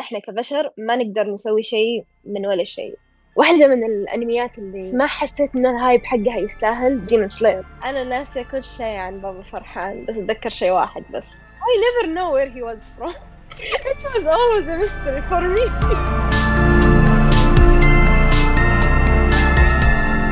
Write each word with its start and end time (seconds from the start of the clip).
إحنا 0.00 0.18
كبشر 0.18 0.70
ما 0.78 0.96
نقدر 0.96 1.30
نسوي 1.30 1.62
شيء 1.62 2.04
من 2.24 2.46
ولا 2.46 2.64
شيء. 2.64 2.94
واحدة 3.36 3.66
من 3.66 3.84
الأنميات 3.84 4.58
اللي 4.58 4.92
ما 4.92 5.06
حسيت 5.06 5.54
إن 5.56 5.66
ال 5.66 5.74
hype 5.74 6.04
حقها 6.04 6.36
يستاهل 6.38 7.04
Demon 7.06 7.28
Slayer 7.28 7.64
أنا 7.84 8.04
ناسية 8.04 8.42
كل 8.42 8.62
شيء 8.64 8.96
عن 8.96 9.20
بابا 9.20 9.42
فرحان 9.42 10.04
بس 10.06 10.16
أتذكر 10.18 10.50
شيء 10.50 10.70
واحد 10.70 11.02
بس. 11.14 11.44
I 11.44 11.72
never 11.86 12.06
know 12.14 12.30
where 12.32 12.48
he 12.56 12.62
was 12.62 12.80
from. 12.98 13.14
It 13.92 14.02
was 14.14 14.26
always 14.36 14.66
a 14.74 14.76
mystery 14.82 15.22
for 15.30 15.40
me. 15.56 15.64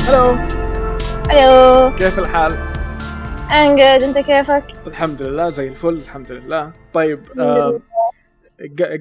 هلو 0.09 0.37
ألو 1.30 1.96
كيف 1.96 2.19
الحال؟ 2.19 2.50
I'm 3.48 3.77
good. 3.79 4.03
أنت 4.05 4.19
كيفك؟ 4.19 4.64
الحمد 4.87 5.23
لله 5.23 5.48
زي 5.48 5.69
الفل 5.69 5.89
الحمد 5.96 6.32
لله. 6.32 6.73
طيب 6.95 7.21
آه 7.41 7.80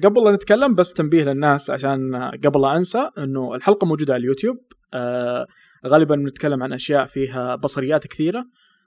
قبل 0.04 0.24
لا 0.24 0.32
نتكلم 0.32 0.74
بس 0.74 0.92
تنبيه 0.92 1.24
للناس 1.24 1.70
عشان 1.70 2.14
قبل 2.44 2.60
لا 2.60 2.76
أنسى 2.76 3.10
إنه 3.18 3.54
الحلقة 3.54 3.86
موجودة 3.86 4.14
على 4.14 4.20
اليوتيوب 4.20 4.56
آه 4.94 5.46
غالبا 5.86 6.16
بنتكلم 6.16 6.62
عن 6.62 6.72
أشياء 6.72 7.06
فيها 7.06 7.56
بصريات 7.56 8.06
كثيرة 8.06 8.44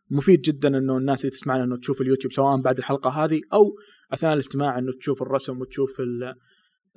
مفيد 0.09 0.41
جدا 0.41 0.77
إنه 0.77 0.97
الناس 0.97 1.21
اللي 1.21 1.31
تسمعنا 1.31 1.63
إنه 1.63 1.77
تشوف 1.77 2.01
اليوتيوب 2.01 2.33
سواء 2.33 2.61
بعد 2.61 2.77
الحلقة 2.77 3.09
هذه 3.09 3.41
أو 3.53 3.75
أثناء 4.13 4.33
الاستماع 4.33 4.79
إنه 4.79 4.91
تشوف 4.99 5.21
الرسم 5.21 5.61
وتشوف 5.61 6.01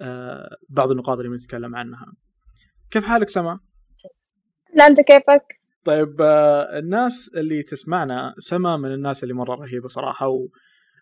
آه 0.01 0.57
بعض 0.69 0.91
النقاط 0.91 1.19
اللي 1.19 1.31
بنتكلم 1.31 1.77
عنها 1.77 2.07
كيف 2.91 3.05
حالك 3.05 3.29
سما؟ 3.29 3.61
لا 4.75 4.87
أنت 4.87 5.01
كيفك؟ 5.01 5.65
طيب 5.85 6.21
آه، 6.21 6.79
الناس 6.79 7.31
اللي 7.37 7.63
تسمعنا 7.63 8.35
سما 8.39 8.77
من 8.77 8.93
الناس 8.93 9.23
اللي 9.23 9.35
مرة 9.35 9.55
رهيبة 9.55 9.89
صراحة 9.89 10.29
و, 10.29 10.49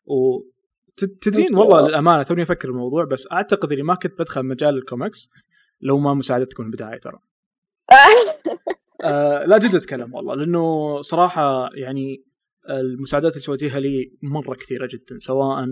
و... 0.07 0.41
تدرين 0.97 1.57
والله 1.57 1.89
للأمانة 1.89 2.23
توني 2.23 2.43
أفكر 2.43 2.69
الموضوع 2.69 3.05
بس 3.05 3.29
أعتقد 3.33 3.73
إني 3.73 3.83
ما 3.83 3.95
كنت 3.95 4.19
بدخل 4.19 4.43
مجال 4.43 4.75
الكوميكس 4.75 5.29
لو 5.81 5.99
ما 5.99 6.15
مساعدتكم 6.15 6.63
في 6.63 6.67
البداية 6.67 7.01
ترى. 7.01 7.19
آه 9.05 9.45
لا 9.45 9.59
جد 9.59 9.75
أتكلم 9.75 10.15
والله 10.15 10.35
لأنه 10.35 11.03
صراحة 11.03 11.71
يعني 11.75 12.25
المساعدات 12.71 13.33
اللي 13.33 13.41
سويتيها 13.41 13.81
لي 13.81 14.13
مرة 14.23 14.55
كثيرة 14.55 14.89
جدا 14.93 15.19
سواء 15.19 15.67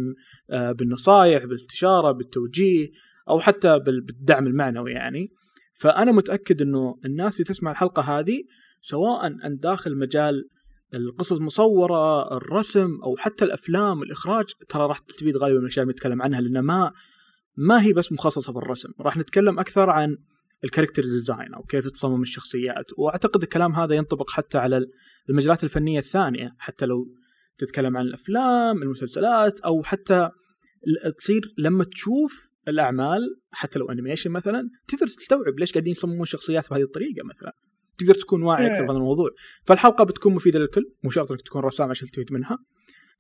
آه 0.50 0.72
بالنصائح 0.72 1.44
بالاستشارة 1.44 2.12
بالتوجيه 2.12 2.88
أو 3.28 3.40
حتى 3.40 3.78
بال- 3.78 4.00
بالدعم 4.00 4.46
المعنوي 4.46 4.92
يعني 4.92 5.32
فأنا 5.74 6.12
متأكد 6.12 6.62
إنه 6.62 6.98
الناس 7.04 7.34
اللي 7.36 7.44
تسمع 7.44 7.70
الحلقة 7.70 8.02
هذه 8.02 8.42
سواء 8.80 9.26
أن 9.26 9.58
داخل 9.58 9.96
مجال 9.98 10.48
القصص 10.94 11.32
المصورة 11.32 12.36
الرسم 12.36 13.00
أو 13.02 13.16
حتى 13.16 13.44
الأفلام 13.44 14.02
الإخراج 14.02 14.44
ترى 14.68 14.82
راح 14.86 14.98
تستفيد 14.98 15.36
غالبا 15.36 15.58
من 15.58 15.64
الاشياء 15.64 15.82
اللي 15.82 15.92
نتكلم 15.92 16.22
عنها 16.22 16.40
لأن 16.40 16.60
ما 16.60 16.92
ما 17.56 17.82
هي 17.82 17.92
بس 17.92 18.12
مخصصة 18.12 18.52
بالرسم 18.52 18.88
راح 19.00 19.16
نتكلم 19.16 19.58
أكثر 19.58 19.90
عن 19.90 20.16
ال 20.64 20.68
character 20.68 21.02
design 21.02 21.54
أو 21.54 21.62
كيف 21.62 21.88
تصمم 21.88 22.22
الشخصيات. 22.22 22.86
وأعتقد 22.98 23.42
الكلام 23.42 23.72
هذا 23.72 23.94
ينطبق 23.94 24.30
حتى 24.30 24.58
على 24.58 24.86
المجالات 25.30 25.64
الفنية 25.64 25.98
الثانية 25.98 26.54
حتى 26.58 26.86
لو 26.86 27.06
تتكلم 27.58 27.96
عن 27.96 28.06
الأفلام 28.06 28.82
المسلسلات 28.82 29.60
أو 29.60 29.82
حتى 29.82 30.30
تصير 31.18 31.54
لما 31.58 31.84
تشوف 31.84 32.50
الأعمال 32.68 33.20
حتى 33.50 33.78
لو 33.78 33.90
animation 33.90 34.30
مثلا 34.30 34.70
تقدر 34.88 35.06
تستوعب 35.06 35.58
ليش 35.58 35.72
قاعدين 35.72 35.90
يصممون 35.90 36.24
شخصيات 36.24 36.70
بهذه 36.70 36.82
الطريقة 36.82 37.24
مثلا. 37.24 37.52
تقدر 37.98 38.14
تكون 38.14 38.42
واعي 38.42 38.66
أكثر 38.66 38.82
بهذا 38.82 38.96
الموضوع. 38.96 39.30
فالحلقة 39.64 40.04
بتكون 40.04 40.34
مفيدة 40.34 40.58
للكل 40.58 40.92
مو 41.02 41.10
شرط 41.10 41.30
إنك 41.32 41.42
تكون 41.42 41.62
رسام 41.62 41.90
عشان 41.90 42.06
تستفيد 42.06 42.32
منها. 42.32 42.58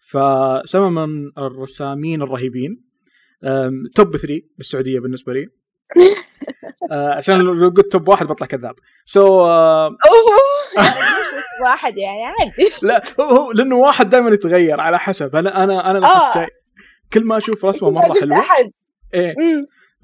فسما 0.00 1.06
من 1.06 1.30
الرسامين 1.38 2.22
الرهيبين. 2.22 2.82
top 3.94 4.16
3 4.16 4.42
بالسعودية 4.58 5.00
بالنسبة 5.00 5.32
لي. 5.32 5.46
آه، 6.92 7.14
عشان 7.14 7.40
لو 7.40 7.68
قلت 7.68 7.92
top 7.92 8.08
واحد 8.08 8.26
بطلع 8.26 8.46
كذاب. 8.46 8.74
so 9.04 9.40
واحد 11.64 11.96
يعني 11.96 12.24
عادي. 12.24 12.72
لا 12.82 13.02
هو, 13.20 13.24
هو 13.24 13.52
لأنه 13.52 13.76
واحد 13.76 14.10
دائما 14.10 14.30
يتغير 14.30 14.80
على 14.80 14.98
حسب. 14.98 15.36
أنا 15.36 15.64
أنا 15.64 15.90
أنا 15.90 16.06
آه. 16.06 16.32
شيء. 16.32 16.48
كل 17.12 17.24
ما 17.24 17.36
أشوف 17.36 17.64
رسمة 17.64 17.90
مرة 17.90 18.20
حلوة. 18.20 18.44
إيه. 19.14 19.34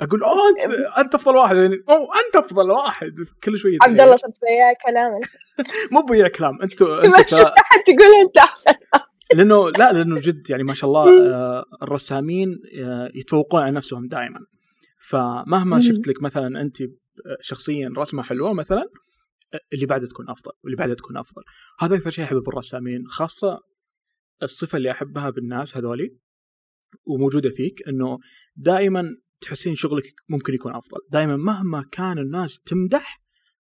أقول 0.01 0.23
أوه 0.23 0.49
انت 0.49 0.75
أنت 0.99 1.15
أفضل 1.15 1.37
واحد. 1.37 1.57
يعني 1.57 1.75
أوه 1.89 2.09
أنت 2.27 2.37
أفضل 2.37 2.71
واحد. 2.71 3.15
كل 3.45 3.59
شوي 3.59 3.79
عبد. 3.83 4.01
الله 4.01 4.17
صرت 4.17 4.39
وياه 4.43 4.75
كلامك 4.87 5.31
مو 5.93 6.03
بيع 6.03 6.29
كلام 6.29 6.63
أنتوا 6.63 6.89
ما 7.09 7.19
أنتوا 7.19 7.39
شفت 7.39 7.59
أحد 7.59 7.81
تقول 7.87 8.27
أنت 8.27 8.37
أحسن 8.39 8.73
لأنه 9.35 9.71
لا 9.71 9.93
لأنه 9.93 10.21
جد 10.21 10.51
يعني 10.51 10.63
ما 10.63 10.75
شاء 10.75 10.91
الله 10.91 11.05
آه، 11.35 11.65
الرسامين 11.83 12.49
آه، 12.79 13.11
يتفوقون 13.15 13.63
على 13.63 13.71
نفسهم 13.73 14.07
دائما 14.07 14.41
فمهما. 15.09 15.81
شفت 15.81 16.09
لك 16.09 16.23
مثلا 16.23 16.61
أنت 16.61 16.83
آه، 16.83 16.87
شخصيا 17.41 17.93
رسمة 17.97 18.23
حلوة 18.23 18.53
مثلا 18.53 18.85
اللي 19.73 19.87
بعدها 19.87 20.07
تكون 20.09 20.31
أفضل 20.31 20.53
واللي 20.65 20.77
بعدها 20.77 20.95
تكون 20.95 21.17
أفضل. 21.17 21.43
هذا 21.81 21.97
أكثر 21.97 22.11
شيء 22.11 22.25
أحبه 22.25 22.41
بالرسامين 22.41 23.07
خاصة 23.09 23.59
الصفة 24.43 24.77
اللي 24.77 24.91
أحبها 24.91 25.31
بالناس 25.31 25.77
هذولي 25.77 26.17
وموجودة 27.07 27.51
فيك 27.51 27.89
إنه 27.89 28.19
دائما 28.57 29.05
تحسين 29.41 29.75
شغلك 29.75 30.05
ممكن 30.29 30.55
يكون 30.55 30.75
أفضل. 30.75 30.99
دائما 31.11 31.37
مهما 31.37 31.85
كان 31.93 32.19
الناس 32.19 32.61
تمدح 32.61 33.21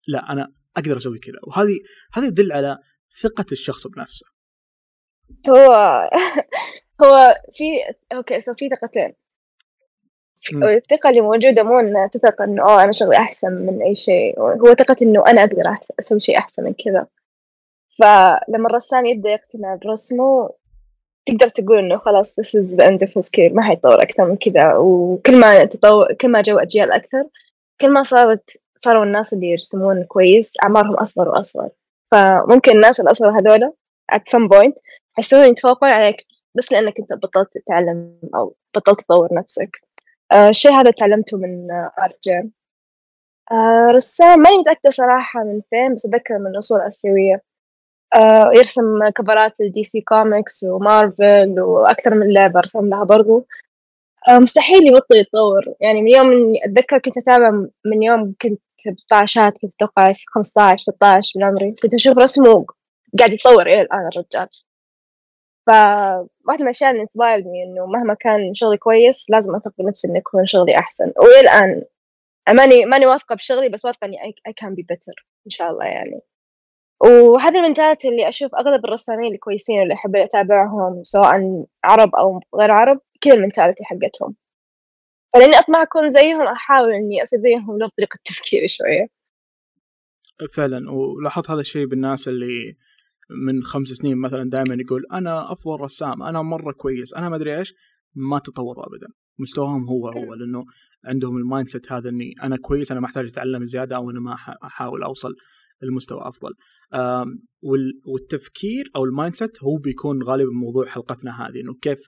لا 0.08 0.32
أنا 0.32 0.52
أقدر 0.76 0.96
أسوي 0.96 1.18
كذا. 1.18 1.38
وهذه 1.46 1.78
هذه 2.12 2.26
يدل 2.26 2.52
على 2.52 2.78
ثقة 3.22 3.46
الشخص 3.52 3.86
بنفسه. 3.86 4.26
هو 5.48 5.72
هو 7.02 7.34
في 7.52 7.64
okay 8.12 8.40
so 8.40 8.54
في 8.54 8.68
ثقتين. 8.68 9.14
الثقة 10.54 11.10
اللي 11.10 11.20
موجودة 11.20 11.62
مو 11.62 11.80
إن 11.80 12.10
تثق 12.10 12.42
إنه 12.42 12.62
أوه 12.62 12.82
أنا 12.82 12.92
شغلي 12.92 13.16
أحسن 13.16 13.52
من 13.52 13.82
أي 13.82 13.94
شيء. 13.94 14.40
هو 14.40 14.74
ثقة 14.74 14.96
إنه 15.02 15.24
أنا 15.26 15.40
أقدر 15.40 15.62
أسوي 16.00 16.20
شيء 16.20 16.38
أحسن 16.38 16.64
من 16.64 16.74
كذا. 16.84 17.06
فلما 17.98 18.68
الرسام 18.70 19.06
يبدأ 19.06 19.30
يقتنع 19.30 19.74
برسمه 19.74 20.50
تقدر 21.26 21.48
تقول 21.48 21.78
إنه 21.78 21.98
خلاص 21.98 22.40
this 22.40 22.60
is 22.60 22.76
the 22.76 22.84
end 22.84 23.06
of 23.06 23.10
his 23.10 23.28
career 23.28 23.52
ما 23.54 23.62
حيتطور 23.62 24.02
أكثر 24.02 24.24
من 24.24 24.36
كذا. 24.36 24.74
وكل 24.74 25.40
ما 25.40 25.64
تطور 25.64 26.14
كل 26.14 26.28
ما 26.28 26.40
جو 26.40 26.58
أجيال 26.58 26.92
أكثر 26.92 27.24
كل 27.80 27.88
ما 27.88 28.02
صارت 28.02 28.50
صاروا 28.76 29.04
الناس 29.04 29.32
اللي 29.32 29.46
يرسمون 29.46 30.04
كويس 30.04 30.54
أعمارهم 30.62 30.94
أصغر 30.94 31.28
وأصغر. 31.28 31.70
فممكن 32.12 32.72
الناس 32.72 33.00
الأصغر 33.00 33.38
هذولا 33.40 33.72
at 34.12 34.20
some 34.20 34.48
point 34.48 34.74
يحسون 35.18 35.40
يتفوقون 35.40 35.90
عليك 35.90 36.16
بس 36.54 36.72
لأنك 36.72 36.98
أنت 37.00 37.12
بطلت 37.12 37.48
تتعلم 37.58 38.20
أو 38.34 38.54
بطلت 38.76 39.00
تطور 39.00 39.28
نفسك. 39.34 39.80
آه، 40.32 40.48
الشيء 40.48 40.72
هذا 40.72 40.90
تعلمته 40.90 41.36
من 41.36 41.70
آه، 41.70 41.92
آرت 42.02 42.18
جيم 42.24 42.52
آه، 43.52 43.86
رسام 43.90 44.40
ماني 44.40 44.58
متأكدة 44.58 44.90
صراحة 44.90 45.44
من 45.44 45.60
فين 45.70 45.94
بس 45.94 46.06
أتذكر 46.06 46.38
من 46.38 46.56
أصول 46.56 46.80
آسيوية 46.80 47.42
يرسم 48.56 49.08
كفرات 49.08 49.60
ال 49.60 49.68
DC 49.68 49.84
Comics 49.84 50.64
و 50.64 50.78
Marvel 50.78 51.60
وأكثر 51.60 52.14
من 52.14 52.32
لعبة 52.32 52.60
رسم 52.60 52.88
لها 52.88 53.04
برضو. 53.04 53.46
آه، 54.28 54.38
مستحيل 54.38 54.86
يبطل 54.88 55.16
يتطور. 55.16 55.62
يعني 55.80 56.02
من 56.02 56.08
يوم 56.08 56.32
إني 56.32 56.60
أتذكر 56.64 56.98
كنت 56.98 57.18
أتابع 57.18 57.50
من 57.84 58.02
يوم 58.02 58.34
كنت 58.42 58.60
بطاشات 58.86 59.58
كنت 59.58 59.74
أتوقع 59.74 60.12
15 60.34 60.82
16 60.82 61.32
من 61.36 61.44
عمري. 61.44 61.74
كنت 61.82 61.94
أشوف 61.94 62.18
رسمه 62.18 62.66
قاعد 63.18 63.32
يتطور 63.32 63.66
إلى 63.66 63.80
الآن 63.82 64.08
الرجال. 64.12 64.48
فواحدة 65.66 66.28
من 66.48 66.62
الأشياء 66.62 66.90
اللي 66.90 67.00
inspire 67.00 67.50
ني 67.50 67.64
إنه 67.64 67.86
مهما 67.86 68.14
كان 68.14 68.54
شغلي 68.54 68.76
كويس 68.76 69.30
لازم 69.30 69.54
أثق 69.56 69.72
بنفسي 69.78 70.08
إنه 70.08 70.18
يكون 70.18 70.46
شغلي 70.46 70.76
أحسن. 70.78 71.12
وإلى 71.18 71.40
الآن 71.40 71.82
ماني 72.48 72.84
ماني 72.86 73.06
واثقة 73.06 73.34
بشغلي 73.36 73.68
بس 73.68 73.84
واثقة 73.84 74.04
إني 74.06 74.16
I 74.48 74.52
can 74.52 74.70
be 74.70 74.82
better 74.92 75.24
إن 75.46 75.50
شاء 75.50 75.70
الله 75.70 75.84
يعني. 75.86 76.20
وهذه 77.00 77.58
المنتاليتي 77.58 78.08
اللي 78.08 78.28
أشوف 78.28 78.54
أغلب 78.54 78.84
الرسامين 78.84 79.34
الكويسين 79.34 79.82
اللي 79.82 79.94
أحب 79.94 80.16
أتابعهم 80.16 81.02
سواء 81.04 81.64
عرب 81.84 82.10
أو 82.14 82.40
غير 82.60 82.70
عرب 82.70 83.00
كذا 83.20 83.34
المنتاليتي 83.34 83.84
حقتهم. 83.84 84.36
فلأني 85.34 85.58
أطمع 85.58 85.82
أكون 85.82 86.08
زيهم 86.08 86.42
أحاول 86.42 86.92
إني 86.92 87.22
أصير 87.22 87.38
زيهم 87.38 87.78
لو 87.78 87.86
بطريقة 87.86 88.18
تفكيري 88.24 88.68
شوية. 88.68 89.06
فعلا. 90.54 90.90
ولاحظت 90.90 91.50
هذا 91.50 91.60
الشيء 91.60 91.86
بالناس 91.86 92.28
اللي 92.28 92.76
من 93.46 93.62
خمس 93.62 93.88
سنين 93.88 94.16
مثلا 94.16 94.50
دائما 94.50 94.76
يقول 94.82 95.02
أنا 95.12 95.52
أفضل 95.52 95.80
رسام 95.80 96.22
أنا 96.22 96.42
مرة 96.42 96.72
كويس 96.72 97.14
أنا 97.14 97.28
ما 97.28 97.36
أدري 97.36 97.58
إيش. 97.58 97.74
ما 98.14 98.38
تطوروا 98.38 98.86
ابدا. 98.86 99.06
مستواهم 99.38 99.88
هو 99.88 100.08
هو 100.08 100.34
لأنه 100.34 100.64
عندهم 101.04 101.36
ال 101.36 101.68
mindset 101.68 101.92
هذا 101.92 102.08
إني 102.08 102.34
أنا 102.42 102.56
كويس 102.56 102.90
أنا 102.92 103.00
ما 103.00 103.06
أحتاج 103.06 103.26
أتعلم 103.26 103.66
زيادة 103.66 103.96
أو 103.96 104.10
أنا 104.10 104.20
ما 104.20 104.36
أحاول 104.64 105.02
أوصل 105.02 105.34
لمستوى 105.82 106.20
أفضل. 106.28 106.54
والتفكير 108.06 108.90
أو 108.96 109.04
ال 109.04 109.34
mindset 109.34 109.62
هو 109.62 109.76
بيكون 109.76 110.22
غالبا 110.22 110.50
موضوع 110.52 110.86
حلقتنا 110.86 111.46
هذه 111.46 111.60
إنه 111.60 111.74
كيف 111.82 111.98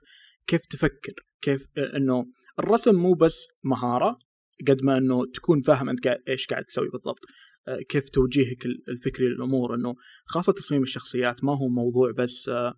كيف 0.47 0.61
تفكر؟ 0.65 1.13
كيف 1.41 1.67
إنه 1.95 2.25
الرسم 2.59 2.95
مو 2.95 3.13
بس 3.13 3.47
مهارة 3.63 4.19
قد 4.67 4.83
ما 4.83 4.97
إنه 4.97 5.25
تكون 5.33 5.61
فاهم 5.61 5.89
أنت 5.89 6.07
إيش 6.27 6.47
قاعد 6.47 6.63
تسوي 6.63 6.89
بالضبط. 6.89 7.19
آه، 7.67 7.79
كيف 7.89 8.09
توجيهك 8.09 8.65
ال- 8.65 8.83
الفكري 8.89 9.25
للأمور 9.27 9.75
إنه 9.75 9.95
خاصة 10.25 10.53
تصميم 10.53 10.81
الشخصيات 10.83 11.43
ما 11.43 11.57
هو 11.57 11.67
موضوع 11.67 12.11
بس 12.11 12.49
آه، 12.49 12.73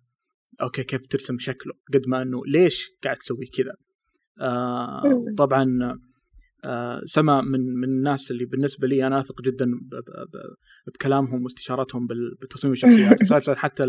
أوكي 0.62 0.84
كيف 0.84 1.06
ترسم 1.06 1.38
شكله؟ 1.38 1.72
قد 1.94 2.02
ما 2.06 2.22
إنه 2.22 2.40
ليش 2.46 2.90
قاعد 3.04 3.16
تسوي 3.16 3.46
كذا؟ 3.46 3.74
آه. 4.40 5.02
طبعا 5.38 5.64
سما 7.04 7.40
من 7.40 7.74
من 7.74 7.88
الناس 7.88 8.30
اللي 8.30 8.44
بالنسبة 8.44 8.88
لي 8.88 9.06
أنا 9.06 9.20
أثق 9.20 9.42
جدا 9.42 9.70
بكلامهم 10.86 11.44
واستشارتهم 11.44 12.06
بتصميم 12.42 12.72
الشخصيات. 12.72 13.20
أساسا 13.22 13.54
حتى 13.54 13.86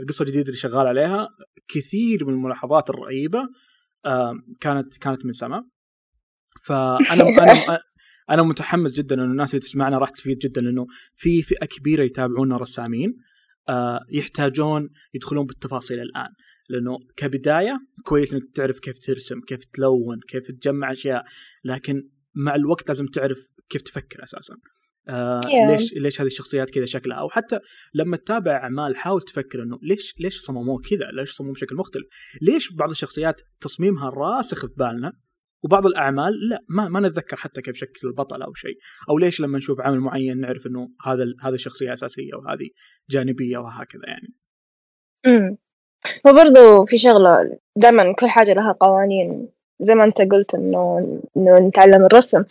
القصة 0.00 0.22
الجديدة 0.22 0.46
اللي 0.46 0.56
شغال 0.56 0.86
عليها 0.86 1.28
كثير 1.68 2.24
من 2.24 2.34
الملاحظات 2.34 2.90
الرهيبة 2.90 3.48
آه 4.06 4.34
كانت 4.60 4.96
كانت 4.96 5.26
من 5.26 5.32
سما. 5.32 5.64
فأنا 6.64 7.22
أنا 7.42 7.78
أنا 8.30 8.42
متحمس 8.42 8.94
جدا 8.94 9.14
إنه 9.14 9.24
الناس 9.24 9.50
اللي 9.50 9.60
تسمعنا 9.60 9.98
راح 9.98 10.10
تستفيد 10.10 10.38
جدا 10.38 10.60
لأنه 10.60 10.86
في 11.14 11.42
فئة 11.42 11.66
كبيرة 11.66 12.02
يتابعونا 12.02 12.56
رسامين 12.56 13.14
آه 13.68 14.00
يحتاجون 14.10 14.88
يدخلون 15.14 15.46
بالتفاصيل 15.46 16.00
الآن. 16.00 16.28
لأنه 16.72 16.98
كبداية 17.16 17.78
كويس 18.04 18.34
إنك 18.34 18.42
تعرف 18.54 18.78
كيف 18.78 18.98
ترسم 18.98 19.40
كيف 19.40 19.64
تلون 19.64 20.20
كيف 20.28 20.50
تجمع 20.50 20.92
أشياء 20.92 21.24
لكن 21.64 22.08
مع 22.34 22.54
الوقت 22.54 22.88
لازم 22.88 23.06
تعرف 23.06 23.38
كيف 23.68 23.82
تفكر 23.82 24.22
أساسا. 24.22 24.54
آه 25.08 25.40
yeah. 25.40 25.70
ليش 25.70 25.94
ليش 25.94 26.20
هذه 26.20 26.26
الشخصيات 26.26 26.70
كذا 26.70 26.84
شكلها؟ 26.84 27.16
أو 27.16 27.28
حتى 27.28 27.58
لما 27.94 28.16
تتابع 28.16 28.56
أعمال 28.56 28.96
حاول 28.96 29.22
تفكر 29.22 29.62
إنه 29.62 29.78
ليش 29.82 30.14
ليش 30.20 30.38
صمموه 30.38 30.80
كذا؟ 30.90 31.10
ليش 31.12 31.30
صمموه 31.30 31.54
بشكل 31.54 31.76
مختلف؟ 31.76 32.04
ليش 32.42 32.72
بعض 32.72 32.90
الشخصيات 32.90 33.40
تصميمها 33.60 34.08
راسخ 34.08 34.66
في 34.66 34.74
بالنا 34.76 35.12
وبعض 35.64 35.86
الأعمال 35.86 36.48
لا 36.48 36.64
ما 36.68 36.88
ما 36.88 37.00
نتذكر 37.00 37.36
حتى 37.36 37.62
كيف 37.62 37.76
شكل 37.76 38.08
البطل 38.08 38.42
أو 38.42 38.54
شيء. 38.54 38.76
أو 39.10 39.18
ليش 39.18 39.40
لما 39.40 39.58
نشوف 39.58 39.80
عمل 39.80 40.00
معين 40.00 40.40
نعرف 40.40 40.66
إنه 40.66 40.88
هذا 41.06 41.24
هذا 41.40 41.56
شخصية 41.56 41.92
أساسية 41.92 42.34
وهذه 42.34 42.68
جانبية 43.10 43.58
وهكذا 43.58 44.02
يعني. 44.06 44.34
امم 45.26 45.56
وبرضه 46.26 46.84
في 46.84 46.98
شغلة 46.98 47.58
دائما 47.76 48.14
كل 48.14 48.28
حاجة 48.28 48.52
لها 48.52 48.76
قوانين. 48.80 49.48
زي 49.80 49.94
ما 49.94 50.04
انت 50.04 50.22
قلت 50.22 50.54
انه 50.54 50.98
انه 51.36 51.58
نتعلم 51.58 52.04
الرسم. 52.04 52.44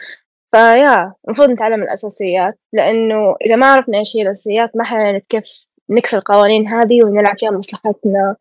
فيا 0.51 1.13
المفروض 1.27 1.50
نتعلم 1.50 1.83
الأساسيات. 1.83 2.59
لأنه 2.74 3.36
إذا 3.45 3.56
ما 3.56 3.65
عرفنا 3.74 3.98
إيش 4.00 4.15
هي 4.15 4.21
الأساسيات 4.21 4.77
ما 4.77 4.83
حنعرف 4.83 5.24
كيف 5.30 5.68
نكسر 5.89 6.18
القوانين 6.18 6.68
هذه 6.68 7.03
ونلعب 7.06 7.38
فيها 7.38 7.51
مصلحتنا. 7.51 8.36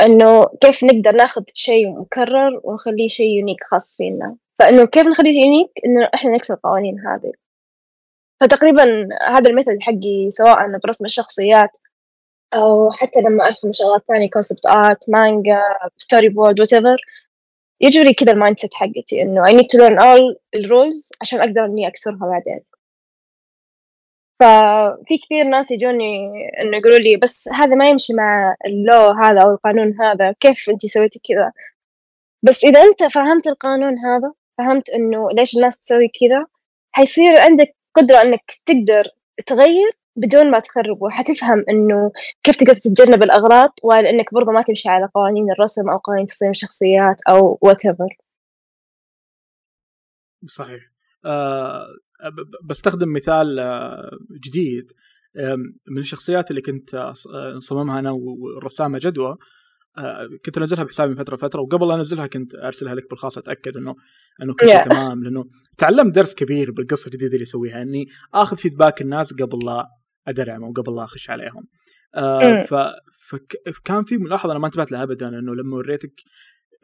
إنه 0.00 0.46
كيف 0.60 0.84
نقدر 0.84 1.12
ناخذ 1.12 1.42
شيء 1.54 2.00
مكرر 2.00 2.60
ونخليه 2.64 3.08
شيء 3.08 3.38
يونيك 3.38 3.64
خاص 3.64 3.96
فينا. 3.96 4.36
فإنه 4.58 4.84
كيف 4.84 5.06
نخليه 5.06 5.44
يونيك؟ 5.44 5.70
إنه 5.86 6.08
إحنا 6.14 6.30
نكسر 6.30 6.54
القوانين 6.54 7.00
هذه. 7.00 7.32
فتقريبا 8.40 9.08
هذا 9.22 9.50
ال 9.50 9.54
method 9.54 9.76
حقي 9.80 10.30
سواء 10.30 10.78
برسم 10.84 11.04
الشخصيات 11.04 11.76
أو 12.54 12.90
حتى 12.90 13.20
لما 13.20 13.46
أرسم 13.46 13.72
شغلات 13.72 14.04
ثانية 14.08 14.30
concept 14.30 14.66
art 14.66 15.10
مانجا 15.10 15.60
storyboard 15.98 16.60
whatever 16.60 16.96
يجري 17.80 18.14
كذا 18.14 18.32
ال 18.32 18.58
mindset 18.58 18.74
حقتي 18.74 19.22
إنه 19.22 19.44
I 19.44 19.52
need 19.52 19.66
to 19.74 19.78
learn 19.78 19.98
all 20.02 20.36
ال 20.54 20.63
rules 20.63 21.10
عشان 21.20 21.40
أقدر 21.40 21.64
إني 21.64 21.86
أكسرها 21.88 22.18
بعدين 22.20 22.60
ففي 24.40 25.18
كثير 25.18 25.44
ناس 25.44 25.70
يجوني 25.70 26.30
إنه 26.62 26.76
يقولوا 26.76 26.98
لي 26.98 27.16
بس 27.16 27.48
هذا 27.48 27.74
ما 27.74 27.88
يمشي 27.88 28.12
مع 28.12 28.56
ال 28.66 28.77
law 28.77 29.10
هذا 29.10 29.42
أو 29.42 29.50
القانون 29.50 30.00
هذا 30.00 30.32
كيف 30.40 30.70
أنتِ 30.70 30.86
سويتي 30.86 31.20
كذا؟ 31.28 31.52
بس 32.42 32.64
إذا 32.64 32.82
أنت 32.82 33.02
فهمت 33.04 33.46
القانون 33.46 33.98
هذا 33.98 34.32
فهمت 34.58 34.90
إنه 34.90 35.28
ليش 35.30 35.56
الناس 35.56 35.78
تسوي 35.78 36.08
كذا 36.08 36.46
حيصير 36.92 37.40
عندك 37.40 37.76
قدرة 37.94 38.22
إنك 38.22 38.44
تقدر 38.66 39.04
تغير 39.46 40.01
بدون 40.16 40.50
ما 40.50 40.58
تخرب 40.58 41.02
وحتفهم 41.02 41.64
إنه 41.70 42.12
كيف 42.42 42.56
تقدر 42.56 42.74
تتجنب 42.74 43.22
الأغلاط 43.22 43.70
وإنك 43.84 44.06
إنك 44.06 44.34
برضه 44.34 44.52
ما 44.52 44.62
تمشي 44.62 44.88
على 44.88 45.08
قوانين 45.14 45.50
الرسم 45.50 45.90
أو 45.90 45.98
قوانين 45.98 46.26
تصميم 46.26 46.50
الشخصيات 46.50 47.16
أو 47.28 47.58
whatever. 47.66 48.06
صحيح. 50.46 50.80
آه 51.24 51.86
بستخدم 52.64 53.12
مثال 53.12 53.58
آه، 53.58 54.10
جديد 54.44 54.92
من 55.88 55.98
الشخصيات 55.98 56.50
اللي 56.50 56.62
كنت 56.62 57.14
اصممها 57.56 57.98
أنا 57.98 58.10
والرسامه 58.10 58.98
جدوى 59.02 59.36
آه، 59.98 60.28
كنت 60.44 60.58
أنزلها 60.58 60.84
بحسابي 60.84 61.10
من 61.10 61.18
فترة 61.18 61.36
فتره 61.36 61.60
وقبل 61.60 61.88
لا 61.88 61.94
أنزلها 61.94 62.26
كنت 62.26 62.54
أرسلها 62.54 62.94
لك 62.94 63.10
بالخاص 63.10 63.38
أتأكد 63.38 63.76
إنه 63.76 63.94
إنه 64.42 64.54
كل 64.54 64.66
شيء 64.66 64.78
yeah. 64.78 64.84
تمام 64.84 65.24
لأنه 65.24 65.44
تعلمت 65.78 66.14
درس 66.14 66.34
كبير 66.34 66.70
بالقصة 66.70 67.06
الجديدة 67.06 67.32
اللي 67.32 67.42
اسويها 67.42 67.82
إني 67.82 68.06
آخذ 68.34 68.56
فيدباك 68.56 69.02
الناس 69.02 69.34
قبل 69.34 69.58
لا 69.66 69.88
ادرعم 70.28 70.62
وقبل 70.62 70.96
لا 70.96 71.04
أخش 71.04 71.30
عليهم. 71.30 71.68
آه 72.14 72.62
ف 72.62 72.74
فكان 73.30 74.04
في 74.04 74.16
ملاحظة 74.16 74.52
أنا 74.52 74.58
ما 74.58 74.66
انتبهت 74.66 74.92
لها 74.92 75.02
ابدا 75.02 75.28
إنه 75.28 75.54
لما 75.54 75.76
وريتك 75.76 76.12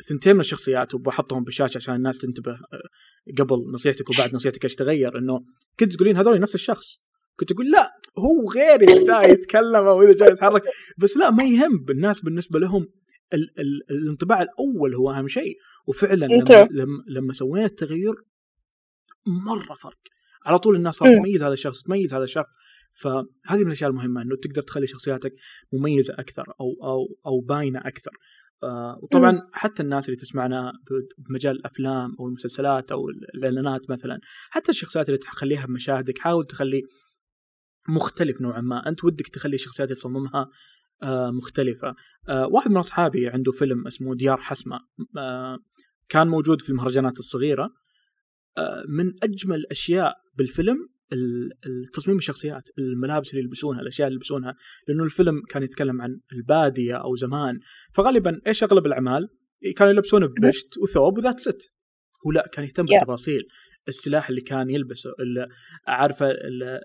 ثنتين 0.09 0.35
من 0.35 0.41
الشخصيات 0.41 0.95
وبحطهم 0.95 1.45
بالشاشه 1.45 1.79
عشان 1.79 1.95
الناس 1.95 2.19
تنتبه 2.19 2.53
آه، 2.53 3.39
قبل 3.39 3.73
نصيحتك 3.73 4.11
وبعد 4.11 4.35
نصيحتك 4.35 4.65
إيش 4.65 4.75
تغير 4.75 5.19
إنه 5.19 5.45
كنت 5.81 5.93
تقولين 5.93 6.17
هذول 6.17 6.41
نفس 6.41 6.55
الشخص. 6.55 7.01
كنت 7.37 7.53
أقول 7.53 7.71
لا 7.71 7.93
هو 8.19 8.51
غير 8.53 8.81
اذا 8.81 9.05
جاي 9.05 9.31
يتكلم 9.31 9.87
أو 9.87 10.03
إذا 10.03 10.13
جاي 10.13 10.29
يتحرك. 10.29 10.63
بس 10.99 11.17
لا 11.17 11.31
ما 11.31 11.45
يهم. 11.45 11.87
الناس 11.91 12.21
بالنسبة 12.21 12.59
لهم 12.59 12.89
ال 13.35 13.61
ال 13.61 13.91
الانطباع 13.91 14.43
الأول 14.43 14.95
هو 14.95 15.11
أهم 15.11 15.29
شيء. 15.29 15.57
وفعلا 15.87 16.27
لما, 16.27 16.69
لما, 16.71 17.05
لما 17.09 17.33
سوينا 17.33 17.67
التغير 17.67 18.15
مرة 19.27 19.75
فرق. 19.75 19.99
على 20.47 20.59
طول 20.59 20.77
الناس 20.77 20.95
صارت 20.95 21.17
تميز 21.17 21.43
هذا 21.43 21.53
الشخص 21.53 21.83
تميز 21.83 22.15
هذا 22.15 22.25
الشخص. 22.25 22.49
فهذه 22.99 23.61
من 23.61 23.67
الأشياء 23.67 23.91
المهمة 23.91 24.23
إنه 24.23 24.37
تقدر 24.37 24.63
تخلي 24.63 24.87
شخصياتك 24.87 25.35
مميزة 25.73 26.15
أكثر 26.15 26.53
أو 26.61 26.75
أو 26.83 27.07
أو 27.27 27.41
باينة 27.41 27.79
أكثر. 27.79 28.11
آه 28.63 28.99
وطبعا 29.03 29.33
م. 29.33 29.41
حتى 29.53 29.83
الناس 29.83 30.09
اللي 30.09 30.17
تسمعنا 30.17 30.73
بمجال 31.19 31.57
الأفلام 31.57 32.17
أو 32.21 32.27
المسلسلات 32.27 32.93
أو 32.93 33.09
الإعلانات 33.35 33.91
مثلا 33.91 34.21
حتى 34.51 34.71
الشخصيات 34.71 35.09
اللي 35.09 35.19
تخليها 35.19 35.67
بمشاهدك 35.67 36.19
حاول 36.19 36.47
تخلي 36.47 36.83
مختلف 37.89 38.41
نوعا 38.41 38.61
ما. 38.61 38.89
أنت 38.89 39.05
ودك 39.05 39.29
تخلي 39.29 39.55
الشخصيات 39.55 39.89
اللي 39.89 40.01
تصممها 40.01 40.51
آه 41.03 41.31
مختلفة. 41.31 41.95
آه 42.29 42.47
واحد 42.47 42.71
من 42.71 42.77
أصحابي 42.77 43.29
عنده 43.29 43.53
فيلم 43.53 43.87
اسمه 43.87 44.15
ديار 44.15 44.37
حسمة 44.37 44.81
آه 45.19 45.59
كان 46.09 46.29
موجود 46.29 46.63
في 46.63 46.71
المهرجانات 46.71 47.19
الصغيرة. 47.19 47.71
آه 48.59 48.85
من 48.89 49.13
أجمل 49.23 49.57
الأشياء 49.57 50.15
بالفيلم 50.35 50.89
التصميم 51.13 52.17
الشخصيات 52.17 52.63
الملابس 52.79 53.31
اللي 53.31 53.43
يلبسونها 53.43 53.81
الأشياء 53.81 54.09
اللي 54.09 54.15
يلبسونها 54.15 54.55
لأنه 54.89 55.05
الفيلم 55.05 55.43
كان 55.49 55.63
يتكلم 55.63 56.03
عن 56.03 56.21
البادية 56.33 56.95
أو 56.95 57.17
زمان. 57.17 57.61
فغالبا 57.93 58.41
إيش 58.47 58.63
أغلب 58.63 58.87
الأعمال؟ 58.87 59.29
كانوا 59.77 59.93
يلبسون 59.93 60.27
ببشت 60.27 60.79
وثوب 60.79 61.19
and 61.19 61.41
that's 61.41 61.62
it. 61.62 61.73
هو 62.27 62.33
لا 62.33 62.49
كان 62.53 62.65
يهتم 62.65 62.83
بالتفاصيل. 62.83 63.41
السلاح 63.89 64.29
اللي 64.29 64.41
كان 64.41 64.71
يلبسه 64.71 65.11
عارفة 65.87 66.27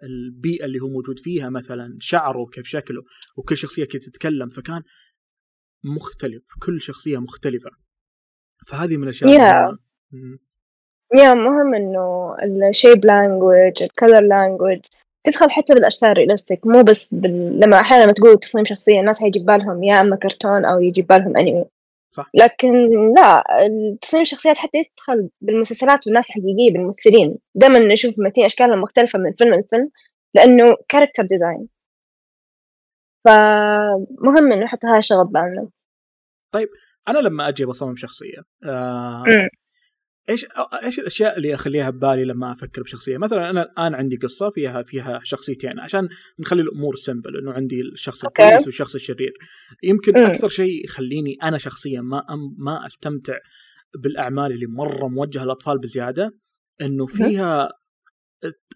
البيئة 0.03 0.65
اللي 0.65 0.79
هو 0.79 0.89
موجود 0.89 1.19
فيها 1.19 1.49
مثلا 1.49 1.97
شعره 1.99 2.45
كيف 2.45 2.67
شكله 2.67 3.01
وكل 3.37 3.57
شخصية 3.57 3.85
كيف 3.85 4.01
تتكلم 4.01 4.49
فكان 4.49 4.81
مختلف 5.83 6.43
كل 6.59 6.81
شخصية 6.81 7.17
مختلفة. 7.17 7.69
فهذه 8.67 8.97
من 8.97 9.03
الأشياء 9.03 9.29
yeah. 9.29 9.77
يا 11.13 11.33
مهم 11.33 11.73
إنه 11.73 12.35
ال 12.69 12.75
shape 12.75 13.05
language 13.05 13.83
ال 13.83 13.89
color 13.89 14.21
language 14.21 14.79
تدخل 15.23 15.51
حتى 15.51 15.73
بالأشكال 15.73 16.07
ال 16.09 16.15
realistic 16.15 16.67
مو 16.67 16.81
بس 16.81 17.13
بال... 17.13 17.59
لما 17.59 17.79
أحيانا 17.79 18.03
لما 18.03 18.13
تقول 18.13 18.39
تصميم 18.39 18.65
شخصية 18.65 18.99
الناس 18.99 19.19
حيجي 19.19 19.39
بالهم 19.39 19.83
يا 19.83 20.01
إما 20.01 20.15
كرتون 20.15 20.65
أو 20.65 20.79
يجي 20.79 21.01
بالهم 21.01 21.37
أنمي 21.37 21.65
صح. 22.11 22.29
لكن 22.33 22.73
لا 23.13 23.43
تصميم 24.01 24.21
الشخصيات 24.21 24.57
حتى 24.57 24.77
يدخل 24.77 25.29
بالمسلسلات 25.41 26.07
والناس 26.07 26.29
الحقيقية 26.29 26.73
بالممثلين. 26.73 27.37
دائما 27.55 27.79
نشوف 27.79 28.19
ممثلين 28.19 28.45
أشكالهم 28.45 28.81
مختلفة 28.81 29.19
من 29.19 29.33
فيلم 29.33 29.53
لفيلم 29.53 29.89
لأنه 30.35 30.75
character 30.89 31.23
design 31.23 31.67
فمهم 33.25 34.51
إنه 34.51 34.65
نحط 34.65 34.85
هاي 34.85 34.99
الشغل 34.99 35.25
بالنا 35.25 35.67
طيب 36.53 36.69
أنا 37.07 37.19
لما 37.19 37.49
أجي 37.49 37.65
بصمم 37.65 37.95
شخصية 37.95 38.43
آه 38.65 39.23
إيش 40.29 40.45
إيش 40.83 40.99
الأشياء 40.99 41.37
اللي 41.37 41.53
أخليها 41.53 41.89
ببالي 41.89 42.25
لما 42.25 42.51
أفكر 42.51 42.81
بشخصية؟ 42.81 43.17
مثلا 43.17 43.49
أنا 43.49 43.61
الآن 43.61 43.95
عندي 43.95 44.15
قصة 44.15 44.49
فيها 44.49 44.83
فيها 44.83 45.19
شخصيتين 45.23 45.79
عشان 45.79 46.09
نخلي 46.39 46.61
الأمور 46.61 46.95
simple 46.95 47.37
إنه 47.37 47.51
عندي 47.51 47.81
الشخص 47.81 48.25
الكويس 48.25 48.65
والشخص 48.65 48.95
الشرير. 48.95 49.33
يمكن. 49.83 50.17
أكثر 50.17 50.49
شيء 50.49 50.85
يخليني 50.85 51.37
أنا 51.43 51.57
شخصيا 51.57 52.01
ما 52.01 52.23
ما 52.57 52.85
أستمتع 52.85 53.37
بالأعمال 53.99 54.51
اللي 54.51 54.67
مرة 54.67 55.07
موجهة 55.07 55.43
للأطفال 55.43 55.79
بزيادة 55.79 56.37
إنه 56.81 57.05
فيها 57.05 57.69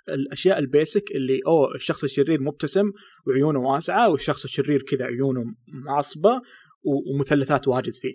الأشياء 0.09 0.59
ال 0.59 0.68
basic 0.68 1.11
اللي 1.11 1.39
أوه 1.47 1.75
الشخص 1.75 2.03
الشرير 2.03 2.41
مبتسم 2.41 2.91
وعيونه 3.27 3.59
واسعة 3.59 4.09
والشخص 4.09 4.43
الشرير 4.43 4.81
كذا 4.81 5.05
عيونه 5.05 5.43
معصبة 5.67 6.41
ومثلثات 6.83 7.67
واجد 7.67 7.93
فيه 7.93 8.13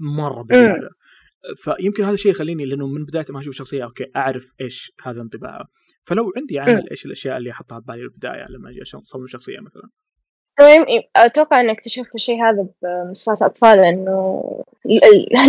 مرة 0.00 0.42
بزيادة 0.42 0.90
فيمكن 1.56 2.04
هذا 2.04 2.14
الشيء 2.14 2.30
يخليني 2.30 2.64
لأنه 2.64 2.86
من 2.86 3.04
بداية 3.04 3.24
ما 3.30 3.40
أشوف 3.40 3.54
شخصية 3.54 3.84
okay 3.84 4.06
أعرف 4.16 4.52
إيش 4.60 4.92
هذا 5.02 5.20
انطباعه. 5.20 5.68
فلو 6.04 6.32
عندي 6.36 6.58
عمل 6.58 6.90
إيش 6.90 7.06
الأشياء 7.06 7.36
اللي 7.36 7.50
أحطها 7.50 7.78
ببالي 7.78 8.02
البداية 8.02 8.46
لما 8.48 8.70
أجي 8.70 8.82
أصمم 8.82 9.26
شخصية 9.26 9.60
مثلا. 9.60 9.90
طيب 10.58 11.02
أتوقع 11.16 11.60
إنك 11.60 11.80
تشوف 11.80 12.06
الشيء 12.14 12.44
هذا 12.44 12.66
بمسلسلات 12.82 13.42
اطفال 13.42 13.78
لأنه 13.78 14.42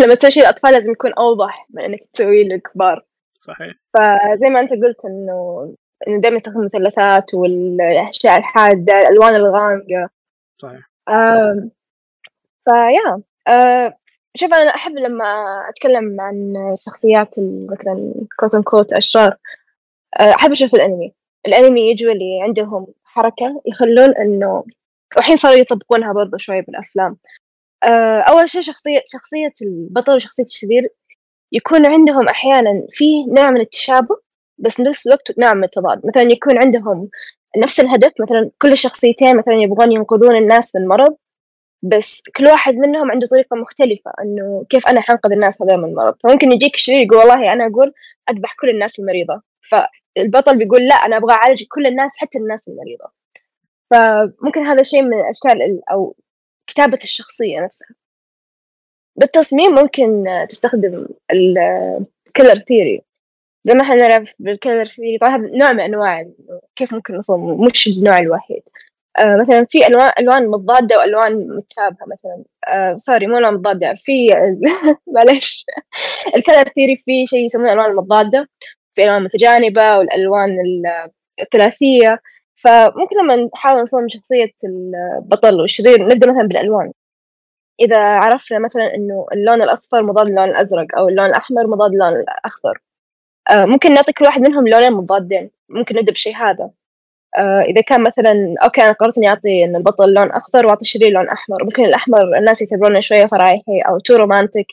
لما 0.03 0.15
تسوي 0.15 0.31
شيء 0.31 0.43
الاطفال 0.43 0.71
لازم 0.71 0.91
يكون 0.91 1.13
أوضح 1.13 1.67
من 1.69 1.83
إنك 1.83 1.99
تسويه 2.13 2.43
للكبار. 2.43 3.05
صحيح. 3.39 3.73
فزي 3.93 4.49
ما 4.49 4.59
أنت 4.59 4.71
قلت 4.71 5.05
إنه 5.05 5.73
إنه 6.07 6.21
دائما 6.21 6.35
يستخدم 6.35 6.59
المثلثات 6.59 7.33
والأشياء 7.33 8.37
الحادة 8.37 9.01
الألوان 9.01 9.35
الغامقة. 9.35 10.09
صحيح. 10.57 10.91
فيا 12.65 13.21
آه، 13.47 13.97
شوف 14.35 14.53
أنا 14.53 14.75
أحب 14.75 14.91
لما 14.95 15.25
أتكلم 15.69 16.21
عن 16.21 16.53
شخصيات 16.85 17.35
مثلا 17.39 18.13
كوت 18.39 18.55
كوت 18.55 18.93
أشرار. 18.93 19.37
آه، 20.19 20.35
أحب 20.35 20.51
أشوف 20.51 20.75
الأنمي. 20.75 21.13
الأنمي 21.47 21.89
يجوا 21.91 22.11
اللي 22.11 22.39
عندهم 22.43 22.87
حركة 23.03 23.61
يخلون 23.65 24.15
إنه 24.17 24.63
والحين 25.17 25.37
صاروا 25.37 25.57
يطبقونها 25.57 26.13
برضه 26.13 26.37
شوي 26.37 26.61
بالأفلام. 26.61 27.17
آه، 27.83 28.19
أول 28.21 28.49
شيء 28.49 28.61
شخصية 28.61 29.03
شخصية 29.07 29.53
البطل 29.61 30.15
وشخصية 30.15 30.43
الشرير 30.43 30.89
يكون 31.51 31.85
عندهم 31.85 32.27
أحيانا 32.29 32.85
في 32.89 33.25
نوع 33.25 33.51
من 33.51 33.61
التشابه 33.61 34.15
بس 34.57 34.79
نفس 34.79 35.07
الوقت 35.07 35.39
نوع 35.39 35.53
من 35.53 35.63
التضاد. 35.63 36.01
مثلا 36.07 36.23
يكون 36.31 36.57
عندهم 36.57 37.09
نفس 37.57 37.79
الهدف 37.79 38.11
مثلا 38.21 38.51
كل 38.61 38.71
الشخصيتين 38.71 39.37
مثلا 39.37 39.53
يبغون 39.55 39.91
ينقذون 39.91 40.35
الناس 40.37 40.75
من 40.75 40.87
مرض 40.87 41.15
بس 41.83 42.23
كل 42.35 42.45
واحد 42.45 42.75
منهم 42.75 43.11
عنده 43.11 43.27
طريقة 43.27 43.55
مختلفة 43.57 44.11
إنه 44.23 44.65
كيف 44.69 44.87
أنا 44.87 45.01
حنقذ 45.01 45.31
الناس 45.31 45.61
هذول 45.61 45.77
من 45.77 45.89
المرض. 45.89 46.15
فممكن 46.23 46.51
يجيك 46.51 46.75
شرير 46.75 46.99
يقول 46.99 47.17
والله 47.19 47.53
أنا 47.53 47.67
أقول 47.67 47.93
أذبح 48.29 48.55
كل 48.61 48.69
الناس 48.69 48.99
المريضة. 48.99 49.41
فالبطل 49.71 50.57
بيقول 50.57 50.87
لا 50.87 50.95
أنا 50.95 51.17
أبغى 51.17 51.33
أعالج 51.33 51.63
كل 51.69 51.85
الناس 51.87 52.17
حتى 52.17 52.37
الناس 52.37 52.67
المريضة. 52.67 53.11
فممكن 53.91 54.61
هذا 54.61 54.83
شيء 54.83 55.01
من 55.01 55.17
أشكال 55.29 55.61
ال- 55.61 55.89
أو 55.91 56.15
كتابة 56.67 56.99
الشخصية 57.03 57.59
نفسها. 57.61 57.95
بالتصميم 59.15 59.71
ممكن 59.75 60.25
تستخدم 60.49 61.07
ال 61.31 61.53
color 61.53 62.59
theory 62.67 63.01
زي 63.63 63.73
ما 63.73 63.81
إحنا 63.81 63.95
نعرف 63.95 64.35
بال 64.39 64.52
color 64.52 64.85
theory 64.85 65.17
طبعا 65.17 65.35
هذا 65.37 65.57
نوع 65.57 65.71
من 65.71 65.81
أنواع 65.81 66.19
إنه 66.19 66.61
كيف 66.75 66.93
ممكن 66.93 67.15
نصمم 67.15 67.63
مش 67.65 67.87
النوع 67.87 68.19
الوحيد. 68.19 68.63
مثلا 69.19 69.65
في 69.69 69.87
ألوان 69.87 70.11
ألوان 70.19 70.47
متضادة 70.47 70.97
وألوان 70.97 71.47
متشابهة 71.57 72.05
مثلا. 72.11 72.43
آه 72.67 72.97
sorry 72.97 73.27
مو 73.27 73.37
ألوان 73.37 73.53
متضادة 73.53 73.93
في 73.93 74.27
معلش. 75.15 75.65
ال 76.35 76.40
color 76.40 76.63
theory 76.63 76.95
في 76.95 77.25
شيء 77.25 77.45
يسمونه 77.45 77.67
الألوان 77.73 77.91
المتضادة 77.91 78.49
في 78.95 79.03
ألوان 79.03 79.23
متجانبة 79.23 79.97
والألوان 79.97 80.49
ال- 80.49 81.11
الثلاثية. 81.41 82.19
فممكن 82.55 83.15
لما 83.23 83.35
نحاول 83.35 83.81
نصمم 83.81 84.09
شخصية 84.09 84.51
البطل 84.65 85.61
والشرير 85.61 86.03
نبدأ 86.07 86.31
مثلا 86.31 86.47
بالألوان. 86.47 86.91
إذا 87.81 87.97
عرفنا 87.99 88.59
مثلا 88.59 88.95
إنه 88.95 89.25
اللون 89.33 89.61
الأصفر 89.61 90.03
مضاد 90.03 90.27
للون 90.27 90.49
الأزرق 90.49 90.87
أو 90.97 91.07
اللون 91.09 91.25
الأحمر 91.29 91.67
مضاد 91.67 91.91
للون 91.91 92.13
الأخضر 92.15 92.81
آه 93.51 93.65
ممكن 93.65 93.93
نعطي 93.93 94.13
كل 94.13 94.25
واحد 94.25 94.41
منهم 94.41 94.67
لونين 94.67 94.93
مضادين. 94.93 95.51
ممكن 95.69 95.95
نبدأ 95.95 96.11
بالشيء 96.11 96.35
هذا. 96.35 96.71
آه 97.37 97.61
إذا 97.61 97.81
كان 97.81 98.03
مثلا 98.03 98.55
okay 98.63 98.81
أنا 98.81 98.91
قررت 98.91 99.17
إني 99.17 99.27
أعطي 99.29 99.63
إن 99.63 99.75
البطل 99.75 100.13
لون 100.13 100.31
أخضر 100.31 100.65
وأعطي 100.65 100.81
الشرير 100.81 101.09
لون 101.09 101.29
أحمر 101.29 101.63
ممكن 101.63 101.85
الأحمر 101.85 102.37
الناس 102.37 102.61
يعتبرونه 102.61 102.99
شوية 102.99 103.25
فرايحي 103.25 103.81
أو 103.89 103.99
too 103.99 104.15
romantic 104.15 104.65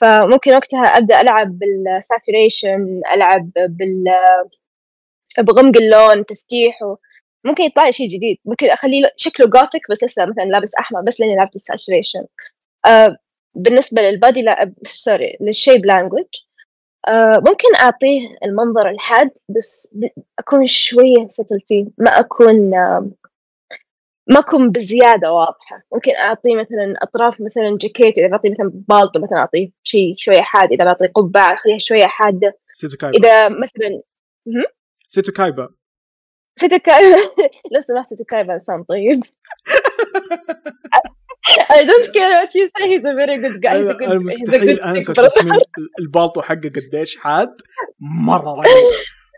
فممكن 0.00 0.52
وقتها 0.52 0.80
أبدأ 0.84 1.20
ألعب 1.20 1.58
بال 1.58 1.82
saturation 1.82 3.00
ألعب 3.14 3.50
بال 3.56 4.04
بغمق 5.38 5.76
اللون 5.76 6.24
تفتيحه 6.24 6.96
ممكن 7.44 7.62
يطلع 7.64 7.84
لي 7.84 7.92
شيء 7.92 8.08
جديد 8.08 8.38
ممكن 8.44 8.70
أخليه 8.70 9.02
شكله 9.16 9.46
gothic 9.46 9.82
بس 9.90 10.04
لسه 10.04 10.26
مثلا 10.26 10.44
لابس 10.44 10.74
أحمر 10.74 11.00
بس 11.00 11.20
لأني 11.20 11.36
لعبت 11.36 11.54
ال 11.54 11.61
saturation 11.61 12.26
آه 12.86 13.16
بالنسبة 13.54 14.02
لل 14.02 14.15
body 14.15 14.42
لا 14.42 14.72
sorry 14.84 15.36
لل 15.40 15.53
shape 15.53 15.86
language 15.86 16.26
ممكن 17.48 17.76
أعطيه 17.80 18.36
المنظر 18.44 18.90
الحاد 18.90 19.30
بس 19.56 19.98
أكون 20.38 20.66
شوية 20.66 21.26
subtle 21.26 21.60
فيه. 21.68 21.86
ما 21.98 22.10
أكون 22.10 22.74
آه 22.74 23.10
ما 24.30 24.38
أكون 24.38 24.70
بزيادة 24.70 25.32
واضحة. 25.32 25.82
ممكن 25.94 26.12
أعطيه 26.16 26.56
مثلا 26.56 26.94
أطراف 27.02 27.40
مثلا 27.40 27.78
جاكيت 27.80 28.18
إذا 28.18 28.26
بعطيه 28.26 28.50
مثلا 28.50 28.72
بالطو 28.88 29.20
مثلا 29.20 29.38
أعطيه 29.38 29.70
شيء 29.82 30.14
شوية 30.16 30.40
حاد 30.40 30.72
إذا 30.72 30.84
بعطيه 30.84 31.06
قبعة 31.14 31.54
أخليها 31.54 31.78
شوية 31.78 32.06
حادة. 32.06 32.58
سيتو 32.72 32.96
كايبا 32.96 33.18
إذا 33.18 33.48
مثلا 33.48 34.02
سيتو 35.08 35.32
كايبا 35.32 35.68
ستوكاي 36.58 37.14
لو 37.72 37.80
سمحت 37.80 38.14
ستوكاي 38.14 38.40
إنسان 38.40 38.82
طيب. 38.82 39.20
I 41.78 41.84
don't 41.90 42.08
care 42.12 42.32
what 42.40 42.54
you 42.54 42.66
say 42.68 42.82
he's 42.92 43.04
a 43.04 43.14
very 43.20 43.36
good 43.44 43.58
guy 43.62 43.76
he's 43.78 43.88
a 43.88 43.94
good 43.94 44.32
he's 44.38 44.52
a 44.52 44.58
good 44.58 44.80
أنسى 44.80 45.12
البالطو 46.00 46.42
حقه 46.42 46.68
قديش 46.68 47.16
حاد. 47.16 47.56
مرة 48.00 48.54
رهيب. 48.54 48.94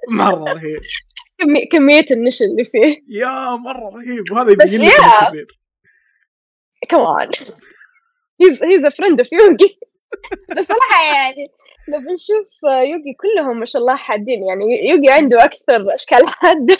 مرة 0.08 0.52
رهيب. 0.52 0.80
كمية 1.72 2.06
النشا 2.10 2.44
اللي 2.44 2.64
فيه. 2.64 3.02
يا 3.08 3.56
مرة 3.56 3.90
رهيب. 3.96 4.32
وهذا 4.32 4.50
يبين 4.50 4.80
لك 4.82 5.28
كبير. 5.28 5.46
Come 6.92 7.06
on. 7.18 7.28
He's 8.42 8.58
he's 8.58 8.84
a 8.84 8.90
friend 8.90 9.20
of 9.20 9.28
يوغي 9.32 9.78
بس 10.56 10.66
صراحة 10.66 11.04
يعني 11.14 11.48
لو 11.88 11.98
بنشوف 11.98 12.62
يوغي 12.64 13.14
كلهم 13.20 13.58
ما 13.58 13.64
شاء 13.64 13.82
الله 13.82 13.96
حادين. 13.96 14.44
يعني 14.46 14.88
يوغي 14.90 15.10
عنده 15.10 15.44
أكثر 15.44 15.94
أشكال 15.94 16.28
حادة. 16.28 16.76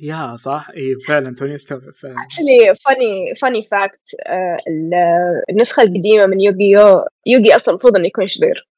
يا 0.00 0.36
صح؟ 0.36 0.70
اي 0.76 0.94
فعلا 1.08 1.34
توني 1.34 1.54
استوعب 1.54 1.90
فعلا. 1.94 2.14
Actually 2.14 2.74
funny 2.74 3.34
funny 3.38 3.62
fact 3.68 4.26
آه، 4.26 4.56
ال- 4.68 5.42
النسخة 5.50 5.82
القديمة 5.82 6.26
من 6.26 6.40
يوغي 6.40 6.70
يو 6.70 7.04
يوغي 7.26 7.56
أصلا 7.56 7.74
المفروض 7.74 7.96
إنه 7.96 8.06
يكون 8.06 8.26
شرير 8.26 8.68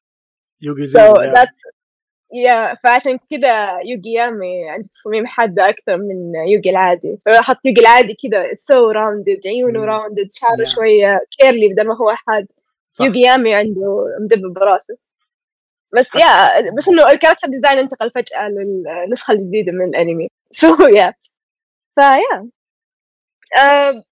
يوغي 0.61 0.87
زي 0.87 0.99
yeah 2.33 2.79
فعشان 2.83 3.17
كذا 3.31 3.79
يوغي 3.85 4.13
يامي 4.13 4.69
عنده 4.69 4.87
تصميم 4.87 5.25
حادة 5.25 5.69
أكثر 5.69 5.97
من 5.97 6.35
يوغي 6.47 6.69
العادي. 6.69 7.17
فحط 7.25 7.57
يوغي 7.65 7.81
العادي 7.81 8.13
كذا 8.13 8.43
so 8.45 8.93
rounded 8.93 9.47
عيونه. 9.47 9.85
rounded 9.85 10.27
شعره 10.31 10.65
Yeah. 10.65 10.75
شوية 10.75 11.19
curly 11.39 11.67
بدل 11.67 11.87
ما 11.87 11.97
هو 11.97 12.15
حاد. 12.15 12.47
يوغي 13.01 13.21
يامي 13.21 13.53
عنده 13.53 14.05
مدبب 14.21 14.53
براسه. 14.53 14.97
بس 15.93 16.15
yeah 16.15 16.71
بس 16.77 16.87
إنه 16.89 17.11
ال 17.11 17.15
character 17.15 17.47
design 17.47 17.77
انتقل 17.77 18.11
فجأة 18.11 18.49
للنسخة 18.49 19.31
الجديدة 19.33 19.71
من 19.71 19.85
الأنمي. 19.87 20.27
so 20.59 20.67
yeah 20.97 21.13
ف 21.99 22.07
yeah. 22.07 22.49
آه 23.59 24.03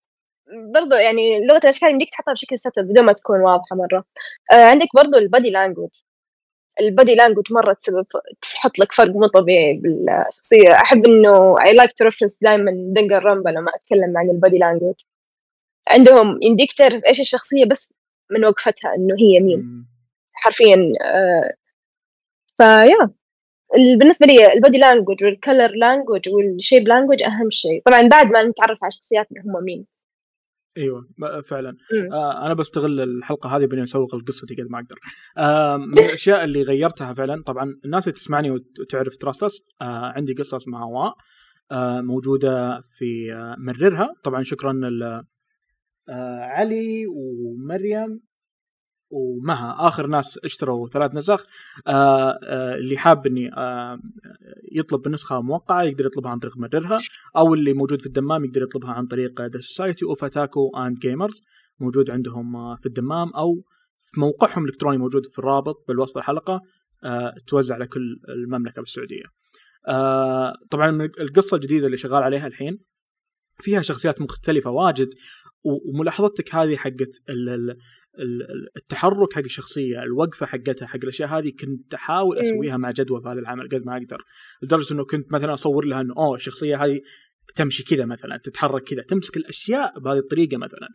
برضو 0.76 0.96
يعني 0.96 1.48
لغة 1.48 1.58
الأشكال 1.58 1.90
يمديك 1.90 2.10
تحطها 2.12 2.34
بشكل 2.34 2.60
سطر 2.60 2.82
بدون 2.84 3.06
ما 3.06 3.14
تكون 3.14 3.42
واضحة 3.42 3.76
مرة. 3.76 4.06
آه 4.54 4.66
عندك 4.72 4.88
برضو 4.96 5.18
ال 5.18 5.24
body 5.24 5.50
language 5.52 5.90
ال 6.82 6.88
body 6.88 7.16
language 7.16 7.54
مرة 7.54 7.74
تسبب 7.74 8.06
تحط 8.42 8.80
لك 8.80 8.92
فرق 8.94 9.12
مو 9.16 9.28
طبيعي 9.28 9.74
بالشخصية. 9.84 10.74
أحب 10.74 11.06
إنه 11.08 11.56
I 11.58 11.70
like 11.82 11.92
to 12.04 12.08
reference 12.12 12.40
دائما 12.42 12.72
دنجر 12.96 13.26
رامبا 13.26 13.50
لما 13.50 13.72
أتكلم 13.76 14.18
عن 14.18 14.30
ال 14.30 14.35
body 14.35 14.58
language 14.58 14.96
عندهم 15.92 16.40
يمديك 16.44 16.74
تعرف 16.74 17.02
إيش 17.08 17.20
الشخصية 17.22 17.66
بس 17.66 17.96
من 18.32 18.46
وقفتها 18.46 18.96
إنه 18.96 19.16
هي 19.20 19.40
مين. 19.40 19.88
حرفيا 20.34 20.94
آه، 21.06 21.54
ف 22.58 22.68
yeah. 22.68 23.19
ال- 23.78 23.98
بالنسبة 24.00 24.26
لي 24.26 24.54
ال 24.54 24.59
body 24.59 24.78
language 24.78 25.24
وال 25.24 25.37
color 25.37 25.72
language 25.76 26.30
وال 26.30 26.46
shape 26.46 26.88
language 26.88 27.24
أهم 27.24 27.50
شيء. 27.50 27.82
طبعا 27.86 28.08
بعد 28.08 28.28
ما 28.28 28.44
نتعرف 28.44 28.84
على 28.84 28.92
شخصياتنا 28.92 29.42
هم 29.42 29.64
مين. 29.64 29.86
أيوه 30.78 31.08
فعلا. 31.46 31.78
مم. 31.94 32.14
آه 32.14 32.46
أنا 32.46 32.54
بستغل 32.54 33.02
الحلقة 33.02 33.58
هذه 33.58 33.66
بإني 33.66 33.84
أسوق 33.84 34.16
لقصتي 34.16 34.56
قد 34.56 34.68
ما 34.70 34.80
أقدر. 34.80 34.96
آه 35.38 35.78
من 35.78 35.94
الأشياء 36.00 36.44
اللي 36.44 36.62
غيرتها 36.64 37.14
فعلا 37.14 37.42
طبعا 37.46 37.76
الناس 37.86 38.08
اللي 38.08 38.14
تسمعني 38.20 38.52
وت- 38.52 38.80
وتعرف 38.80 39.18
تراستس 39.18 39.62
آه 39.82 39.86
عندي 40.16 40.34
قصة 40.34 40.58
اسمها 40.58 40.84
هواء 40.86 41.14
آه 41.72 42.02
موجودة 42.02 42.82
في 42.98 43.34
آه 43.34 43.56
مررها. 43.60 44.14
طبعا 44.24 44.44
شكرا 44.44 44.74
آه 46.10 46.40
علي 46.42 47.06
ومريم. 47.08 48.22
ومها 49.10 49.76
آخر 49.88 50.08
ناس 50.08 50.40
اشتروا 50.44 50.88
ثلاث 50.88 51.16
نسخ 51.16 51.46
آه 51.88 52.40
آه 52.44 52.76
اللي 52.76 52.98
حاب 52.98 53.28
إني 53.28 53.54
آه 53.58 54.00
يطلب 54.72 55.08
النسخه 55.08 55.42
موقعة 55.42 55.84
يقدر 55.84 56.06
يطلبها 56.06 56.32
عن 56.32 56.40
طريق 56.40 56.58
مررها 56.58 56.98
أو 57.38 57.54
اللي 57.54 57.74
موجود 57.74 58.02
في 58.02 58.08
الدمام 58.08 58.46
يقدر 58.46 58.64
يطلبها 58.64 58.92
عن 58.92 59.08
طريق 59.08 59.42
The 59.42 59.60
Society 59.60 60.06
و 60.06 60.16
Otaku 60.16 60.70
and 60.78 61.00
Gamers 61.00 61.42
موجود 61.80 62.10
عندهم 62.10 62.76
في 62.76 62.86
الدمام 62.86 63.30
أو 63.30 63.64
في 64.00 64.20
موقعهم 64.20 64.64
الإلكتروني 64.64 64.98
موجود 64.98 65.26
في 65.26 65.40
الرابط 65.40 65.86
بالوصف 65.88 66.18
الحلقة 66.18 66.62
توزع 67.48 67.76
على 67.76 67.88
كل 67.88 68.20
المملكة 68.30 68.82
بالسعودية. 68.82 69.24
طبعا 70.72 71.10
القصة 71.20 71.56
الجديدة 71.56 71.86
اللي 71.86 71.98
شغال 71.98 72.24
عليها 72.24 72.48
الحين 72.48 72.80
فيها 73.60 73.82
شخصيات 73.82 74.22
مختلفة 74.22 74.70
واجد 74.72 75.10
وملاحظتك 75.64 76.56
هذه 76.56 76.76
حقت 76.76 77.20
التحرك 78.78 79.34
حق 79.34 79.42
الشخصية، 79.44 80.04
الوقفة 80.04 80.46
حقتها 80.46 80.86
حق 80.86 81.00
الأشياء 81.04 81.30
هذه 81.30 81.52
كنت 81.60 81.94
أحاول 81.94 82.36
مم. 82.36 82.42
أسويها 82.42 82.78
مع 82.78 82.92
جدوى 82.92 83.22
في 83.22 83.28
هذا 83.28 83.40
العمل 83.40 83.70
قد 83.70 83.86
ما 83.86 83.98
أقدر، 83.98 84.24
لدرجة 84.62 84.94
إنه 84.94 85.06
كنت 85.06 85.32
مثلا 85.32 85.54
أصور 85.54 85.86
لها 85.86 86.02
إنه 86.02 86.14
أوه 86.18 86.36
الشخصية 86.36 86.86
هذه 86.86 87.02
تمشي 87.56 87.84
كذا 87.84 88.06
مثلا، 88.06 88.38
تتحرك 88.38 88.84
كذا، 88.84 89.02
تمسك 89.02 89.38
الأشياء 89.38 90.00
بهذه 90.00 90.18
الطريقة 90.18 90.58
مثلا. 90.58 90.88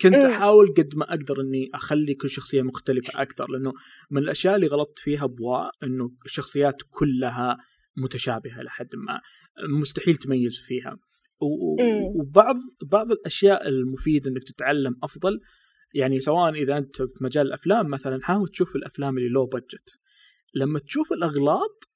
كنت 0.00 0.24
مم. 0.24 0.30
أحاول 0.30 0.74
قد 0.76 0.94
ما 0.94 1.04
أقدر 1.14 1.40
إني 1.40 1.70
أخلي 1.74 2.14
كل 2.14 2.30
شخصية 2.30 2.62
مختلفة 2.62 3.22
أكثر 3.22 3.50
لأنه 3.50 3.72
من 4.10 4.22
الأشياء 4.22 4.56
اللي 4.56 4.66
غلطت 4.66 4.98
فيها 4.98 5.26
بواء 5.26 5.70
إنه 5.82 6.10
الشخصيات 6.24 6.76
كلها 6.90 7.56
متشابهة 7.96 8.62
لحد 8.62 8.88
ما 8.96 9.20
مستحيل 9.80 10.14
تميز 10.14 10.58
فيها 10.58 10.90
مم. 10.90 12.20
وبعض 12.20 12.56
بعض 12.90 13.10
الأشياء 13.10 13.68
المفيدة 13.68 14.30
إنك 14.30 14.42
تتعلم 14.44 14.96
أفضل 15.02 15.40
يعني 15.94 16.20
سواء 16.20 16.54
إذا 16.54 16.78
أنت 16.78 17.02
في 17.02 17.24
مجال 17.24 17.46
الأفلام 17.46 17.88
مثلا 17.88 18.18
حاول 18.22 18.48
تشوف 18.48 18.76
الأفلام 18.76 19.18
اللي 19.18 19.28
لو 19.28 19.46
بادجت 19.46 19.98
لما 20.54 20.78
تشوف 20.78 21.12
الأغلاط 21.12 21.88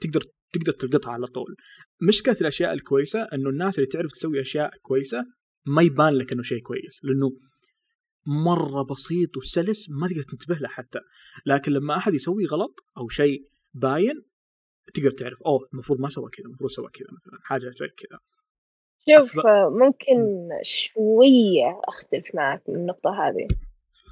تقدر 0.00 0.20
تقدر 0.52 0.72
تلقطها 0.72 1.12
على 1.12 1.26
طول. 1.26 1.56
مشكله 2.02 2.36
الأشياء 2.40 2.72
الكويسة 2.72 3.22
إنه 3.22 3.50
الناس 3.50 3.78
اللي 3.78 3.86
تعرف 3.86 4.10
تسوي 4.10 4.40
أشياء 4.40 4.70
كويسة 4.82 5.24
ما 5.66 5.82
يبان 5.82 6.14
لك 6.14 6.32
إنه 6.32 6.42
شيء 6.42 6.60
كويس 6.60 7.00
لأنه 7.04 7.30
مرة 8.26 8.82
بسيط 8.90 9.36
وسلس 9.36 9.90
ما 9.90 10.08
تقدر 10.08 10.22
تنتبه 10.22 10.54
له 10.54 10.68
حتى. 10.68 10.98
لكن 11.46 11.72
لما 11.72 11.96
أحد 11.96 12.14
يسوي 12.14 12.46
غلط 12.46 12.80
أو 12.98 13.08
شيء 13.08 13.48
باين 13.74 14.22
تقدر 14.94 15.10
تعرف 15.10 15.42
أوه 15.46 15.68
المفروض 15.72 16.00
ما 16.00 16.08
سوى 16.08 16.30
كذا 16.30 16.46
المفروض 16.46 16.70
سوى 16.70 16.88
كذا 16.92 17.06
مثلا 17.12 17.40
حاجة 17.42 17.70
زي 17.70 17.88
كذا. 17.88 18.18
شوف 19.08 19.46
ممكن 19.82 20.48
شوية 20.62 21.80
أختلف 21.84 22.34
معك 22.34 22.62
من 22.68 22.74
النقطة 22.74 23.28
هذه. 23.28 23.48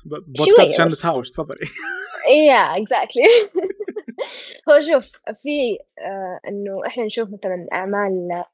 بودكاست 0.04 0.74
عشان. 0.74 0.86
نتهاوش 0.86 1.30
تفضلي. 1.30 1.66
yeah 2.28 2.80
exactly. 2.80 3.28
هو 4.68 4.80
شوف 4.80 5.12
في 5.16 5.78
آه 5.98 6.40
إنه 6.48 6.86
إحنا 6.86 7.04
نشوف 7.04 7.28
مثلا 7.28 7.66
أعمال 7.72 8.44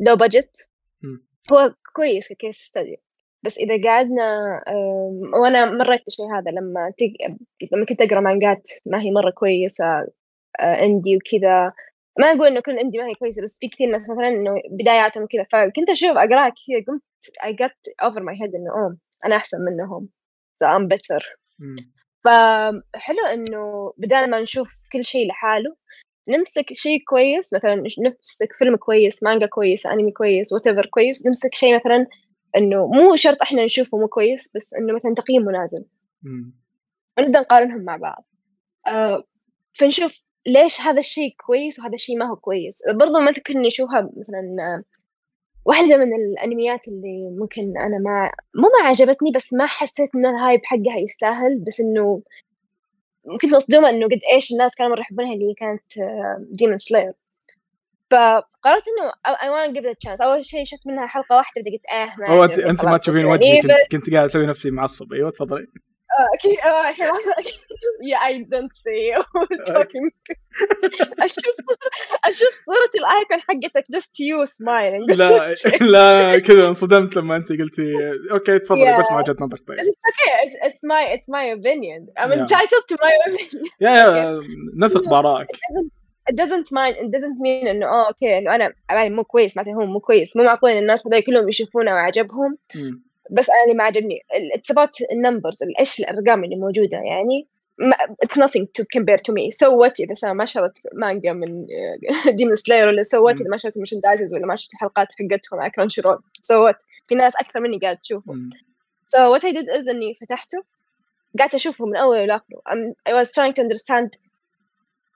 لو 0.00 0.16
بادجت 0.16 0.70
مم. 1.02 1.26
هو 1.52 1.74
كويس 1.94 2.28
ككيس 2.28 2.56
ستدي 2.56 3.00
بس 3.42 3.58
إذا 3.58 3.82
قعدنا 3.90 4.60
وأنا 5.34 5.64
مريت 5.64 6.04
بالشيء 6.04 6.26
هذا 6.26 6.50
لما 6.50 6.92
تق... 6.98 7.36
لما 7.72 7.86
كنت 7.86 8.00
أقرأ 8.00 8.20
مانجات 8.20 8.68
ما 8.86 9.00
هي 9.02 9.10
مرة 9.10 9.30
كويسة 9.30 9.84
آه، 10.60 10.84
اندي 10.84 11.16
وكذا 11.16 11.72
ما 12.18 12.26
أقول 12.26 12.46
إنه 12.46 12.60
كل 12.60 12.78
اندي 12.78 12.98
ما 12.98 13.06
هي 13.06 13.14
كويسة 13.14 13.42
بس 13.42 13.58
في 13.60 13.68
كثير 13.68 13.90
ناس 13.90 14.10
مثلا 14.10 14.28
إنه 14.28 14.60
بداياتهم 14.70 15.26
كذا 15.26 15.46
فكنت 15.52 15.90
أشوف 15.90 16.10
أقرأها 16.10 16.48
كذا 16.48 16.84
قمت 16.86 17.02
I 17.42 17.52
got 17.52 18.08
over 18.08 18.20
my 18.20 18.34
head 18.40 18.54
إنه 18.54 18.70
أوه 18.70 18.98
أنا 19.24 19.36
أحسن 19.36 19.58
منهم 19.60 20.08
so 20.64 20.66
I'm 20.66 20.88
better 20.96 21.38
مم. 21.58 21.92
فحلو 22.24 23.26
إنه 23.32 23.92
بدال 23.98 24.30
ما 24.30 24.40
نشوف 24.40 24.70
كل 24.92 25.04
شيء 25.04 25.28
لحاله 25.28 25.76
نمسك 26.28 26.72
شيء 26.72 27.04
كويس 27.08 27.54
مثلا 27.54 27.74
نمسك 27.74 28.52
فيلم 28.58 28.76
كويس 28.76 29.22
مانجا 29.22 29.46
كويس 29.46 29.86
أنمي 29.86 30.12
كويس 30.12 30.52
what 30.52 30.68
كويس 30.90 31.26
نمسك 31.26 31.54
شيء 31.54 31.76
مثلا 31.76 32.06
إنه 32.56 32.86
مو 32.86 33.16
شرط 33.16 33.42
إحنا 33.42 33.64
نشوفه 33.64 33.98
مو 33.98 34.08
كويس 34.08 34.52
بس 34.54 34.74
إنه 34.74 34.94
مثلا 34.94 35.14
تقييمه 35.14 35.52
نازل. 35.52 35.84
ونبدأ 37.18 37.40
نقارنهم 37.40 37.84
مع 37.84 37.96
بعض 37.96 38.24
آه 38.86 39.24
فنشوف 39.72 40.27
ليش 40.48 40.80
هذا 40.80 40.98
الشيء 40.98 41.34
كويس 41.46 41.78
وهذا 41.78 41.94
الشيء 41.94 42.16
ما 42.16 42.30
هو 42.30 42.36
كويس؟ 42.36 42.82
برضو 42.94 43.20
ممكن 43.20 43.62
نشوفها 43.62 44.10
مثلا 44.16 44.56
آه، 44.60 44.82
واحدة 45.64 45.96
من 45.96 46.14
الأنميات 46.14 46.88
اللي 46.88 47.30
ممكن 47.40 47.78
أنا 47.78 47.98
ما 47.98 48.30
مو 48.54 48.68
ما 48.80 48.88
عجبتني 48.88 49.30
بس 49.30 49.52
ما 49.52 49.66
حسيت 49.66 50.10
إن 50.14 50.26
ال 50.26 50.33
hype 50.33 50.60
حقها 50.64 50.98
يستاهل 50.98 51.58
بس 51.58 51.80
إنه 51.80 52.22
كنت 53.40 53.52
مصدومة 53.52 53.90
إنه 53.90 54.06
قد 54.06 54.20
إيش 54.32 54.52
الناس 54.52 54.74
كانوا 54.74 54.92
مرة 54.92 55.00
يحبونها 55.00 55.34
اللي 55.34 55.54
كانت 55.54 55.82
Demon 56.50 56.76
Slayer 56.76 57.12
فقررت 58.10 58.84
I 59.26 59.50
wanna 59.50 59.72
give 59.72 59.84
it 59.84 59.90
a 59.90 60.08
chance. 60.08 60.20
أول 60.20 60.44
شيء 60.44 60.64
شفت 60.64 60.86
منها 60.86 61.06
حلقة 61.06 61.36
واحدة 61.36 61.60
بدي 61.60 61.70
قلت 61.70 61.86
آه 61.92 62.20
ما 62.20 62.28
هو 62.28 62.44
أنت 62.44 62.84
ما 62.84 62.96
تشوفين 62.96 63.24
وجهي 63.24 63.62
كنت 63.62 63.72
كنت 63.92 64.10
قاعد 64.14 64.24
أسوي 64.24 64.46
نفسي 64.46 64.70
معصب. 64.70 65.12
أيوه 65.12 65.30
تفضلي. 65.30 65.66
الحين 66.34 66.56
yeah 68.10 68.20
I 68.30 68.32
don't 68.52 68.74
say 68.84 69.14
talking 69.72 70.10
أشوف 71.24 71.54
أشوف 72.24 72.54
صورة 72.66 72.90
ال 72.98 73.06
icon 73.06 73.40
حقتك 73.40 73.84
you 74.20 74.46
smiling 74.46 75.10
بس 75.10 75.18
لا 75.20 75.54
لا 75.80 76.38
كذا 76.38 76.68
انصدمت 76.68 77.16
لما 77.16 77.36
أنت 77.36 77.48
قلتي 77.52 77.92
okay 78.30 78.58
تفضلي. 78.58 78.98
بس 78.98 79.10
ما 79.10 79.18
وجهه 79.18 79.36
نظرك 79.40 79.60
طيب. 79.68 79.78
It's, 79.78 80.54
it's 80.66 80.82
my 80.84 81.04
it's 81.16 81.28
my 81.28 81.44
opinion. 81.58 82.00
I'm 82.18 82.30
Yeah. 82.30 82.40
entitled 82.40 82.84
to 82.88 82.96
my 83.02 83.12
opinion. 83.26 83.70
yeah 83.80 83.90
yeah 83.90 84.40
نثق 84.76 85.10
بارائك 85.10 85.46
It 86.30 86.34
doesn't 86.34 86.68
mind 86.78 86.94
it 86.96 87.08
doesn't 87.16 87.38
mean 87.44 87.66
إنه 87.68 87.86
آه 87.86 88.08
okay 88.08 88.38
إنه 88.38 88.54
أنا 88.54 88.72
عبالي 88.90 89.10
مو 89.10 89.24
كويس 89.24 89.56
معناته 89.56 89.74
هو 89.74 89.86
مو 89.86 90.00
كويس 90.00 90.36
مو 90.36 90.42
معقول 90.44 90.70
الناس 90.70 91.06
هذول 91.06 91.20
كلهم 91.20 91.48
يشوفونه 91.48 91.94
وعجبهم. 91.94 92.58
بس 93.30 93.50
أنا 93.50 93.64
اللي 93.64 93.74
ما 93.74 93.84
عجبني 93.84 94.18
it's 94.54 94.74
about 94.74 95.12
ال 95.12 95.18
numbers 95.18 95.58
إيش 95.80 96.00
الأرقام 96.00 96.44
اللي 96.44 96.56
موجودة 96.56 96.98
يعني. 96.98 97.46
ما 97.78 97.96
it's 98.24 98.36
nothing 98.36 98.66
to 98.78 98.84
compare 98.96 99.18
to 99.18 99.32
me. 99.32 99.50
So 99.50 99.66
what 99.72 100.00
إذا 100.00 100.32
ما 100.32 100.44
شريت 100.44 100.72
مانجا 100.92 101.32
من 101.32 101.66
Demon 102.36 102.54
Slayer 102.54 102.88
ولا 102.88 103.02
what 103.02 103.14
مم. 103.14 103.28
إذا 103.28 103.50
ما 103.50 103.56
شريت 103.56 103.74
merchandises 103.74 104.34
ولا 104.34 104.46
ما 104.46 104.56
شفت 104.56 104.74
الحلقات 104.74 105.08
حقتهم 105.12 105.60
على 105.60 105.70
Crunchyroll 105.70 106.18
so 106.18 106.72
what 106.72 106.84
في 107.08 107.14
ناس 107.14 107.36
أكثر 107.36 107.60
مني 107.60 107.78
قاعد 107.78 107.96
تشوفه 107.96 108.32
مم. 108.32 108.50
So 109.16 109.18
what 109.38 109.44
I 109.44 109.52
did 109.52 109.82
is 109.82 109.88
إني 109.88 110.14
فتحته 110.14 110.64
قعدت 111.38 111.54
اشوفه 111.54 111.86
من 111.86 111.96
أول 111.96 112.28
لاخره 112.28 112.62
I 113.08 113.12
was 113.12 113.28
trying 113.28 113.54
to 113.54 113.62
understand 113.62 114.18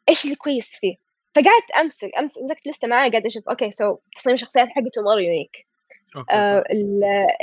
إيش 0.09 0.25
اللي 0.25 0.37
كويس 0.37 0.77
فيه. 0.77 0.97
فقعدت 1.35 1.71
أمسك 1.81 2.11
امسك 2.19 2.43
مسكت 2.43 2.67
لستة 2.67 2.89
معي 2.89 3.11
قاعد 3.11 3.27
أشوف 3.27 3.49
okay 3.49 3.71
so 3.71 3.97
تصميم 4.17 4.35
الشخصيات 4.35 4.69
حقته 4.69 5.03
مرة 5.03 5.21
unique 5.21 5.67
آه 6.17 6.65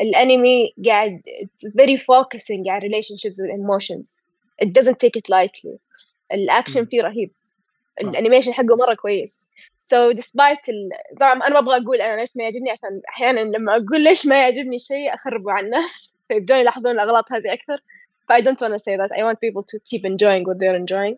الانمي 0.01 0.73
قاعد 0.85 1.21
it's 1.27 1.67
very 1.67 1.97
focusing 1.97 2.67
على 2.67 2.89
relationships 2.89 3.41
وال 3.41 3.56
emotions 3.56 4.17
it 4.59 4.73
doesn't 4.73 4.99
take 4.99 5.15
it 5.15 5.29
lightly. 5.29 5.77
الأكشن. 6.33 6.85
فيه 6.85 7.01
رهيب. 7.01 7.31
ال 8.01 8.06
animation 8.06 8.53
حقه 8.53 8.75
مرة 8.75 8.93
كويس. 8.93 9.49
So 9.83 10.13
despite 10.13 10.69
ال... 10.69 10.89
طبعا 11.19 11.33
أنا 11.33 11.49
ما 11.49 11.59
أبغى 11.59 11.77
أقول 11.77 12.01
أنا 12.01 12.21
ليش 12.21 12.29
ما 12.35 12.43
يعجبني 12.43 12.71
عشان 12.71 13.01
أحيانا 13.09 13.39
لما 13.39 13.75
أقول 13.75 14.03
ليش 14.03 14.25
ما 14.25 14.41
يعجبني 14.41 14.79
شيء 14.79 15.13
أخربه 15.13 15.51
على 15.51 15.65
الناس. 15.65 16.09
فيبدون 16.27 16.57
يلاحظون 16.57 16.91
الأغلاط 16.91 17.31
هذه 17.31 17.53
أكثر. 17.53 17.81
ف 18.27 18.31
I 18.31 18.41
don't 18.41 18.61
want 18.61 18.73
to 18.73 18.79
say 18.79 18.95
that. 18.97 19.11
I 19.19 19.23
want 19.23 19.39
people 19.41 19.63
to 19.63 19.79
keep 19.89 20.05
enjoying 20.05 20.43
what 20.43 20.59
they're 20.59 20.79
enjoying. 20.83 21.17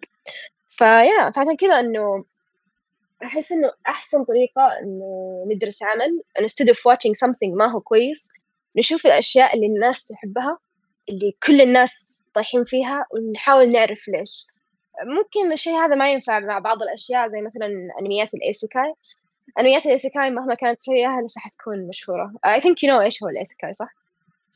ف 0.69 0.82
yeah 0.82 1.32
فعشان 1.35 1.55
كذا 1.55 1.79
إنه 1.79 2.25
أحس 3.23 3.51
إنه 3.51 3.71
أحسن 3.88 4.23
طريقة 4.23 4.79
إنه 4.84 5.45
ندرس 5.47 5.84
عمل 5.84 6.23
instead 6.39 6.67
of 6.67 6.77
watching 6.77 7.27
something 7.27 7.57
ما 7.57 7.65
هو 7.65 7.81
كويس 7.81 8.29
نشوف 8.75 9.05
الأشياء 9.05 9.55
اللي 9.55 9.65
الناس 9.65 10.07
تحبها 10.07 10.57
اللي 11.10 11.34
كل 11.47 11.62
الناس 11.62 12.23
طايحين 12.34 12.65
فيها 12.65 13.05
ونحاول 13.12 13.71
نعرف 13.71 14.07
ليش. 14.07 14.47
ممكن 15.03 15.51
الشيء 15.51 15.73
هذا 15.73 15.95
ما 15.95 16.12
ينفع 16.12 16.39
مع 16.39 16.60
بعض 16.60 16.81
الأشياء 16.81 17.27
زي 17.27 17.41
مثلا 17.41 17.89
أنميات 18.01 18.34
ال 18.34 18.41
isekai. 18.41 18.93
أنميات 19.60 19.86
ال 19.86 19.92
isekai 19.92 20.30
مهما 20.29 20.55
كانت 20.55 20.81
سيئة 20.81 21.21
لسه 21.25 21.41
حتكون 21.41 21.88
مشهورة. 21.88 22.31
I 22.47 22.60
think 22.60 22.75
you 22.84 22.89
know 22.89 23.01
إيش 23.01 23.23
هو 23.23 23.29
ال 23.30 23.36
isekai 23.36 23.73
صح؟ 23.73 23.95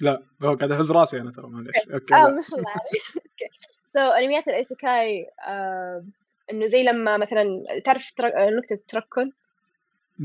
لا 0.01 0.23
هو 0.43 0.55
قاعد 0.55 0.71
اهز 0.71 0.91
راسي 0.91 1.17
أنا 1.17 1.31
ترى 1.31 1.47
معليش. 1.47 1.75
okay. 1.93 2.13
آه. 2.13 2.27
ما 2.27 2.41
شاء 2.41 2.59
الله 2.59 2.69
عليك 2.69 3.03
okay. 3.15 3.49
so 3.87 3.99
أنميات 3.99 4.47
ال 4.47 4.59
isekai 4.59 5.29
آه 5.47 6.05
إنه 6.51 6.65
زي 6.65 6.83
لما 6.83 7.17
مثلا 7.17 7.63
تعرف. 7.85 8.13
نكتة 8.37 8.77
تركن 8.87 9.31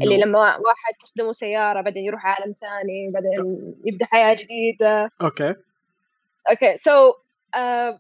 اللي. 0.03 0.19
لما 0.19 0.39
واحد 0.39 0.95
تصدمه 1.01 1.33
سيارة 1.33 1.81
بعدين 1.81 2.05
يروح 2.05 2.27
عالم 2.27 2.53
ثاني 2.53 3.11
بعدين 3.11 3.75
يبدأ 3.85 4.07
حياة 4.07 4.35
جديدة. 4.35 5.11
okay. 5.23 5.55
okay 6.51 6.77
so 6.77 7.13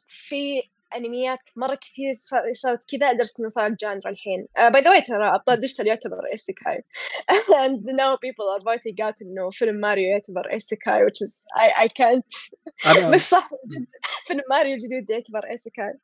في 0.08 0.62
أنميات 0.96 1.38
مرة 1.56 1.74
كثير 1.74 2.12
صار- 2.14 2.52
صارت 2.54 2.84
كذا 2.90 3.12
لدرجة 3.12 3.32
إنه 3.40 3.48
صارت 3.48 3.80
genre 3.80 4.10
الحين. 4.10 4.46
by 4.56 4.82
the 4.82 4.90
way 4.90 5.00
ترى 5.00 5.28
أبطال 5.34 5.60
ديجيتال 5.60 5.86
يعتبر 5.86 6.26
isekai 6.32 6.84
and 7.66 7.80
now 7.84 8.16
people 8.16 8.46
are 8.56 8.62
voting 8.64 8.94
out 9.06 9.22
إنه 9.22 9.50
فيلم 9.50 9.74
ماريو 9.74 10.10
يعتبر 10.10 10.50
isekai 10.52 11.06
which 11.06 11.26
is 11.26 11.44
I, 11.60 11.84
I 11.84 11.88
can't. 11.88 12.58
بس 13.14 13.30
صح 13.30 13.50
جد 13.52 13.86
فيلم 14.26 14.42
ماريو 14.50 14.74
الجديد 14.74 15.10
يعتبر 15.10 15.46
isekai 15.50 15.94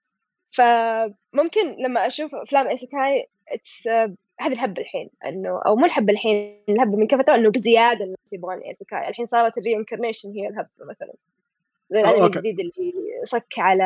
فممكن 0.57 1.77
لما 1.79 2.07
أشوف 2.07 2.35
أفلام 2.35 2.69
isekai 2.69 3.29
it's 3.49 3.89
هذه 4.41 4.53
الهبه 4.53 4.83
الحين 4.83 5.11
إنه 5.27 5.61
أو 5.67 5.77
مو 5.77 5.87
الهبه 5.87 6.13
الحين 6.13 6.63
الهبه 6.69 6.97
من 6.97 7.07
كفتره 7.07 7.35
إنه 7.35 7.51
بزيادة 7.51 8.05
الناس 8.05 8.33
يبغون 8.33 8.59
isekai 8.59 9.09
الحين 9.09 9.27
صارت 9.27 9.59
ال 9.59 9.64
reincarnation 9.64 10.31
هي 10.31 10.49
الهبة 10.49 10.69
مثلا. 10.81 11.13
زي 11.91 12.01
ال 12.01 12.05
anime 12.05 12.23
okay. 12.23 12.39
الجديد 12.39 12.61
اللي 12.61 12.93
صك 13.25 13.55
على 13.59 13.85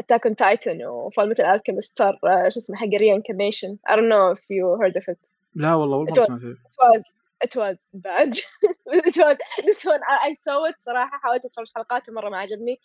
اتاك 0.00 0.26
اون 0.26 0.36
تايتن 0.36 0.86
وفال 0.86 1.28
مثل 1.30 1.44
الكيمست 1.44 1.98
صار 1.98 2.18
آه، 2.24 2.48
شو 2.48 2.58
اسمه 2.60 2.76
حق 2.76 2.86
reincarnation 2.86 3.78
I 3.88 3.92
don't 3.92 4.08
know 4.08 4.38
if 4.38 4.42
you 4.42 4.82
heard 4.82 5.02
of 5.02 5.14
it. 5.14 5.30
لا 5.54 5.74
والله 5.74 6.02
مره 6.02 6.12
أتوقع. 6.12 6.26
سمعت. 6.26 6.40
فيه 6.40 6.54
it 6.54 6.80
was 6.82 7.04
it 7.44 7.56
was 7.56 7.78
bad. 8.06 8.32
It 9.10 9.16
was 9.16 9.36
this 9.66 9.84
one 9.84 10.02
I, 10.28 10.32
saw 10.32 10.70
it 10.70 10.76
صراحة 10.80 11.18
حاولت 11.18 11.44
أتفرج 11.44 11.66
حلقاته 11.76 12.12
مرة 12.12 12.28
ما 12.28 12.38
عجبني. 12.38 12.72
آه، 12.72 12.76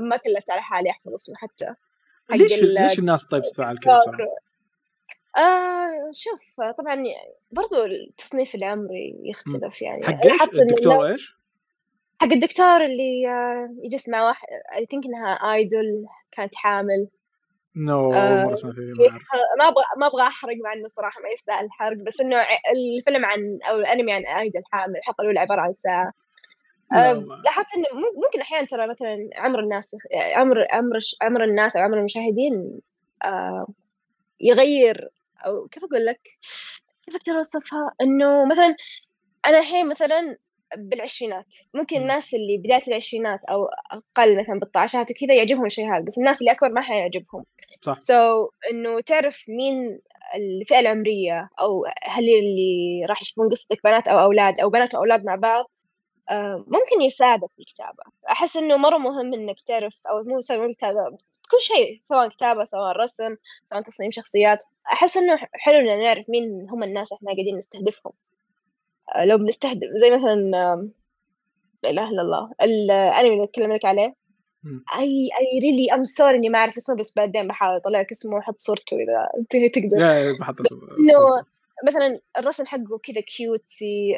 ما 0.00 0.16
كلفت 0.16 0.50
على 0.50 0.62
حالي 0.62 0.90
أحفظ 0.90 1.14
اسمه 1.14 1.34
حتى 1.36 1.74
ليش 2.30 2.62
ليش 2.62 2.98
الناس 2.98 3.24
طيب 3.24 3.42
تفعل 3.42 3.78
كذا؟ 3.78 4.00
آه 5.36 6.10
شوف 6.12 6.60
آه، 6.60 6.72
طبعا 6.78 7.04
برضو 7.52 7.84
التصنيف 7.84 8.54
العمري 8.54 9.20
يختلف 9.24 9.82
يعني 9.82 10.04
حق 10.04 10.26
إيش؟ 10.26 10.60
الدكتور 10.60 11.06
إيش؟ 11.06 11.34
حق 12.20 12.32
الدكتور 12.32 12.84
اللي 12.84 13.28
آه، 13.28 13.68
يجلس 13.82 14.08
مع 14.08 14.26
واحد 14.26 14.46
اي 14.76 14.86
ثينك 14.86 15.06
إنها 15.06 15.54
ايدول 15.54 16.06
كانت 16.32 16.54
حامل 16.54 17.08
نو 17.76 18.12
آه، 18.12 18.52
اسمع 18.52 18.72
فيه 18.72 18.92
ما 19.58 19.68
أبغى 19.68 19.84
ما 19.96 20.06
أبغى 20.06 20.22
أحرق 20.22 20.56
مع 20.64 20.72
إنه 20.72 20.88
صراحة 20.88 21.20
ما 21.20 21.28
يستاهل 21.28 21.64
الحرق 21.64 21.96
بس 21.96 22.20
إنه 22.20 22.36
الفيلم 22.72 23.24
عن 23.24 23.58
أو 23.70 23.76
الأنمي 23.76 24.12
عن 24.12 24.26
ايدول 24.26 24.62
حامل 24.72 24.96
الحلقة 24.96 25.22
الأولى 25.22 25.40
عبارة 25.40 25.60
عن 25.60 25.72
ساعة 25.72 26.06
آه، 26.06 26.12
لاحظت 27.44 27.66
إنه 27.76 27.86
مم- 28.00 28.22
ممكن 28.24 28.40
أحيانا 28.40 28.66
ترى 28.66 28.86
مثلا 28.86 29.30
عمر 29.36 29.60
الناس 29.60 29.96
عمر 30.36 30.66
عمر 30.72 30.96
الش- 30.96 31.16
عمر 31.22 31.44
الناس 31.44 31.76
أو 31.76 31.82
عمر 31.82 31.98
المشاهدين 31.98 32.80
آه، 33.24 33.66
يغير. 34.40 35.08
أو 35.46 35.68
كيف 35.68 35.84
أقول 35.84 36.06
لك؟ 36.06 36.20
كيف 37.06 37.16
أقدر 37.16 37.32
أوصفها؟ 37.36 37.92
إنه 38.00 38.44
مثلا 38.46 38.76
أنا 39.46 39.58
الحين 39.58 39.88
مثلا 39.88 40.36
بالعشرينات 40.76 41.54
ممكن 41.74 41.96
مم. 41.96 42.02
الناس 42.02 42.34
اللي 42.34 42.58
بداية 42.64 42.82
العشرينات 42.88 43.40
أو 43.44 43.66
أقل 43.92 44.40
مثلا 44.40 44.58
بالطعشات 44.58 45.10
وكذا 45.10 45.34
يعجبهم 45.34 45.66
الشيء 45.66 45.94
هذا 45.94 46.04
بس 46.04 46.18
الناس 46.18 46.40
اللي 46.40 46.50
أكبر 46.52 46.68
ما 46.68 46.80
حيعجبهم 46.80 47.44
صح. 47.82 47.98
سو 47.98 48.14
so, 48.46 48.50
إنه 48.70 49.00
تعرف 49.00 49.44
مين 49.48 50.00
الفئة 50.34 50.80
العمرية 50.80 51.48
أو 51.60 51.84
هل 52.04 52.22
اللي 52.24 53.06
راح 53.08 53.22
يشوفون 53.22 53.48
قصتك 53.50 53.80
بنات 53.84 54.08
أو 54.08 54.18
أولاد 54.20 54.60
أو 54.60 54.70
بنات 54.70 54.94
وأولاد 54.94 55.24
مع 55.24 55.34
بعض 55.34 55.70
ممكن 56.66 57.02
يساعدك 57.02 57.48
في 57.56 57.62
الكتابة. 57.62 58.02
أحس 58.30 58.56
إنه 58.56 58.76
مرة 58.76 58.98
مهم 58.98 59.34
إنك 59.34 59.60
تعرف 59.60 59.94
أو 60.10 60.22
مو 60.22 60.40
سوي 60.40 60.66
مو 60.66 60.72
كتابه 60.72 61.18
كل 61.50 61.60
شيء 61.60 62.00
سواء 62.02 62.28
كتابة 62.28 62.64
سواء 62.64 62.96
رسم 62.96 63.36
سواء 63.70 63.82
تصميم 63.82 64.10
شخصيات. 64.10 64.62
أحس 64.92 65.16
إنه 65.16 65.36
حلو 65.52 65.78
ان 65.78 66.00
نعرف 66.00 66.30
مين 66.30 66.66
هم 66.70 66.82
الناس 66.82 67.12
إحنا 67.12 67.32
قاعدين 67.32 67.56
نستهدفهم. 67.58 68.12
آه، 69.14 69.24
لو 69.24 69.38
بنستهدف 69.38 69.88
زي 70.00 70.10
مثلا 70.10 70.34
لا 71.82 71.90
إله 71.90 72.08
إلا 72.10 72.22
الله 72.22 72.50
الانمي 72.62 73.34
اللي 73.34 73.44
أتكلم 73.44 73.72
لك 73.72 73.84
عليه. 73.84 74.14
اي 74.98 75.28
اي 75.40 75.58
really 75.62 75.94
I'm 75.94 76.04
sorry 76.04 76.36
إني 76.36 76.48
ما 76.48 76.58
أعرف 76.58 76.76
اسمه 76.76 76.96
بس 76.96 77.12
بعدين 77.16 77.48
بحاول 77.48 77.76
اطلع 77.76 78.00
لك 78.00 78.10
اسمه 78.10 78.34
وأحط 78.36 78.58
صورته 78.58 78.96
إذا 78.96 79.28
تقدر. 79.68 79.98
yeah 79.98 80.38
بحط 80.40 80.54
مثلا 81.88 82.20
الرسم 82.38 82.66
حقه 82.66 82.98
كذا 83.02 83.20
cutesy 83.20 84.12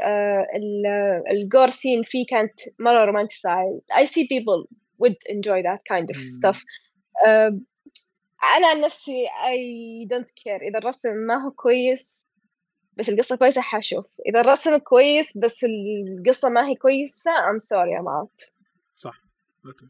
الجور 1.30 1.70
scene 1.70 2.02
فيه 2.02 2.26
كانت 2.28 2.60
مرة 2.78 3.04
romanticized 3.04 3.86
I 3.92 4.06
see 4.06 4.24
people 4.24 4.68
would 5.02 5.16
enjoy 5.28 5.62
that 5.62 5.80
kind 5.92 6.06
of 6.10 6.16
stuff. 6.16 6.62
آه 7.26 7.60
أنا 8.56 8.66
عن 8.66 8.80
نفسي 8.80 9.26
I 9.26 10.06
don't 10.14 10.30
care. 10.30 10.62
إذا 10.62 10.78
الرسم 10.78 11.14
ما 11.14 11.44
هو 11.44 11.50
كويس 11.50 12.26
بس 12.96 13.08
القصة 13.08 13.36
كويسة 13.36 13.60
حشوف 13.60 14.20
إذا 14.28 14.40
الرسم 14.40 14.76
كويس 14.76 15.38
بس 15.38 15.64
القصة 15.64 16.48
ما 16.48 16.68
هي 16.68 16.74
كويسة 16.74 17.30
I'm 17.30 17.58
sorry 17.60 18.00
I'm 18.00 18.08
out. 18.22 18.52
صح. 18.96 19.22
أوكي. 19.66 19.86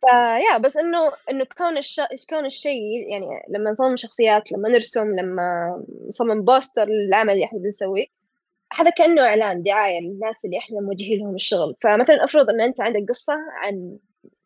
فيا 0.00 0.58
بس 0.58 0.76
إنه 0.76 1.12
إنه 1.30 1.44
كون 1.58 1.76
الش... 1.78 2.00
كون 2.30 2.46
الشيء 2.46 3.10
يعني 3.10 3.26
لما 3.48 3.70
نصمم 3.70 3.96
شخصيات 3.96 4.52
لما 4.52 4.68
نرسم 4.68 5.16
لما 5.16 5.76
نصمم 6.08 6.42
بوستر 6.44 6.88
للعمل 6.88 7.32
اللي 7.32 7.44
إحنا 7.44 7.58
بنسويه 7.58 8.06
هذا 8.72 8.90
كأنه 8.90 9.22
إعلان 9.22 9.62
دعاية 9.62 10.00
للناس 10.00 10.44
اللي 10.44 10.58
إحنا 10.58 10.80
موجهين 10.80 11.18
لهم 11.20 11.34
الشغل. 11.34 11.74
فمثلا 11.80 12.24
أفرض 12.24 12.50
إن 12.50 12.60
أنت 12.60 12.80
عندك 12.80 13.08
قصة 13.08 13.34
عن 13.62 13.98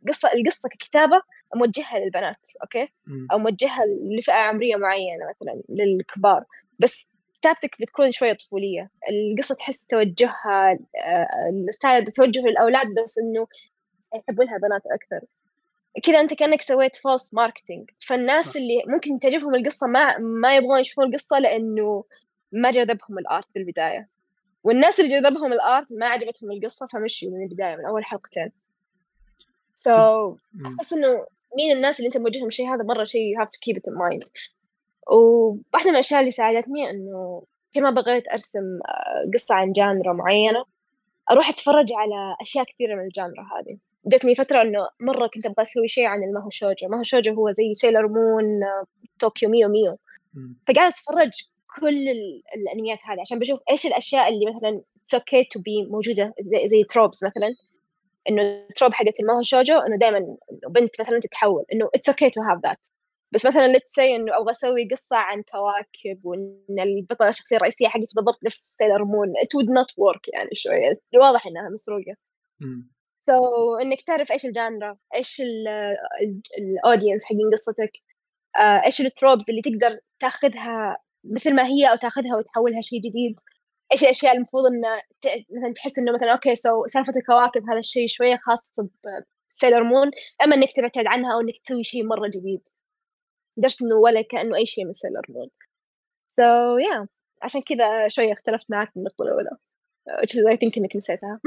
قصة 0.09 0.29
القصة 0.35 0.69
ككتابة 0.69 1.23
موجهه 1.57 1.99
للبنات 1.99 2.47
okay. 2.63 2.89
أو 3.33 3.39
موجهه 3.39 3.85
لفئة 4.19 4.33
عمرية 4.33 4.77
معينة 4.77 5.25
مثلا 5.31 5.63
للكبار. 5.69 6.45
بس 6.79 7.11
كتابتك 7.41 7.77
بتكون 7.81 8.13
شوية 8.13 8.33
طفولية. 8.33 8.91
القصة 9.11 9.55
تحس 9.55 9.87
توجهها 9.87 10.79
آه، 11.05 11.27
ال 11.69 11.75
style 11.75 12.05
توجه 12.05 12.41
للأولاد 12.41 12.87
بس 13.03 13.19
إنه 13.19 13.47
يحبونها 14.15 14.59
بنات 14.59 14.83
أكثر. 14.95 15.27
كذا 16.03 16.21
انت 16.21 16.35
كأنك 16.35 16.63
سويت 16.63 16.97
false 16.97 17.35
marketing 17.35 17.91
فالناس. 18.01 18.57
اللي 18.57 18.83
ممكن 18.87 19.19
تعجبهم 19.19 19.55
القصة 19.55 19.87
ما 19.87 20.19
ما 20.19 20.57
يبغون 20.57 20.81
يشوفون 20.81 21.05
القصة 21.05 21.39
لأنه 21.39 22.05
ما 22.53 22.71
جذبهم 22.71 23.19
ال 23.19 23.26
art 23.26 23.47
بالبداية. 23.55 24.09
والناس 24.65 25.01
اللي 25.01 25.21
جذبهم 25.21 25.53
ال 25.53 25.63
art 25.63 25.93
ما 25.93 26.07
عجبتهم 26.07 26.51
القصة 26.51 26.87
فمشوا 26.87 27.31
من 27.31 27.43
البداية 27.43 27.77
من 27.77 27.87
أول 27.87 28.05
حلقتين. 28.05 28.53
so. 29.75 30.39
أحس 30.67 30.93
إنه 30.93 31.27
مين 31.57 31.77
الناس 31.77 32.01
اللي 32.01 32.07
أنت 32.07 32.17
موجههم 32.17 32.47
الشيء 32.47 32.75
هذا 32.75 32.83
مرة 32.83 33.05
شيء 33.05 33.39
have 33.39 33.49
to 33.49 33.59
keep 33.59 33.77
it 33.77 33.93
in 33.93 33.95
mind. 33.95 34.31
وواحدة 35.13 35.91
من 35.91 35.95
الأشياء 35.95 36.21
اللي 36.21 36.31
ساعدتني 36.31 36.91
إنه 36.91 37.43
كل 37.75 37.83
ما 37.83 37.91
بغيت 37.91 38.29
أرسم 38.33 38.79
آه، 38.89 39.31
قصة 39.35 39.55
عن 39.55 39.73
genre 39.73 40.13
معينة 40.13 40.65
أروح 41.31 41.49
أتفرج 41.49 41.87
على 41.93 42.37
أشياء 42.41 42.65
كثيرة 42.65 42.95
من 42.95 43.05
ال 43.05 43.11
genre 43.11 43.43
هذه. 43.43 43.79
جتني 44.07 44.35
فترة 44.35 44.63
إنه 44.63 44.89
مرة 45.01 45.27
كنت 45.27 45.47
أبغى 45.47 45.63
أسوي 45.63 45.89
شيء 45.89 46.05
عن 46.05 46.23
ال 46.23 46.27
mahou 46.27 46.51
shoujo. 46.51 46.89
mahou 46.89 47.03
shoujo 47.03 47.35
هو 47.35 47.51
زي 47.51 47.75
سيلر 47.75 48.09
مون 48.09 48.45
طوكيو 49.21 49.49
ميو 49.49 49.69
ميو. 49.69 49.99
فقاعدة 50.69 50.89
أتفرج 50.95 51.31
كل 51.81 52.09
ال- 52.09 52.43
الأنميات 52.57 52.99
هذه 53.05 53.21
عشان 53.21 53.39
بشوف 53.39 53.61
إيش 53.71 53.87
الأشياء 53.87 54.29
اللي 54.29 54.47
مثلا 54.55 54.81
it's 54.99 55.19
okay 55.19 55.43
to 55.55 55.61
be 55.61 55.91
موجودة 55.91 56.35
زي, 56.41 56.69
زي 56.69 56.85
tropes 56.85 57.23
مثلا. 57.25 57.55
إنه 58.31 58.69
trope 58.77 58.93
حقت 58.93 59.21
ال 59.21 59.24
mahou 59.24 59.43
shoujo 59.43 59.79
إنه 59.79 59.97
دائما 59.97 60.37
بنت 60.69 61.01
مثلا 61.01 61.21
تتحول 61.21 61.65
إنه 61.73 61.87
it's 61.87 62.13
okay 62.13 62.29
to 62.29 62.43
have 62.51 62.71
that. 62.71 62.91
بس 63.33 63.47
مثلا 63.47 63.73
let's 63.75 63.93
say 63.99 64.15
إنه 64.15 64.37
أبغى 64.41 64.51
أسوي 64.51 64.89
قصة 64.91 65.17
عن 65.17 65.43
كواكب 65.43 66.27
وإن 66.27 66.81
البطلة 66.81 67.29
الشخصية 67.29 67.57
الرئيسية 67.57 67.89
حقتي 67.89 68.07
بالضبط 68.17 68.39
نفس 68.45 68.77
سيلر 68.79 69.05
مون 69.05 69.29
it 69.29 69.59
would 69.59 69.69
not 69.69 69.91
work 69.91 70.21
يعني 70.35 70.51
شوية. 70.53 71.21
واضح 71.23 71.47
إنها 71.47 71.69
مسروقة. 71.69 72.15
مم. 72.61 72.91
so, 73.31 73.83
إنك 73.83 74.03
تعرف 74.03 74.33
إيش 74.33 74.47
ال 74.47 74.55
genre 74.55 74.97
إيش 75.15 75.43
ال 76.59 76.66
audience 76.66 77.25
حقين 77.25 77.51
قصتك 77.53 77.93
آه، 78.61 78.85
إيش 78.87 79.01
ال 79.01 79.08
tropes 79.08 79.51
اللي 79.51 79.63
تقدر 79.63 80.01
تاخذها 80.21 80.99
مثل 81.25 81.55
ما 81.55 81.67
هي 81.67 81.91
أو 81.91 81.97
تاخذها 81.97 82.37
وتحولها 82.37 82.81
شيء 82.81 82.99
جديد. 83.01 83.35
إيش 83.93 84.03
الأشياء 84.03 84.37
المفروض 84.37 84.67
إن 84.67 84.81
مثلا 85.57 85.73
تحس 85.75 85.99
إنه 85.99 86.13
مثلا 86.13 86.33
okay 86.33 86.57
so 86.57 86.87
سالفة 86.87 87.13
الكواكب 87.17 87.63
هذا 87.71 87.79
الشيء 87.79 88.07
شوية 88.09 88.37
خاص 88.37 88.71
بسيلر 89.49 89.83
مون 89.85 90.11
أما 90.45 90.57
إنك 90.57 90.73
تبتعد 90.77 91.07
عنها 91.07 91.35
أو 91.35 91.41
إنك 91.41 91.59
تسوي 91.65 91.85
شيء 91.85 92.05
مرة 92.07 92.29
جديد. 92.29 92.63
لدرجه 93.57 93.85
إنه 93.85 93.97
ولا 93.97 94.23
كأنه 94.23 94.57
أي 94.57 94.67
شيء 94.67 94.85
من 94.85 94.93
سيلر 94.93 95.23
مون 95.29 95.49
so, 96.29 97.05
yeah. 97.05 97.07
عشان 97.43 97.63
كذا 97.63 98.09
شوية 98.09 98.33
اختلفت 98.33 98.71
معك 98.71 98.89
من 98.97 99.03
النقطة 99.03 99.23
الأولى. 99.23 99.51
Which 100.21 100.35
is 100.35 100.45
I 100.53 100.57
think 100.57 100.79
إنك 100.79 100.97
نسيتها 100.97 101.41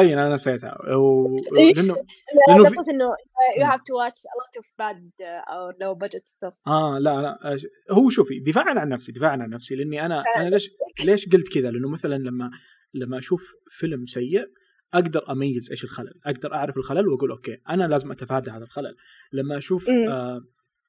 هين 0.00 0.18
أنا 0.18 0.34
نسيتها 0.34 0.78
و... 0.96 1.26
لأنه 1.54 1.94
في- 1.94 2.74
نقطة 2.74 2.90
إنه 2.90 3.14
you 3.58 3.64
مم. 3.64 3.70
have 3.70 3.80
to 3.80 3.92
watch 4.02 4.18
a 4.18 4.34
lot 4.40 4.60
of 4.60 4.66
bad 4.78 4.98
uh, 5.20 5.54
or 5.54 5.72
low 5.82 5.94
budget 6.04 6.24
stuff 6.26 6.54
آه 6.66 6.98
لا 6.98 7.22
لا 7.22 7.56
هو 7.90 8.10
شوفي 8.10 8.40
دفاعا 8.40 8.78
عن 8.80 8.88
نفسي 8.88 9.12
دفاعا 9.12 9.36
عن 9.36 9.50
نفسي 9.50 9.74
لأني 9.74 10.06
أنا 10.06 10.24
أنا 10.36 10.48
ليش 10.48 10.70
ليش 11.04 11.28
قلت 11.28 11.48
كذا؟ 11.54 11.70
لأنه 11.70 11.88
مثلا 11.88 12.14
لما 12.14 12.50
لما 12.94 13.18
أشوف 13.18 13.52
فيلم 13.70 14.06
سيء 14.06 14.46
أقدر 14.94 15.32
أميز 15.32 15.70
إيش 15.70 15.84
الخلل، 15.84 16.20
أقدر 16.26 16.54
أعرف 16.54 16.76
الخلل 16.76 17.08
وأقول 17.08 17.30
okay 17.30 17.58
أنا 17.70 17.84
لازم 17.84 18.10
أتفادى 18.10 18.50
هذا 18.50 18.64
الخلل. 18.64 18.96
لما 19.32 19.58
أشوف. 19.58 19.88
آه 20.08 20.40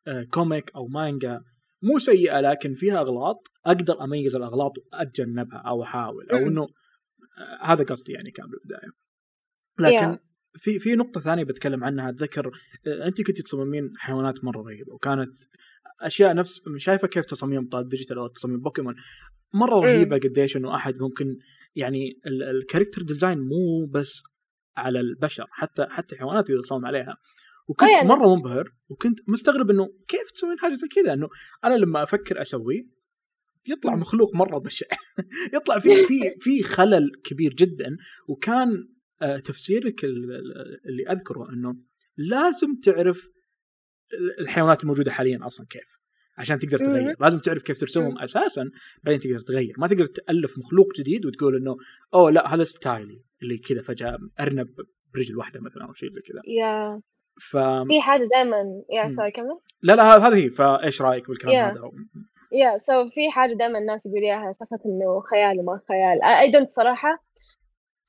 آه 0.07 0.23
comic 0.33 0.71
أو 0.75 0.87
مانجا 0.87 1.41
مو 1.85 1.99
سيئة 1.99 2.39
لكن 2.41 2.73
فيها 2.73 2.99
أغلاط 3.01 3.47
أقدر 3.65 4.03
أميز 4.03 4.35
الأغلاط 4.35 4.71
وأتجنبها 4.77 5.57
أو 5.57 5.83
أحاول 5.83 6.29
أو. 6.29 6.37
إنه 6.37 6.61
آه 6.61 7.65
هذا 7.65 7.83
قصدي 7.83 8.13
يعني 8.13 8.31
كان 8.31 8.45
بالبداية. 8.49 8.89
لكن 9.79 10.15
Yeah. 10.15 10.19
في 10.57 10.79
في 10.79 10.95
نقطة 10.95 11.21
ثانية 11.21 11.43
بتكلم 11.43 11.83
عنها 11.83 12.09
أتذكر 12.09 12.51
آه، 12.87 13.07
أنت 13.07 13.21
كنت 13.21 13.41
تصممين 13.41 13.93
حيوانات 13.97 14.43
مرة 14.43 14.61
رهيبة 14.61 14.93
وكانت 14.93 15.37
أشياء 16.01 16.33
نفس 16.33 16.61
شايفة 16.77 17.07
كيف 17.07 17.25
تصاميم 17.25 17.69
أبطال 17.69 17.89
ديجيتال 17.89 18.17
أو 18.17 18.27
تصاميم 18.27 18.61
بوكيمون 18.61 18.95
مرة. 19.53 19.79
رهيبة 19.79 20.17
قديش 20.17 20.57
إنه 20.57 20.75
أحد 20.75 20.95
ممكن 20.97 21.37
يعني 21.75 22.19
ال 22.27 22.35
character 22.35 23.01
design 23.01 23.37
مو 23.39 23.85
بس 23.85 24.21
على 24.77 24.99
البشر 24.99 25.47
حتى 25.51 25.87
حتى 25.89 26.15
الحيوانات 26.15 26.49
يقدر 26.49 26.63
تصمم 26.63 26.85
عليها 26.85 27.17
وكنت 27.67 27.89
آه 27.89 27.93
يعني. 27.93 28.09
مرة 28.09 28.35
منبهر 28.35 28.69
وكنت 28.89 29.19
مستغرب 29.27 29.69
إنه 29.69 29.87
كيف 30.07 30.31
تسوين 30.31 30.59
حاجة 30.59 30.73
زي 30.73 30.87
كذا 30.87 31.13
إنه 31.13 31.27
أنا 31.63 31.73
لما 31.73 32.03
أفكر 32.03 32.41
أسوي 32.41 32.89
يطلع. 33.67 33.95
مخلوق 33.95 34.35
مرة 34.35 34.57
بشع 34.57 34.85
يطلع 35.55 35.79
في 35.79 35.89
في 35.89 36.35
في 36.39 36.63
خلل 36.63 37.11
كبير 37.23 37.53
جدا 37.53 37.97
وكان 38.27 38.87
آه، 39.21 39.37
تفسيرك 39.39 40.03
ال- 40.05 40.31
ال- 40.31 40.79
اللي 40.89 41.07
أذكره 41.09 41.49
إنه 41.53 41.75
لازم 42.17 42.75
تعرف 42.83 43.27
ال- 44.13 44.39
الحيوانات 44.39 44.83
الموجودة 44.83 45.11
حاليا 45.11 45.45
أصلا 45.45 45.65
كيف 45.69 45.95
عشان 46.37 46.59
تقدر. 46.59 46.77
تغير 46.79 47.15
لازم 47.19 47.39
تعرف 47.39 47.63
كيف 47.63 47.79
ترسمهم. 47.79 48.19
أساسا 48.19 48.69
بعدين 49.03 49.19
تقدر 49.19 49.39
تغير 49.39 49.73
ما 49.77 49.87
تقدر 49.87 50.05
تألف 50.05 50.57
مخلوق 50.57 50.87
جديد 50.99 51.25
وتقول 51.25 51.55
إنه 51.55 51.75
أوه 52.13 52.31
لا 52.31 52.53
هذا 52.55 52.63
style 52.63 53.13
ي 53.13 53.23
اللي 53.41 53.57
كذا 53.57 53.81
فجأة 53.81 54.17
أرنب 54.39 54.67
برجل 55.13 55.37
واحدة 55.37 55.59
مثلا 55.61 55.85
أو 55.85 55.93
شيء 55.93 56.09
زي 56.09 56.21
كذا 56.21 56.41
يا 56.47 57.01
ف 57.41 57.57
في 57.87 58.01
حاجة 58.01 58.27
دائما 58.35 58.57
yeah. 58.89 59.09
sorry 59.09 59.31
كمل 59.31 59.59
لا 59.81 59.93
لا 59.93 60.27
هذه 60.27 60.35
هي 60.45 60.49
فإيش 60.49 61.01
رأيك 61.01 61.27
بالكلام 61.27 61.53
Yeah. 61.53 61.77
هذا 61.77 61.91
yeah 62.53 62.77
so 62.77 63.07
في 63.07 63.31
حاجة 63.31 63.53
دائما 63.53 63.79
الناس 63.79 64.05
يقول 64.05 64.21
إياها 64.21 64.51
فقط 64.59 64.79
إنه 64.85 65.21
خيال 65.31 65.59
وما 65.59 65.79
خيال 65.89 66.19
I 66.23 66.51
don't 66.51 66.69
صراحة 66.69 67.23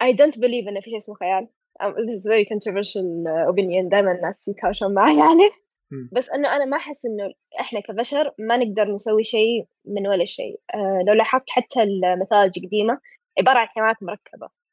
I 0.04 0.06
don't 0.12 0.34
believe 0.36 0.68
إنه 0.68 0.80
في 0.80 0.90
شيء 0.90 0.96
اسمه 0.96 1.14
خيال 1.14 1.48
this 1.82 2.12
is 2.18 2.24
very 2.32 2.44
controversial 2.54 3.06
opinion 3.52 3.88
دائما 3.90 4.12
الناس 4.12 4.48
يتهاوشون 4.48 4.94
معي 4.94 5.20
عليه 5.30 5.50
مم. 5.90 6.10
بس 6.12 6.30
إنه 6.30 6.56
أنا 6.56 6.64
ما 6.64 6.76
أحس 6.76 7.06
إنه 7.06 7.32
إحنا 7.60 7.80
كبشر 7.80 8.30
ما 8.38 8.56
نقدر 8.56 8.92
نسوي 8.94 9.24
شيء 9.24 9.66
من 9.84 10.06
ولا 10.08 10.24
شيء 10.24 10.60
أه 10.74 11.04
لو 11.06 11.12
لاحظت 11.14 11.50
حتى 11.50 11.82
المثالج 11.82 12.58
القديمة 12.58 12.98
عبارة 13.38 13.58
عن 13.58 13.66
حيوانات 13.66 13.96
مركبة 14.02 14.46
صح. 14.46 14.65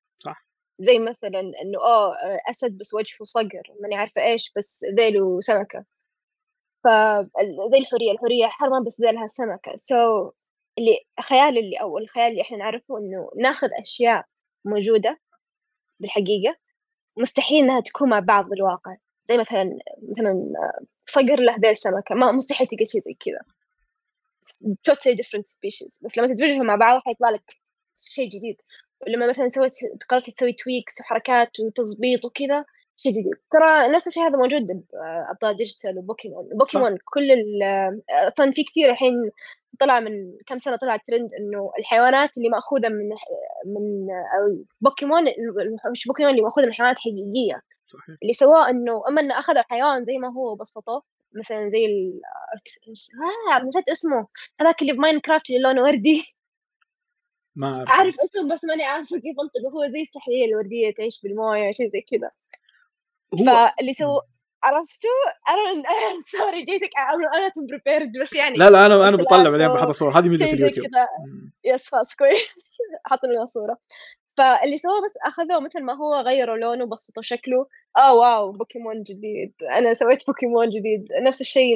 زي 0.80 1.00
مثلا 1.00 1.40
إنه 1.40 1.80
آه، 1.82 2.38
أسد 2.50 2.78
بس 2.78 2.94
وجهه 2.94 3.24
صقر 3.24 3.64
ماني 3.82 3.96
عارفة 3.96 4.22
إيش 4.24 4.52
بس 4.58 4.86
ذيله 5.00 5.40
سمكة. 5.40 5.86
فزي 6.84 7.78
الحورية 7.78 8.12
الحورية 8.12 8.48
حرمة 8.48 8.84
بس 8.86 9.02
ذيلها 9.02 9.28
سمكة. 9.28 9.76
سو 9.76 9.96
so, 9.96 10.34
اللي 10.78 11.00
خيال 11.22 11.58
اللي 11.58 11.78
أو 11.82 11.98
الخيال 11.98 12.32
اللي 12.32 12.42
إحنا 12.42 12.58
نعرفه 12.58 12.98
إنه 12.98 13.30
ناخذ 13.38 13.70
أشياء 13.82 14.26
موجودة 14.66 15.20
بالحقيقة 16.00 16.58
مستحيل 17.18 17.64
إنها 17.64 17.80
تكون 17.82 18.10
مع 18.10 18.20
بعض 18.20 18.50
بالواقع. 18.50 18.96
زي 19.26 19.38
مثلا 19.38 19.80
مثلا 20.10 20.54
صقر 21.08 21.40
له 21.40 21.56
ذيل 21.58 21.78
سمكة. 21.78 22.16
ما 22.16 22.32
مستحيل 22.32 22.68
تلقى 22.68 22.86
شيء 22.86 23.02
زي 23.02 23.14
كذا. 23.14 23.40
Totally 24.90 25.16
different 25.16 25.48
species. 25.48 26.04
بس 26.06 26.18
لما 26.18 26.28
تدمجهم 26.28 26.66
مع 26.66 26.76
بعض 26.76 27.02
حيطلع 27.06 27.30
لك 27.30 27.58
شيء 27.96 28.30
جديد. 28.30 28.62
ولما 29.08 29.28
مثلا 29.28 29.48
سويت 29.48 29.74
قررت 30.10 30.30
تسوي 30.30 30.54
tweaks 30.54 31.02
وحركات 31.02 31.60
وتظبيط 31.60 32.26
وكذا 32.26 32.66
شيء 32.98 33.12
جديد 33.12 33.34
ترى 33.52 33.88
نفس 33.96 34.08
الشيء 34.08 34.24
هذا 34.24 34.38
موجود 34.38 34.66
بأبطال 34.66 35.58
ديجيتال 35.58 35.98
وبوكيمون 35.98 36.50
بوكيمون 36.54 36.98
كل 37.14 37.32
أصلا 38.10 38.52
في 38.52 38.64
كثير 38.64 38.92
الحين 38.92 39.32
طلع 39.80 40.00
من 40.00 40.12
كم 40.46 40.58
سنة 40.58 40.76
طلع 40.76 40.98
ترند 40.98 41.30
إنه 41.34 41.72
الحيوانات 41.80 42.38
اللي 42.38 42.50
مأخوذة 42.50 42.90
من 42.90 43.10
من 43.66 44.08
بوكيمون 44.82 45.24
مش 45.92 46.08
بوكيمون 46.08 46.32
اللي 46.32 46.42
مأخوذة 46.44 46.66
من 46.66 46.74
حيوانات 46.74 47.00
حقيقية. 47.00 47.62
صحيح. 47.88 48.18
اللي 48.22 48.34
سواه 48.34 48.70
إنه 48.70 49.04
أما 49.10 49.22
إنه 49.22 49.40
أخذ 49.40 49.58
الحيوان 49.58 50.04
زي 50.04 50.18
ما 50.18 50.34
هو 50.34 50.52
وبسطه 50.52 51.04
مثلا 51.36 51.70
زي 51.70 51.86
ال 51.86 52.22
آه 53.62 53.66
نسيت 53.66 53.90
اسمه 53.90 54.28
هذاك 54.62 54.82
اللي 54.82 54.94
ب 54.94 55.20
Minecraft 55.20 55.50
اللي 55.50 55.62
لونه 55.62 55.82
وردي. 55.82 56.24
ما 57.56 57.78
أعرف. 57.78 57.90
عارف 57.90 58.16
اسمه 58.20 58.54
بس 58.54 58.66
ماني 58.66 58.84
عارفة 58.84 59.18
كيف 59.18 59.36
انطقه 59.44 59.70
هو 59.74 59.92
زي 59.92 60.02
السحلية 60.02 60.46
الورديه 60.46 60.94
تعيش 60.94 61.22
بالموية 61.24 61.72
شيء 61.72 61.88
زي 61.88 62.02
كذا. 62.02 62.32
فاللي 63.46 63.94
سووا 63.94 64.22
عرفتوا 64.64 65.10
أنا 65.50 65.84
sorry 66.22 66.64
جيتك 66.64 66.90
unprepared 66.98 68.18
بس 68.22 68.34
يعني 68.34 68.58
لا 68.58 68.70
لا 68.70 68.86
أنا 68.86 69.10
أنا 69.10 69.18
بطلع 69.18 69.50
بعدين 69.50 69.68
بحط 69.68 69.92
صور 69.92 70.20
هذه 70.20 70.30
ميزة 70.30 70.46
اليوتيوب. 70.46 70.86
yes 71.64 71.88
خلاص 71.88 72.16
كويس. 72.16 72.78
حطوا 73.06 73.30
لنا 73.30 73.46
صورة. 73.46 73.78
فاللي 74.38 74.78
سووه 74.78 75.06
بس 75.06 75.14
أخذوه 75.26 75.60
مثل 75.60 75.84
ما 75.84 75.94
هو 75.94 76.16
غيروا 76.16 76.58
لونه 76.58 76.86
بسطوا 76.86 77.24
شكله. 77.24 77.68
آه 77.98 78.14
wow 78.14 78.52
بوكيمون 78.52 79.04
جديد. 79.04 79.54
أنا 79.72 79.94
سويت 79.94 80.28
بوكيمون 80.28 80.70
جديد. 80.70 81.08
نفس 81.22 81.42
الشيء 81.42 81.76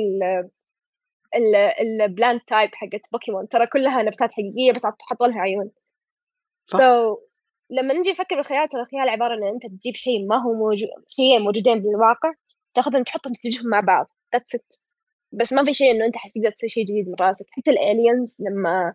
ال 1.35 1.55
ال 1.55 2.01
ال 2.01 2.09
plant 2.09 2.47
type 2.47 2.75
حقت 2.75 3.11
بوكيمون. 3.11 3.47
ترى 3.47 3.67
كلها 3.67 4.01
نباتات 4.01 4.31
حقيقية 4.31 4.71
بس 4.71 4.85
حطوا 4.85 5.27
لها 5.27 5.39
عيون. 5.41 5.71
صح. 6.67 6.79
so, 6.79 6.83
لما 7.69 7.93
نجي 7.93 8.11
نفكر 8.11 8.35
بالخيال 8.35 8.69
ترى 8.69 8.81
الخيال 8.81 9.09
عبارة 9.09 9.33
إن 9.33 9.43
أنت 9.43 9.65
تجيب 9.65 9.95
شيء 9.95 10.27
ما 10.27 10.43
هو 10.43 10.53
موجود 10.53 10.87
شيئين 11.09 11.41
موجودين 11.41 11.79
بالواقع 11.79 12.33
تاخذهم 12.73 13.03
تحطهم 13.03 13.33
تدمجهم 13.33 13.69
مع 13.69 13.79
بعض. 13.79 14.11
That's 14.35 14.59
it. 14.59 14.79
بس 15.33 15.53
ما 15.53 15.63
في 15.65 15.73
شيء 15.73 15.91
إنه 15.91 16.05
أنت 16.05 16.17
حتقدر 16.17 16.51
تسوي 16.51 16.69
شيء 16.69 16.83
جديد 16.83 17.07
من 17.07 17.15
راسك. 17.21 17.45
حتى 17.51 17.71
الالينز 17.71 18.37
لما 18.39 18.93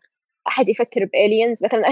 أحد 0.49 0.69
يفكر 0.69 1.05
بالينز 1.05 1.65
مثلا 1.65 1.89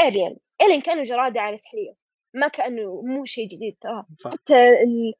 الين 0.00 0.36
الين 0.62 0.80
كأنه 0.80 1.02
جرادة 1.02 1.40
على 1.40 1.56
سحرية. 1.56 1.94
ما 2.34 2.48
كأنه 2.48 3.02
مو 3.02 3.24
شيء 3.24 3.48
جديد 3.48 3.76
ترى. 3.80 4.04
حتى 4.32 4.68
ال... 4.82 5.14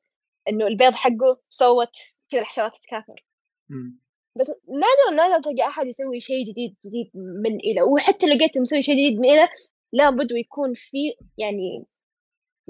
إنه 0.49 0.67
البيض 0.67 0.93
حقه 0.93 1.41
صوت 1.49 1.97
كذا 2.31 2.41
الحشرات 2.41 2.77
تتكاثر. 2.77 3.25
مم. 3.71 4.01
بس 4.41 4.49
نادر 4.69 5.17
نادر 5.17 5.43
تلقى 5.43 5.69
أحد 5.69 5.87
يسوي 5.87 6.21
شيء 6.21 6.45
جديد 6.45 6.77
جديد 6.87 7.11
من 7.15 7.57
إلى 7.57 7.83
وحتى 7.83 8.27
لقيته 8.27 8.61
مسوي 8.61 8.83
شيء 8.83 8.95
جديد 8.95 9.21
من 9.21 9.31
إلى 9.31 9.49
لابد 9.93 10.33
ويكون 10.33 10.73
في 10.75 10.99
يعني 11.39 11.87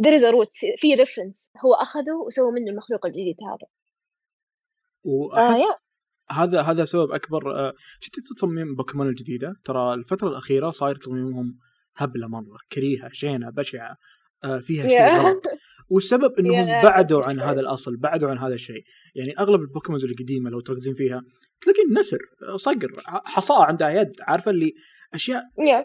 there 0.00 0.14
is 0.20 0.22
a 0.22 0.32
root 0.32 0.76
في 0.76 0.94
reference 0.94 1.50
هو 1.64 1.74
أخذه 1.74 2.14
وسوى 2.26 2.52
منه 2.52 2.70
المخلوق 2.70 3.06
الجديد 3.06 3.36
هذا 3.50 3.68
وأحس 5.04 5.60
آه،. 5.60 5.78
هذا 6.32 6.62
هذا 6.62 6.84
سبب 6.84 7.12
أكبر 7.12 7.56
آه، 7.56 7.74
شفت 8.00 8.14
تصميم 8.36 8.74
بوكيمون 8.74 9.08
الجديدة 9.08 9.54
ترى 9.64 9.94
الفترة 9.94 10.28
الأخيرة 10.28 10.70
صاير 10.70 10.96
تصميمهم 10.96 11.58
هبلة 11.96 12.28
مرة 12.28 12.58
كريهة 12.72 13.08
شينة 13.12 13.50
بشعة 13.50 13.96
آه، 14.44 14.58
فيها 14.58 14.88
شيء. 14.88 15.18
غلط 15.18 15.44
والسبب 15.90 16.32
إنهم 16.38 16.82
بعدوا 16.82 17.22
عن. 17.28 17.40
هذا 17.40 17.60
الأصل 17.60 17.96
بعدوا 17.96 18.30
عن 18.30 18.38
هذا 18.38 18.54
الشيء. 18.54 18.82
يعني 19.14 19.38
أغلب 19.38 19.60
البوكيمونز 19.60 20.04
القديمة 20.04 20.50
لو 20.50 20.60
تركزين 20.60 20.94
فيها 20.94 21.22
تلاقين 21.60 21.98
نسر 21.98 22.18
آه، 22.52 22.56
صقر 22.56 22.88
حصاة 23.06 23.64
عندها 23.64 23.90
يد 23.90 24.12
عارفة 24.22 24.50
اللي 24.50 24.72
أشياء 25.14 25.42
yeah. 25.66 25.78
آه، 25.78 25.84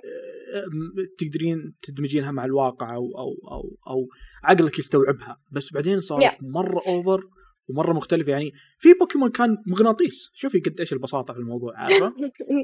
تقدرين 1.18 1.74
تدمجينها 1.82 2.32
مع 2.32 2.46
الواقع 2.46 2.96
أو 2.96 3.04
أو 3.18 3.52
أو 3.52 3.78
أو 3.88 4.08
عقلك 4.44 4.80
يستوعبها. 4.80 5.38
بس 5.52 5.74
بعدين 5.74 6.02
صارت 6.02 6.24
Yeah. 6.24 6.38
مرة 6.42 6.80
over 6.88 7.22
ومرة 7.70 7.94
مختلفة. 7.94 8.32
يعني 8.32 8.52
في 8.80 8.94
بوكيمون 9.00 9.30
كان 9.30 9.58
مغناطيس. 9.68 10.32
شوفي 10.36 10.60
قد 10.60 10.80
إيش 10.80 10.94
البساطة 10.94 11.34
في 11.34 11.40
الموضوع 11.40 11.74
عارفة؟ 11.78 12.06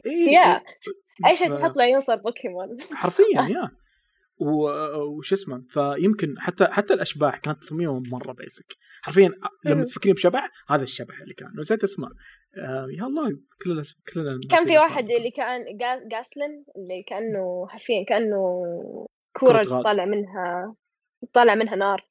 إيه 0.06 0.34
yeah. 0.34 0.62
أي 1.28 1.38
شيء 1.38 1.54
تحط 1.54 1.78
له 1.78 1.84
عيون 1.84 2.00
صار 2.02 2.18
بوكيمون. 2.18 2.68
حرفيا 2.92 3.42
yeah. 3.50 3.81
وش 4.42 5.34
اسمه 5.34 5.64
فيمكن 5.70 6.36
حتى 6.40 6.66
حتى 6.66 6.94
الأشباح 6.94 7.38
كانت 7.38 7.62
تصميمهم 7.62 8.04
مرة 8.12 8.34
basic 8.34 8.76
حرفيا 9.02 9.32
لما. 9.66 9.84
تفكرين 9.86 10.14
بشبح 10.16 10.50
هذا 10.70 10.84
الشبح 10.84 11.22
اللي 11.22 11.34
كان 11.34 11.48
نسيت 11.60 11.84
اسمه 11.84 12.08
آه 12.58 12.88
يا 12.98 13.04
الله 13.04 13.40
كلنا 13.64 13.82
كلنا 14.14 14.40
كان 14.50 14.66
في 14.68 14.78
واحد. 14.78 15.12
اللي 15.12 15.32
كان 15.32 15.62
جا- 15.78 16.08
جاسلين 16.08 16.66
اللي 16.76 17.04
كأنه 17.08 17.68
حرفيا 17.70 18.06
كأنه 18.08 18.64
غاز. 19.44 19.84
طالع 19.84 20.06
منها 20.06 20.76
طالع 21.34 21.56
منها 21.56 21.76
نار 21.76 22.08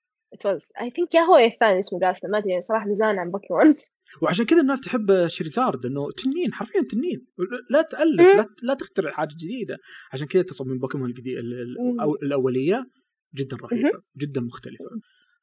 was 0.47 0.83
I 0.83 0.85
think 0.87 1.15
yeah 1.15 1.21
هو 1.21 1.37
الثاني 1.37 1.79
اسمه 1.79 1.99
جاسلين 2.01 2.33
ما 2.33 2.39
أدري 2.39 2.61
صراحة 2.61 2.87
زمان 2.87 3.19
عن 3.19 3.31
بوكيمون 3.31 3.75
وعشان 4.23 4.45
كذا 4.47 4.61
الناس 4.61 4.81
تحب 4.81 5.27
Charizard 5.27 5.87
إنه 5.87 6.09
تنين 6.11 6.53
حرفيا 6.53 6.81
تنين. 6.91 7.27
لا 7.71 7.83
تألف. 7.83 8.37
لا 8.37 8.47
لا 8.63 8.75
تخترع 8.75 9.11
حاجة 9.11 9.29
جديده 9.41 9.79
عشان 10.13 10.27
كذا 10.27 10.43
تصميم 10.43 10.79
بوكيمون 10.79 11.15
الأولية 12.23 12.85
جدا 13.35 13.57
رهيبة 13.57 14.01
جدا 14.19 14.41
مختلفة. 14.41 14.85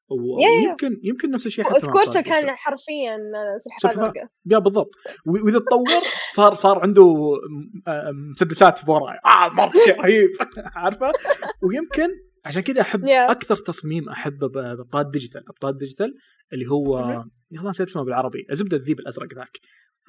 ويمكن 0.09 0.99
يمكن 1.03 1.29
نفس 1.31 1.47
الشيء 1.47 1.65
حتى 1.65 1.79
Squirtle 1.79 2.09
أبطال 2.09 2.23
كان. 2.23 2.49
حرفيا 2.55 3.17
سلحفاة. 3.57 3.99
زرقاء 3.99 4.27
yeah 4.45 4.59
بالضبط. 4.59 4.95
وإذا 5.25 5.59
تطور 5.59 5.85
صار 6.33 6.53
صار 6.55 6.79
عنده 6.79 7.13
م- 7.13 7.89
آه، 7.89 8.11
مسدسات 8.11 8.79
ورا 8.89 9.13
آه 9.25 9.49
مرة 9.53 9.71
شيء 9.85 10.01
رهيب. 10.01 10.29
عارفة؟ 10.75 11.11
ويمكن 11.63 12.07
عشان 12.45 12.61
كذا 12.61 12.81
أحب 12.81 13.05
Yeah. 13.05 13.09
أكثر 13.11 13.55
تصميم 13.55 14.09
أحبه 14.09 14.47
بأبطال 14.47 15.05
الديجيتال 15.05 15.43
أبطال 15.49 15.71
الديجيتال 15.71 16.13
اللي 16.53 16.67
هو. 16.71 16.99
يلا 17.51 17.69
نسيت 17.69 17.87
اسمه 17.87 18.03
بالعربي. 18.03 18.47
الزبدة 18.51 18.77
الذيب 18.77 18.99
الأزرق 18.99 19.33
ذاك. 19.33 19.59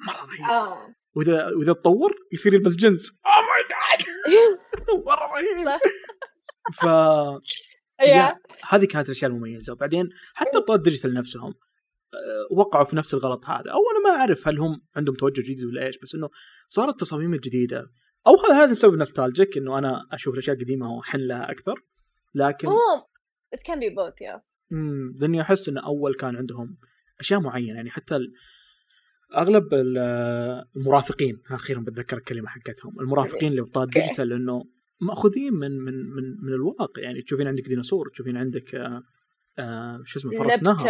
مرة 0.07 0.25
رهيب. 0.25 0.41
آه. 0.41 0.95
وإذا 1.15 1.47
وإذا 1.47 1.73
تطور 1.73 2.11
يصير 2.33 2.53
يلبس 2.53 2.75
جنس 2.75 3.19
oh 3.25 3.33
my 3.41 3.63
god 3.69 4.59
مرة 5.05 5.25
رهيب. 5.25 5.79
ف 6.73 6.85
هذه 8.69 8.85
كانت 8.85 9.05
الأشياء 9.05 9.31
المميزة. 9.31 9.73
وبعدين 9.73 10.09
حتى 10.33 10.57
ابطال 10.57 10.75
الديجيتال 10.75 11.13
نفسهم 11.13 11.53
آه، 12.13 12.55
وقعوا 12.57 12.85
في 12.85 12.95
نفس 12.95 13.13
الغلط 13.13 13.45
هذا. 13.45 13.71
أو 13.71 13.79
أنا 13.91 14.13
ما 14.13 14.19
أعرف 14.19 14.47
هل 14.47 14.59
هم 14.59 14.81
عندهم 14.95 15.15
توجه 15.15 15.41
جديد 15.41 15.63
ولا 15.63 15.85
إيش 15.85 15.97
بس 16.03 16.15
إنه 16.15 16.29
صارت 16.67 16.93
التصاميم 16.93 17.33
الجديده 17.33 17.91
أو 18.27 18.35
هذا 18.35 18.63
هذا 18.63 18.73
سبب 18.73 18.93
nostalgic 18.93 19.57
إنه 19.57 19.77
أنا 19.77 20.07
أشوف 20.11 20.33
الأشياء 20.33 20.55
القديمة 20.55 20.91
واحن 20.91 21.17
لها 21.17 21.51
أكثر. 21.51 21.83
لكن 22.35 22.67
هو 22.67 23.05
it 23.55 23.59
can 23.59 23.77
be 23.77 23.89
both 23.89 24.21
يا 24.21 24.41
مم، 24.71 25.13
لأني 25.19 25.41
أحس 25.41 25.69
انه 25.69 25.85
أول 25.85 26.13
كان 26.13 26.35
عندهم 26.35 26.77
أشياء 27.19 27.39
معينة. 27.39 27.75
يعني 27.75 27.89
حتى 27.89 28.15
ال... 28.15 28.33
أغلب 29.37 29.73
ال- 29.73 29.97
المرافقين 30.75 31.41
أخيرا 31.51 31.79
بتذكر 31.79 32.17
الكلمة 32.17 32.47
حقتهم. 32.47 32.99
المرافقين 32.99 33.53
لابطال 33.53 33.83
okay. 33.83 33.99
الديجيتال 33.99 34.33
إنه 34.33 34.63
مأخوذين 35.01 35.53
من 35.53 35.71
من 35.71 35.93
من 35.93 36.23
من 36.43 36.53
الواقع. 36.53 37.01
يعني 37.01 37.21
تشوفين 37.21 37.47
عندك 37.47 37.63
ديناصور 37.67 38.09
تشوفين 38.09 38.37
عندك 38.37 38.75
آه 38.75 39.03
آه 39.59 40.01
شو 40.05 40.19
اسمه 40.19 40.31
فرس 40.37 40.63
نهر 40.63 40.87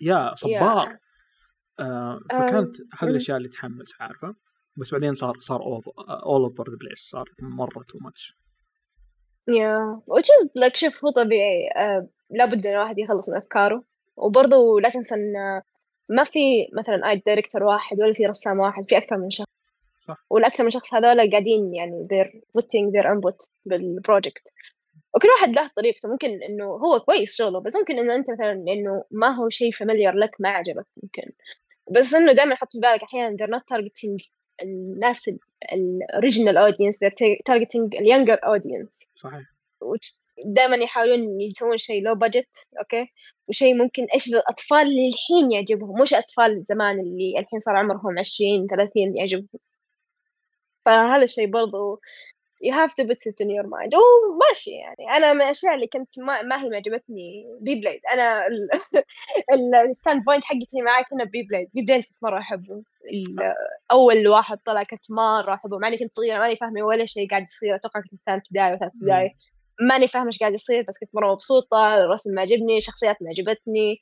yeah 0.00 0.34
صبار. 0.34 0.98
آه 1.80 2.20
فكانت 2.30 2.76
هذه 2.98 3.10
الأشياء 3.10 3.36
اللي 3.36 3.48
تحمس 3.48 3.92
عارفة؟ 4.00 4.34
بس 4.76 4.92
بعدين 4.92 5.14
صار 5.14 5.34
صار 5.38 5.60
all 5.62 6.42
over 6.42 6.70
the 6.70 6.76
place 6.76 6.98
صار 6.98 7.24
مرة 7.40 7.82
too 7.88 7.98
much 7.98 8.36
yeah 9.48 10.00
which 10.10 10.24
is 10.24 10.48
like 10.64 10.74
شوف 10.74 11.04
هو 11.04 11.10
طبيعي. 11.10 11.68
آه 11.76 12.08
لابد 12.30 12.66
إن 12.66 12.72
الواحد 12.72 12.98
يخلص 12.98 13.28
من 13.28 13.36
أفكاره. 13.36 13.84
وبرضه 14.16 14.80
لا 14.80 14.88
تنسى 14.88 15.14
إن 15.14 15.62
ما 16.08 16.24
في 16.24 16.68
مثلا 16.72 17.10
أي 17.10 17.22
director 17.26 17.62
واحد 17.62 18.00
ولا 18.00 18.14
في 18.14 18.26
رسام 18.26 18.58
واحد 18.58 18.88
في 18.88 18.96
أكثر 18.96 19.16
من 19.18 19.30
شخص. 19.30 19.48
صح. 20.00 20.26
والأكثر 20.30 20.64
من 20.64 20.70
شخص 20.70 20.94
هذول 20.94 21.30
قاعدين 21.30 21.74
يعني 21.74 22.08
they're 22.12 22.60
putting 22.60 22.92
their 22.92 23.06
input 23.06 23.48
بال 23.64 23.83
project 23.83 24.48
وكل 25.14 25.28
واحد 25.28 25.56
له 25.56 25.70
طريقته. 25.76 26.08
ممكن 26.08 26.42
إنه 26.42 26.64
هو 26.64 27.00
كويس 27.00 27.36
شغله 27.36 27.60
بس 27.60 27.76
ممكن 27.76 27.98
إنه 27.98 28.14
أنت 28.14 28.30
مثلا 28.30 28.52
إنه 28.52 29.04
ما 29.10 29.28
هو 29.36 29.48
شيء 29.48 29.72
familiar 29.72 30.16
لك 30.16 30.36
ما 30.40 30.48
عجبك 30.48 30.86
ممكن. 31.02 31.32
بس 31.90 32.14
إنه 32.14 32.32
دائما 32.32 32.54
حط 32.54 32.72
في 32.72 32.80
بالك 32.80 33.02
أحيانا 33.02 33.36
they're 33.36 33.50
not 33.50 33.62
targeting 33.74 34.24
الناس 34.62 35.30
ال 35.72 35.81
original 35.81 36.56
audience 36.56 36.96
they're 37.04 37.52
targeting 37.52 38.00
ال 38.00 38.05
younger 38.05 38.38
audience 38.44 39.08
صحيح. 39.14 39.42
دائما 40.44 40.76
يحاولون 40.76 41.40
يسوون 41.40 41.76
شيء 41.76 42.02
low 42.02 42.14
budget 42.14 42.48
okay 42.78 43.06
وشيء 43.48 43.74
ممكن 43.74 44.06
إيش 44.14 44.28
الأطفال 44.28 44.78
اللي 44.78 45.08
الحين 45.08 45.52
يعجبهم 45.52 46.02
مش 46.02 46.14
أطفال 46.14 46.62
زمان 46.64 47.00
اللي 47.00 47.38
الحين 47.38 47.60
صار 47.60 47.76
عمرهم 47.76 48.18
20 48.18 48.66
30 48.66 49.16
يعجبهم. 49.16 49.48
فهذا 50.84 51.24
الشيء 51.24 51.46
برضو 51.46 52.00
you 52.64 52.72
have 52.72 52.92
to 52.98 53.04
put 53.08 53.20
it 53.30 53.38
in 53.42 53.50
your 53.56 53.66
mind. 53.74 53.92
وماشي 53.94 54.70
يعني. 54.70 55.16
أنا 55.16 55.32
من 55.32 55.42
الأشياء 55.42 55.74
اللي 55.74 55.86
كنت 55.86 56.18
ما, 56.18 56.42
ما 56.42 56.62
هي 56.62 56.68
معجبتني 56.68 57.46
Beyblade 57.60 58.00
أنا 58.12 58.46
ال 59.90 60.24
standpoint 60.24 60.44
حقتي 60.44 60.82
معي 60.82 61.04
كنا 61.04 61.24
Beyblade 61.24 61.68
Beyblade 61.74 62.04
كنت 62.04 62.18
مرة 62.22 62.38
أحبه. 62.38 62.82
أول 63.90 64.28
واحد 64.28 64.58
طلع 64.64 64.82
كنت 64.82 65.10
مرة 65.10 65.54
أحبه. 65.54 65.78
ماني 65.78 65.98
كنت 65.98 66.16
صغيرة 66.16 66.38
ماني 66.38 66.56
فاهمة 66.56 66.82
ولا 66.82 67.06
شيء 67.06 67.30
قاعد 67.30 67.42
يصير. 67.42 67.74
أتوقع 67.74 68.00
كنت 68.00 68.20
ثاني 68.26 68.38
ابتدائي 68.38 68.74
وثالث 68.74 68.92
ابتدائي. 68.94 69.36
ماني 69.80 70.06
فاهمة 70.06 70.26
إيش 70.26 70.38
قاعد 70.38 70.52
يصير 70.52 70.84
بس 70.88 70.98
كنت 70.98 71.14
مرة 71.14 71.32
مبسوطة. 71.32 72.04
الرسم 72.04 72.34
معجبني 72.34 72.78
الشخصيات 72.78 73.16
معجبتني. 73.22 74.00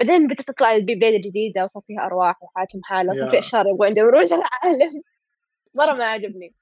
بعدين 0.00 0.26
بدأت 0.26 0.40
تطلع 0.40 0.72
ال 0.72 0.94
Beyblade 0.94 1.14
الجديدة 1.14 1.64
وصار 1.64 1.82
فيها 1.86 2.06
أرواح 2.06 2.42
وحياتهم 2.42 2.80
حالة. 2.84 3.12
وصار 3.12 3.30
في 3.30 3.38
أشرار 3.38 3.66
يبغوا 3.68 3.86
عندهم 3.86 4.06
روج 4.06 4.32
العالم. 4.32 5.02
مرة 5.74 5.92
ما 5.92 6.04
عجبني. 6.04 6.54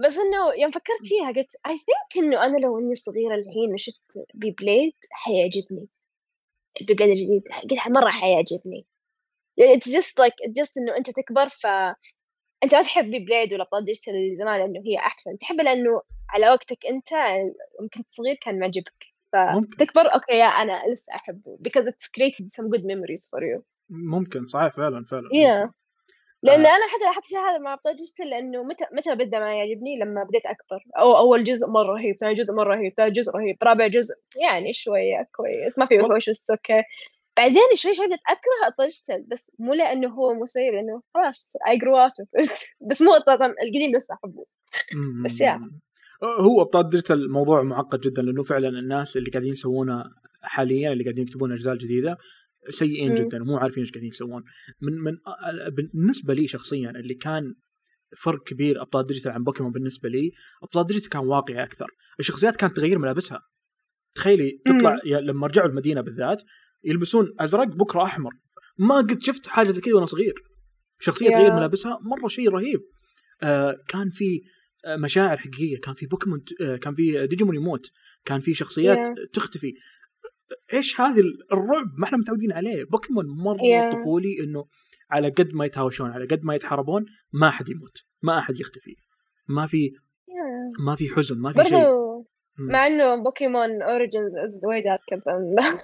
بس 0.00 0.18
إنه 0.18 0.54
يوم 0.56 0.70
فكرت 0.70 1.06
فيها 1.06 1.26
قلت 1.28 1.56
I 1.66 1.78
think 1.78 2.24
إنه 2.24 2.44
أنا 2.44 2.58
لو 2.58 2.78
إني 2.78 2.94
صغيرة 2.94 3.34
الحين 3.34 3.74
وشفت 3.74 4.12
Beyblade 4.34 4.94
حيعجبني. 5.10 5.88
Beyblade 6.80 7.10
الجديد 7.10 7.42
قلت 7.70 7.88
مرة 7.88 8.10
حيعجبني. 8.10 8.86
يعني 9.56 9.74
it's 9.74 9.88
just 9.88 10.18
like 10.18 10.34
just 10.48 10.78
إنه 10.78 10.96
أنت 10.96 11.10
تكبر 11.10 11.48
ف 11.48 11.66
أنت 12.64 12.74
ما 12.74 12.82
تحب 12.82 13.10
Beyblade 13.10 13.54
ولا 13.54 13.62
ابطال 13.62 13.84
ديجيتال 13.84 14.36
زمان 14.36 14.60
انه 14.60 14.80
هي 14.86 14.96
أحسن. 14.96 15.38
تحب 15.38 15.60
لأنه 15.60 16.02
على 16.28 16.50
وقتك 16.50 16.86
أنت 16.86 17.12
يوم 17.12 17.88
كنت 17.94 18.06
صغير 18.10 18.34
كان 18.34 18.58
معجبك. 18.58 19.06
فتكبر 19.32 20.14
أوكي 20.14 20.32
يا 20.32 20.44
أنا 20.44 20.82
لسه 20.92 21.14
أحبه 21.14 21.58
because 21.68 21.82
it's 21.82 22.08
created 22.18 22.46
some 22.46 22.68
good 22.68 22.82
memories 22.82 23.24
for 23.30 23.42
you. 23.42 23.62
ممكن 23.90 24.46
صحيح 24.46 24.74
فعلا 24.74 25.04
فعلا 25.04 25.28
yeah. 25.28 25.79
لأن. 26.42 26.60
أنا 26.60 26.86
حتى 26.86 27.04
لاحظت 27.04 27.24
الشيء 27.24 27.38
هذا 27.38 27.58
مع 27.58 27.72
ابطال 27.72 27.96
ديجيتال 27.96 28.30
لأنه 28.30 28.62
متى 28.62 28.84
متى 28.92 29.14
بدأ 29.14 29.38
ما 29.38 29.54
يعجبني؟ 29.54 29.98
لما 29.98 30.24
بديت 30.24 30.46
أكبر. 30.46 30.84
أو 30.98 31.16
أول 31.16 31.44
جزء 31.44 31.66
مرة 31.66 31.92
رهيب 31.92 32.16
ثاني 32.16 32.34
جزء 32.34 32.54
مرة 32.54 32.74
رهيب 32.74 32.92
ثالث 32.96 33.16
جزء 33.16 33.32
رهيب 33.32 33.56
رابع 33.62 33.86
جزء 33.86 34.14
يعني 34.42 34.72
شوية 34.72 35.28
كويس 35.32 35.78
ما 35.78 35.86
في 35.86 35.98
بس 35.98 36.50
أوكي 36.50 36.82
بعدين 37.36 37.62
شوي 37.74 37.94
شوي 37.94 38.06
بديت 38.06 38.20
أكره 38.28 38.86
ديجيتال 38.86 39.22
بس 39.28 39.52
مو 39.58 39.74
لأنه 39.74 40.08
هو 40.08 40.34
مو 40.34 40.44
سيء 40.44 40.72
لأنه 40.72 41.02
خلاص 41.14 41.52
I 41.68 41.78
grow 41.78 41.96
out 41.96 42.12
بس 42.90 43.02
مو 43.02 43.14
القديم 43.62 43.96
لسه 43.96 44.14
أحبه. 44.14 44.44
بس 45.24 45.40
يا. 45.40 45.60
هو 46.22 46.62
أبطال 46.62 46.90
ديجيتال 46.90 47.32
موضوع 47.32 47.62
معقد 47.62 48.00
جدا 48.00 48.22
لأنه 48.22 48.42
فعلا 48.42 48.68
الناس 48.68 49.16
اللي 49.16 49.30
قاعدين 49.30 49.52
يسوونه 49.52 50.04
حاليا 50.42 50.92
اللي 50.92 51.04
قاعدين 51.04 51.24
يكتبون 51.24 51.52
أجزاء 51.52 51.74
جديدة 51.74 52.18
سيئين 52.68 53.14
جدا 53.14 53.42
ومو 53.42 53.56
عارفين 53.56 53.82
إيش 53.82 53.92
قاعدين 53.92 54.08
يسوون. 54.08 54.42
من 54.80 54.92
من 54.92 55.16
بالنسبة 55.94 56.34
لي 56.34 56.48
شخصيا 56.48 56.90
اللي 56.90 57.14
كان 57.14 57.54
فرق 58.16 58.42
كبير 58.42 58.82
أبطال 58.82 59.06
ديجيتال 59.06 59.30
عن 59.30 59.44
بوكيمون 59.44 59.72
بالنسبة 59.72 60.08
لي 60.08 60.32
أبطال 60.62 60.86
ديجيتال 60.86 61.08
كان 61.08 61.22
واقعي 61.22 61.62
أكثر. 61.62 61.86
الشخصيات 62.20 62.56
كانت 62.56 62.76
تغير 62.76 62.98
ملابسها. 62.98 63.40
تخيلي 64.14 64.60
تطلع 64.66 64.98
لما 65.04 65.46
رجعوا 65.46 65.68
المدينة 65.68 66.00
بالذات 66.00 66.42
يلبسون 66.84 67.34
أزرق 67.40 67.66
بكرة 67.66 68.02
أحمر. 68.02 68.30
ما 68.78 68.96
قد 68.96 69.22
شفت 69.22 69.46
حاجة 69.46 69.70
زي 69.70 69.80
كذا 69.80 69.94
وأنا 69.94 70.06
صغير. 70.06 70.34
شخصية 71.00 71.28
yeah. 71.28 71.32
تغير 71.32 71.52
ملابسها 71.52 71.98
مرة 72.02 72.28
شيء 72.28 72.48
رهيب. 72.48 72.80
آه 73.42 73.76
كان 73.88 74.10
في 74.10 74.42
آه، 74.84 74.96
مشاعر 74.96 75.36
حقيقية. 75.36 75.80
كان 75.80 75.94
في 75.94 76.06
بوكيمون 76.06 76.44
آه 76.60 76.76
كان 76.76 76.94
في 76.94 77.26
ديجيمون 77.26 77.56
يموت. 77.56 77.90
كان 78.24 78.40
في 78.40 78.54
شخصيات 78.54 78.98
yeah. 78.98 79.30
تختفي. 79.32 79.72
إيش 80.74 81.00
هذا 81.00 81.22
الرعب؟ 81.52 81.86
ما 81.98 82.04
إحنا 82.04 82.18
متعودين 82.18 82.52
عليه. 82.52 82.84
بوكيمون 82.84 83.26
مرة 83.26 83.56
yeah. 83.56 83.94
طفولي 83.94 84.40
إنه 84.44 84.64
على 85.10 85.28
قد 85.28 85.48
ما 85.52 85.64
يتهاوشون 85.64 86.10
على 86.10 86.26
قد 86.26 86.40
ما 86.42 86.54
يتحاربون 86.54 87.06
ما 87.32 87.48
أحد 87.48 87.68
يموت 87.68 87.98
ما 88.22 88.38
أحد 88.38 88.60
يختفي. 88.60 88.96
ما 89.48 89.66
في 89.66 89.90
yeah. 90.28 90.84
ما 90.86 90.96
في 90.96 91.08
حزن 91.08 91.38
ما 91.38 91.52
في 91.52 91.64
شيء. 91.64 92.10
مع 92.58 92.86
إنه 92.86 93.22
بوكيمون 93.22 93.82
Origins 93.82 94.36
is 94.36 94.60
way 94.66 94.82
dark 94.82 95.26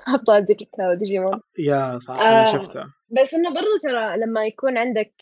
أبطال 0.09 0.45
ديجيتال 0.45 0.97
ديجيمون. 0.99 1.41
يا 1.59 1.99
صح 1.99 2.15
أنا 2.15 2.43
آه 2.43 2.53
شفتها 2.53 2.95
بس 3.21 3.35
إنه 3.35 3.49
برضو 3.49 3.67
ترى 3.83 4.17
لما 4.17 4.47
يكون 4.47 4.79
عندك 4.79 5.13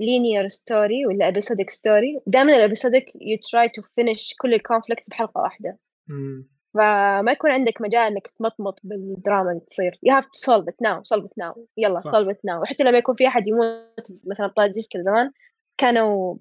linear 0.00 0.48
story 0.48 1.06
ولا 1.06 1.28
episodic 1.28 1.70
story 1.70 2.20
دائما 2.26 2.56
ال 2.56 2.61
episodic 2.61 3.04
you 3.14 3.38
try 3.52 3.68
to 3.68 3.82
finish 3.82 4.34
كل 4.40 4.54
ال 4.54 4.59
conflicts 4.59 5.08
بحلقة 5.08 5.40
واحدة. 5.40 5.78
مم. 6.08 6.55
فما 6.76 7.32
يكون 7.32 7.50
عندك 7.50 7.80
مجال 7.80 8.02
إنك 8.12 8.26
تمطمط 8.26 8.80
بالدراما 8.84 9.50
اللي 9.50 9.60
تصير. 9.60 9.92
You 9.92 10.12
have 10.20 10.24
to 10.24 10.38
solve 10.50 10.64
it 10.64 10.88
now 10.88 11.02
solve 11.14 11.24
it 11.24 11.44
now. 11.44 11.58
يلا 11.76 12.02
solve 12.02 12.28
it 12.28 12.38
now. 12.50 12.62
وحتى 12.62 12.84
لما 12.84 12.98
يكون 12.98 13.14
في 13.14 13.28
أحد 13.28 13.48
يموت 13.48 14.26
مثلا 14.26 14.46
ابطال 14.46 14.72
ديجيتال 14.72 15.04
زمان 15.04 15.30
كانوا 15.78 16.36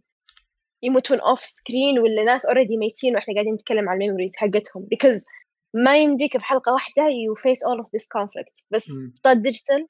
يموتون 0.83 1.19
off 1.19 1.39
screen 1.39 1.99
ولا 1.99 2.23
ناس 2.23 2.45
already 2.45 2.77
ميتين 2.77 3.15
وإحنا 3.15 3.33
قاعدين 3.33 3.53
نتكلم 3.53 3.89
عن 3.89 3.95
ال 3.95 4.00
memories 4.00 4.35
حقتهم. 4.35 4.87
Because 4.93 5.25
ما 5.73 5.97
يمديك 5.97 6.37
في 6.37 6.45
حلقة 6.45 6.73
واحدة 6.73 7.03
you 7.03 7.41
face 7.41 7.69
all 7.69 7.81
of 7.83 7.87
this 7.87 8.05
conflict. 8.05 8.65
بس 8.71 8.89
ابطال 9.15 9.41
ديجيتال 9.41 9.87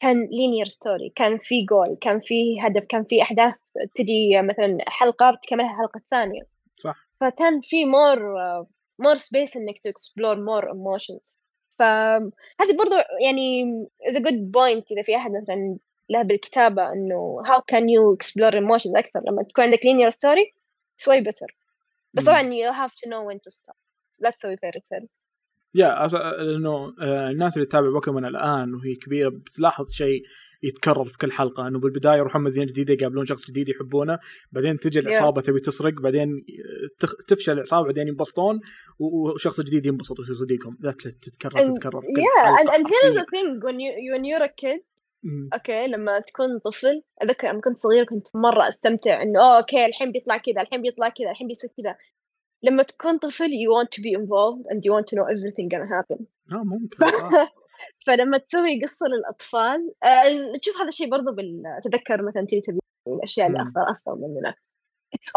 كان 0.00 0.28
linear 0.32 0.66
story 0.66 1.12
كان 1.16 1.38
في 1.38 1.64
جول 1.64 1.96
كان 2.00 2.20
في 2.20 2.60
هدف 2.60 2.86
كان 2.88 3.04
في 3.04 3.22
أحداث 3.22 3.56
تجي 3.94 4.42
مثلا 4.42 4.78
حلقة 4.86 5.30
بتكملها 5.30 5.70
الحلقة 5.70 5.98
الثانية. 5.98 6.42
صح. 6.76 7.08
فكان 7.20 7.60
في 7.60 7.84
more 7.84 8.18
more 9.02 9.18
space 9.18 9.56
انك 9.56 9.76
to 9.76 9.90
explore 9.90 10.36
more 10.36 10.64
emotions 10.68 11.38
فهذه 11.78 12.76
برضو 12.78 12.94
يعني 13.24 13.64
is 14.10 14.14
a 14.14 14.20
good 14.20 14.52
point 14.56 14.92
اذا 14.92 15.02
في 15.02 15.16
احد 15.16 15.30
مثلا 15.30 15.78
له 16.10 16.22
بالكتابة 16.22 16.92
انه 16.92 17.42
how 17.44 17.58
can 17.58 17.82
you 17.82 18.16
explore 18.16 18.54
emotions 18.54 18.96
أكثر 18.96 19.20
لما 19.26 19.42
تكون 19.42 19.64
عندك 19.64 19.78
linear 19.78 20.12
story 20.12 20.52
it's 20.96 21.12
way 21.12 21.24
better 21.24 21.54
بس 22.14 22.24
طبعا 22.24 22.42
you 22.42 22.72
have 22.72 22.92
to 22.92 23.08
know 23.10 23.32
when 23.32 23.38
to 23.38 23.54
stop 23.60 23.76
لا 24.18 24.30
تسوي 24.30 24.56
fairy 24.56 24.80
tale 24.80 25.06
يا 25.74 26.06
لأنه 26.38 26.94
آه، 27.00 27.30
الناس 27.30 27.56
اللي 27.56 27.66
تتابع 27.66 27.90
بوكيمون 27.90 28.24
الان 28.24 28.74
وهي 28.74 28.94
كبيره 28.94 29.28
بتلاحظ 29.28 29.90
شيء 29.90 30.22
يتكرر 30.62 31.04
في 31.04 31.18
كل 31.18 31.32
حلقة. 31.32 31.68
إنه 31.68 31.78
بالبداية 31.78 32.16
يروحون 32.16 32.42
مدينة 32.42 32.66
جديدة 32.66 32.94
يقابلون 32.94 33.24
شخص 33.24 33.46
جديد 33.50 33.68
يحبونه 33.68 34.18
بعدين 34.52 34.78
تجي 34.78 34.98
العصابة 34.98 35.40
تبي 35.40 35.60
تسرق 35.60 36.00
بعدين 36.00 36.28
تفشل 37.28 37.52
العصابة 37.52 37.84
بعدين 37.86 38.08
ينبسطون 38.08 38.60
وشخص 38.98 39.60
جديد 39.60 39.86
ينبسط 39.86 40.18
ويصير 40.18 40.34
صديقهم. 40.34 40.78
that's 40.82 41.04
تتكرر 41.04 41.74
تتكرر 41.74 42.00
here's 42.00 43.14
the 43.14 43.26
thing. 43.34 43.60
When 43.66 43.80
you 43.80 43.92
when 44.12 44.24
you're 44.24 44.44
a 44.44 44.52
kid 44.62 44.88
أوكي 45.54 45.86
لما 45.86 46.18
تكون 46.20 46.58
طفل 46.58 47.02
أتذكر 47.22 47.48
لما 47.48 47.60
كنت 47.60 47.78
صغير 47.78 48.04
كنت 48.04 48.26
مرة 48.36 48.68
أستمتع 48.68 49.22
إنه 49.22 49.56
أوكي 49.56 49.86
الحين 49.86 50.12
بيطلع 50.12 50.36
كذا 50.36 50.60
الحين 50.62 50.82
بيطلع 50.82 51.08
كذا 51.08 51.30
الحين 51.30 51.46
بيصير 51.46 51.70
كذا. 51.76 51.96
لما 52.62 52.82
تكون 52.82 53.18
طفل 53.18 53.48
you 53.48 53.70
want 53.78 53.88
to 53.88 54.02
be 54.02 54.12
involved 54.20 54.64
and 54.70 54.78
you 54.78 54.92
want 54.92 55.06
to 55.06 55.16
know 55.16 55.24
everything 55.24 55.68
gonna 55.68 55.90
happen. 55.98 56.24
آه 56.52 56.64
ممكن. 56.64 56.98
فلما 58.06 58.38
تسوي 58.38 58.80
قصة 58.82 59.06
للأطفال 59.06 59.94
آه 60.04 60.56
تشوف 60.62 60.76
هذا 60.76 60.88
الشيء 60.88 61.10
برضه 61.10 61.36
تذكر 61.84 62.22
مثلا 62.22 62.46
Tele 62.46 62.62
الأشياء 63.08 63.46
اللي 63.46 63.62
أصلا 63.62 63.82
أصلا 63.90 64.14
مننا 64.14 64.54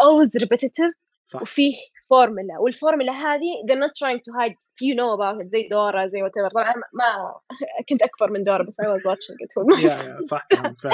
always 0.02 0.42
repetitive 0.44 0.92
صح. 1.26 1.42
وفيه 1.42 1.76
formula 2.10 2.58
وال 2.60 2.72
formula 2.72 3.12
هذه 3.12 3.62
they're 3.66 3.82
not 3.86 3.92
trying 4.04 4.18
to 4.18 4.32
hide. 4.38 4.54
You 4.82 4.94
know 4.94 5.12
about 5.16 5.40
it. 5.42 5.48
زي 5.48 5.68
دورا 5.70 6.06
زي 6.06 6.22
whatever. 6.22 6.48
طبعا 6.50 6.74
ما 6.74 7.34
كنت 7.88 8.02
أكبر 8.02 8.30
من 8.30 8.42
دورا 8.42 8.62
بس 8.62 8.80
I 8.80 8.84
was 8.84 9.04
watching 9.10 9.36
it 9.44 9.82
yeah, 9.82 10.26
صح 10.30 10.42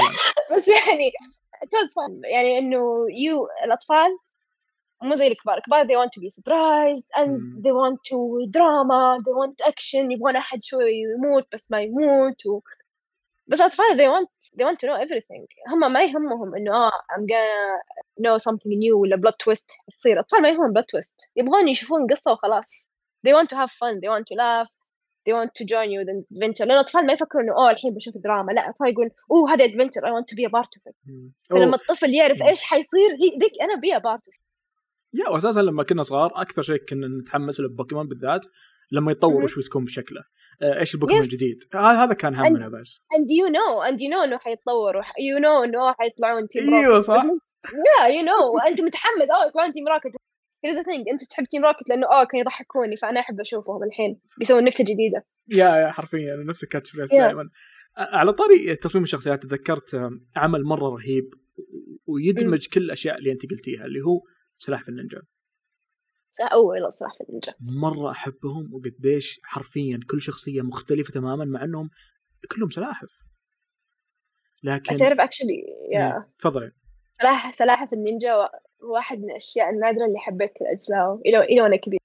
بس 0.56 0.68
يعني 0.68 1.10
it 1.64 1.68
was 1.68 1.90
fun. 1.90 2.20
يعني 2.24 2.58
إنه 2.58 3.06
يو 3.10 3.48
الأطفال 3.64 4.18
مو 5.03 5.15
زي 5.15 5.27
الكبار 5.27 5.57
الكبار 5.57 5.87
they 5.87 5.97
want 5.97 6.09
to 6.09 6.21
be 6.21 6.29
surprised 6.29 7.07
and 7.19 7.29
mm. 7.29 7.63
they 7.63 7.71
want 7.71 7.97
to 8.11 8.17
drama 8.49 9.17
they 9.25 9.33
want 9.41 9.55
action 9.71 10.11
يبغون 10.11 10.35
أحد 10.35 10.61
شوي 10.61 11.01
يموت 11.01 11.47
بس 11.53 11.71
ما 11.71 11.81
يموت 11.81 12.45
و... 12.45 12.61
بس 13.47 13.61
الأطفال 13.61 13.97
they 13.97 14.09
want 14.15 14.29
they 14.57 14.65
want 14.65 14.79
to 14.79 14.87
know 14.87 14.95
everything 15.05 15.45
هم 15.71 15.93
ما 15.93 16.03
يهمهم 16.03 16.55
إنه 16.55 16.75
آه 16.75 16.91
I'm 16.91 17.25
gonna 17.25 17.79
know 18.19 18.37
something 18.37 18.79
new 18.79 18.95
ولا 18.95 19.15
blood 19.15 19.35
twist 19.43 19.67
تصير 19.97 20.13
الأطفال 20.13 20.41
ما 20.41 20.49
يهمهم 20.49 20.73
blood 20.73 20.85
twist 20.85 21.29
يبغون 21.35 21.67
يشوفون 21.67 22.07
قصة 22.07 22.31
وخلاص 22.31 22.91
they 23.27 23.33
want 23.33 23.49
to 23.49 23.55
have 23.55 23.71
fun 23.71 23.99
they 23.99 24.09
want 24.09 24.25
to 24.27 24.35
laugh 24.35 24.69
they 25.25 25.33
want 25.33 25.51
to 25.55 25.63
join 25.65 25.89
you 25.91 26.05
the 26.05 26.23
adventure 26.35 26.65
لأن 26.65 26.71
الأطفال 26.71 27.05
ما 27.05 27.13
يفكروا 27.13 27.43
إنه 27.43 27.53
أوه 27.53 27.71
الحين 27.71 27.93
بشوف 27.93 28.17
دراما 28.17 28.51
لا 28.51 28.63
الأطفال 28.63 28.89
يقول 28.89 29.11
أوه 29.31 29.53
هذا 29.53 29.67
adventure 29.67 30.03
I 30.05 30.11
want 30.11 30.27
to 30.27 30.35
be 30.35 30.43
a 30.45 30.49
part 30.49 30.71
of 30.77 30.81
it 30.91 30.95
فلما 31.49 31.75
الطفل 31.75 32.13
يعرف 32.13 32.41
إيش 32.41 32.63
حيصير 32.63 33.09
هي 33.09 33.61
أنا 33.61 33.81
be 33.81 33.99
a 33.99 34.01
part 34.01 34.23
of 34.27 34.33
it 34.33 34.46
يا 35.14 35.28
واساسا 35.28 35.60
لما 35.60 35.82
كنا 35.82 36.02
صغار 36.02 36.30
أكثر 36.34 36.62
شيء 36.62 36.76
كنا 36.76 37.08
نتحمس 37.20 37.60
له 37.60 37.68
ببوكيمون 37.68 38.08
بالذات 38.08 38.46
لما 38.92 39.12
يتطور. 39.12 39.44
وش 39.44 39.58
بتكون 39.58 39.84
بشكله. 39.84 40.20
آه، 40.62 40.80
إيش 40.80 40.94
البوكيمون. 40.94 41.22
الجديد؟ 41.22 41.64
هذا 41.74 42.14
كان 42.14 42.34
همنا 42.34 42.68
بس. 42.68 43.02
and 43.14 43.26
you 43.26 43.52
know 43.52 43.90
and 43.90 43.96
you 43.96 44.10
know 44.14 44.24
إنه 44.24 44.38
حيتطور 44.38 45.02
you 45.02 45.42
know 45.44 45.64
إنه 45.64 45.92
حيطلعون 45.92 46.48
team 46.48 46.62
إيوه 46.74 47.00
صح. 47.00 47.24
يا 48.00 48.06
you 48.06 48.22
know 48.22 48.58
انت 48.68 48.80
متحمس. 48.80 49.30
اوه 49.30 49.46
يطلعون 49.48 49.72
Team 49.72 49.88
Rocket 49.88 50.16
the 50.66 50.84
thing 50.84 51.12
أنت 51.12 51.24
تحب 51.30 51.44
Team 51.44 51.64
Rocket 51.64 51.88
لأنه 51.88 52.06
اوه 52.06 52.24
كانوا 52.24 52.40
يضحكوني 52.40 52.96
فأنا 52.96 53.20
أحب 53.20 53.40
أشوفهم 53.40 53.82
الحين. 53.82 54.20
بيسوون 54.38 54.64
نكتة 54.64 54.84
جديدة. 54.84 55.26
يا 55.48 55.76
يا 55.76 55.90
حرفيا 55.90 56.36
نفس 56.36 56.64
ال 56.64 56.69
catch 56.69 56.92
Yeah. 56.92 57.10
دائما. 57.10 57.48
على 57.98 58.32
طاري 58.32 58.76
تصميم 58.76 59.04
الشخصيات 59.04 59.42
تذكرت 59.42 60.00
عمل 60.36 60.64
مرة 60.64 60.88
رهيب 60.88 61.34
ويدمج 62.06 62.66
كل 62.66 62.80
الأشياء 62.82 63.18
اللي 63.18 63.32
أنت 63.32 63.50
قلتيها 63.50 63.84
اللي 63.84 64.00
هو 64.00 64.20
سلاح 64.58 64.82
في 64.82 64.88
النينجا. 64.88 65.22
اول 66.52 66.92
صراحة 66.92 67.14
في 67.14 67.20
النينجا. 67.24 67.54
مرة 67.60 68.10
أحبهم 68.10 68.74
وقديش 68.74 69.40
حرفيا 69.44 70.00
كل 70.10 70.22
شخصية 70.22 70.62
مختلفة 70.62 71.12
تماما 71.12 71.44
مع 71.44 71.64
إنهم 71.64 71.90
كلهم 72.50 72.70
سلاحف. 72.70 73.18
لكن 74.62 74.96
تعرف 74.96 75.20
اكشلي 75.20 75.62
يا. 75.92 76.32
تفضلي 76.38 76.72
سلاح 77.20 77.54
سلاحف 77.58 77.92
النينجا 77.92 78.34
وا- 78.34 78.48
واحد 78.92 79.18
من 79.18 79.30
الأشياء 79.30 79.70
النادرة 79.70 80.04
اللي 80.06 80.18
حبيت 80.18 80.50
كل 80.50 80.64
أجزائه. 80.64 81.20
إلى 81.26 81.38
إلى 81.38 81.62
وأنا 81.62 81.76
كبير. 81.76 81.98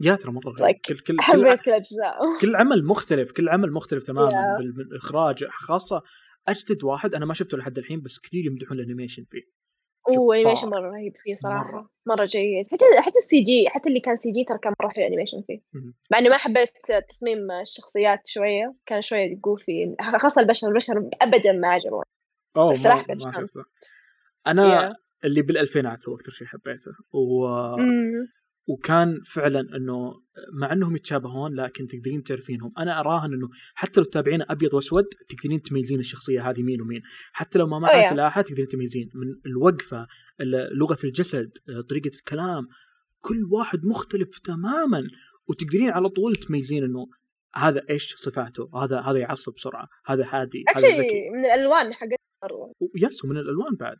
يا 0.00 0.16
ترى 0.16 0.32
مرة. 0.32 0.52
Like, 0.54 0.80
كل 0.88 0.98
كل 0.98 1.16
حبيت 1.20 1.60
كل 1.60 1.70
أجزائه. 1.70 2.18
كل 2.40 2.56
عمل 2.56 2.84
مختلف 2.84 3.32
كل 3.32 3.48
عمل 3.48 3.72
مختلف 3.72 4.04
تماما 4.04 4.30
Yeah. 4.30 4.58
بال- 4.58 4.72
بالإخراج. 4.72 5.44
خاصة 5.44 6.02
أجدد 6.48 6.84
واحد 6.84 7.14
أنا 7.14 7.26
ما 7.26 7.34
شفته 7.34 7.58
لحد 7.58 7.78
الحين 7.78 8.00
بس 8.00 8.18
كثير 8.20 8.46
يمدحون 8.46 8.78
ال 8.78 8.83
animation 8.83 9.24
فيه. 9.24 9.59
أوه. 10.08 10.36
animation 10.36 10.68
مرة 10.68 10.90
رهيب 10.90 11.16
فيه 11.16 11.34
صراحة 11.34 11.72
مرة. 11.72 11.90
مرة, 12.06 12.24
جيد 12.24 12.66
حتى 12.66 12.84
حتى 13.00 13.18
ال 13.18 13.40
CG 13.40 13.68
حتى 13.68 13.88
اللي 13.88 14.00
كان 14.00 14.16
CG 14.16 14.44
ترى 14.44 14.58
كان 14.58 14.72
مرة 14.82 14.88
حلو 14.88 15.06
animation 15.06 15.42
فيه. 15.46 15.60
مع 16.10 16.18
اني 16.18 16.28
ما 16.28 16.36
حبيت 16.36 16.70
تصميم 17.08 17.50
الشخصيات 17.50 18.26
شوية 18.26 18.74
كان 18.86 19.02
شوية 19.02 19.34
goofy 19.34 19.96
خاصة 20.16 20.42
البشر 20.42 20.68
البشر 20.68 21.10
ابدا 21.22 21.52
ما 21.52 21.68
عجبوني 21.68 22.04
أوه 22.56 22.72
ما, 22.84 23.04
ما. 23.08 23.32
شفته 23.32 23.64
أنا 24.46 24.90
Yeah. 24.92 24.96
اللي 25.24 25.42
بالألفينات 25.42 26.08
هو 26.08 26.14
أكثر 26.14 26.32
شيء 26.32 26.46
حبيته 26.46 26.90
و... 27.12 27.46
مم. 27.76 28.28
وكان 28.66 29.20
فعلا 29.34 29.60
إنه 29.60 30.12
مع 30.60 30.72
إنهم 30.72 30.96
يتشابهون 30.96 31.54
لكن 31.54 31.86
تقدرين 31.86 32.22
تعرفينهم. 32.22 32.72
أنا 32.78 33.00
أراهن 33.00 33.32
إنه 33.32 33.48
حتى 33.74 34.00
لو 34.00 34.04
تتابعين 34.04 34.42
أبيض 34.42 34.74
وأسود 34.74 35.04
تقدرين 35.28 35.62
تميزين 35.62 35.98
الشخصية 36.00 36.50
هذه 36.50 36.62
مين 36.62 36.80
ومين. 36.82 37.02
حتى 37.32 37.58
لو 37.58 37.66
ما 37.66 37.78
Oh, 37.78 37.82
معها 37.82 38.02
yeah. 38.06 38.10
سلاحها 38.10 38.42
تقدرين 38.42 38.68
تميزين. 38.68 39.10
من 39.14 39.26
الوقفة 39.46 40.06
ال- 40.40 40.78
لغة 40.78 40.98
الجسد 41.04 41.50
طريقة 41.90 42.10
الكلام 42.18 42.68
كل 43.20 43.44
واحد 43.52 43.84
مختلف 43.84 44.38
تماما. 44.38 45.02
وتقدرين 45.48 45.90
على 45.90 46.08
طول 46.08 46.34
تميزين 46.36 46.84
إنه 46.84 47.06
هذا 47.56 47.82
إيش 47.90 48.14
صفاته؟ 48.14 48.70
هذا 48.84 49.00
هذا 49.00 49.18
يعصب 49.18 49.52
بسرعة 49.54 49.88
هذا 50.06 50.24
هادي 50.30 50.64
هذا 50.76 50.88
ذكي. 50.88 51.30
من 51.34 51.44
الألوان 51.46 51.94
حقت 51.94 52.10
yes 52.96 53.24
ومن 53.24 53.36
الألوان 53.36 53.76
بعد. 53.80 53.96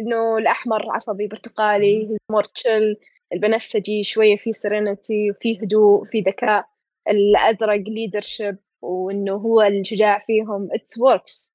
إنه 0.00 0.38
الأحمر 0.38 0.82
عصبي 0.94 1.26
برتقالي 1.28 2.16
more 2.30 2.44
chill 2.44 2.94
البنفسجي 3.32 4.02
شوية 4.02 4.36
في 4.36 4.52
serenity 4.52 5.30
وفي 5.30 5.58
هدوء 5.58 6.04
في 6.04 6.20
ذكاء. 6.20 6.68
الأزرق 7.10 7.84
leadership 7.88 8.58
وإنه 8.82 9.34
هو 9.34 9.62
الشجاع 9.62 10.18
فيهم. 10.18 10.68
it 10.72 10.98
works 10.98 11.52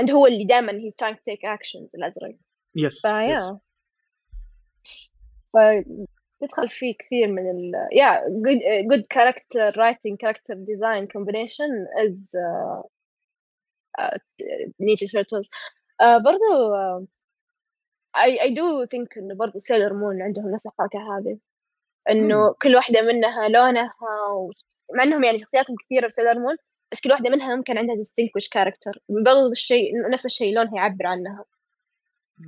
and 0.00 0.10
هو 0.10 0.26
اللي 0.26 0.44
دائما 0.44 0.72
he's 0.72 0.94
trying 0.94 1.14
to 1.16 1.20
take 1.20 1.44
actions 1.44 1.94
الأزرق. 1.94 2.34
yes 2.76 3.04
yes. 3.04 3.06
فيا 3.06 3.58
فيدخل 6.40 6.68
فيه 6.68 6.94
كثير 6.98 7.32
من 7.32 7.50
ال 7.50 7.72
yeah 7.94 8.18
good 8.46 8.60
good 8.92 9.04
character 9.16 9.72
writing 9.76 10.16
character 10.24 10.54
design 10.54 11.06
combination 11.06 11.70
is 12.04 12.34
uh, 12.34 12.80
uh, 14.02 14.18
Ninja 14.82 15.06
Turtles. 15.12 15.48
uh, 16.02 16.18
برضو 16.24 16.50
uh, 16.74 17.06
I 18.16 18.30
I 18.46 18.48
do 18.50 18.86
think 18.86 19.18
إنه 19.18 19.34
برضو 19.34 19.58
سيلر 19.58 19.94
مون 19.94 20.22
عندهم 20.22 20.50
نفس 20.50 20.66
الحركة 20.66 20.98
هذه. 20.98 21.38
إنه 22.10 22.54
كل 22.62 22.76
واحدة 22.76 23.02
منها 23.02 23.48
لونها 23.48 23.92
و... 24.32 24.50
مع 24.94 25.02
إنهم 25.02 25.24
يعني 25.24 25.38
شخصياتهم 25.38 25.76
كثيرة 25.84 26.06
بسيلر 26.06 26.38
مون 26.38 26.56
بس 26.92 27.00
كل 27.00 27.10
واحدة 27.10 27.30
منها 27.30 27.56
ممكن 27.56 27.78
عندها 27.78 27.96
distinguished 27.96 28.48
character. 28.58 28.98
برضو 29.08 29.52
الشيء 29.52 30.10
نفس 30.10 30.26
الشيء 30.26 30.54
لونها 30.54 30.76
يعبر 30.76 31.06
عنها. 31.06 31.44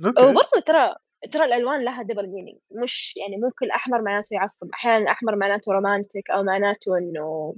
أوكي. 0.05 0.21
وبرضه 0.21 0.59
ترى 0.65 0.95
ترى 1.31 1.45
الألوان 1.45 1.83
لها 1.83 2.03
double 2.03 2.27
meaning 2.27 2.59
مش 2.71 3.13
يعني 3.17 3.37
مو 3.37 3.51
كل 3.59 3.69
أحمر 3.69 4.01
معناته 4.01 4.33
يعصب 4.33 4.69
أحيانا 4.73 4.97
الاحمر 4.97 5.35
معناته 5.35 5.73
romantic 5.73 6.29
أو 6.31 6.43
معناته 6.43 6.97
إنه 6.97 7.55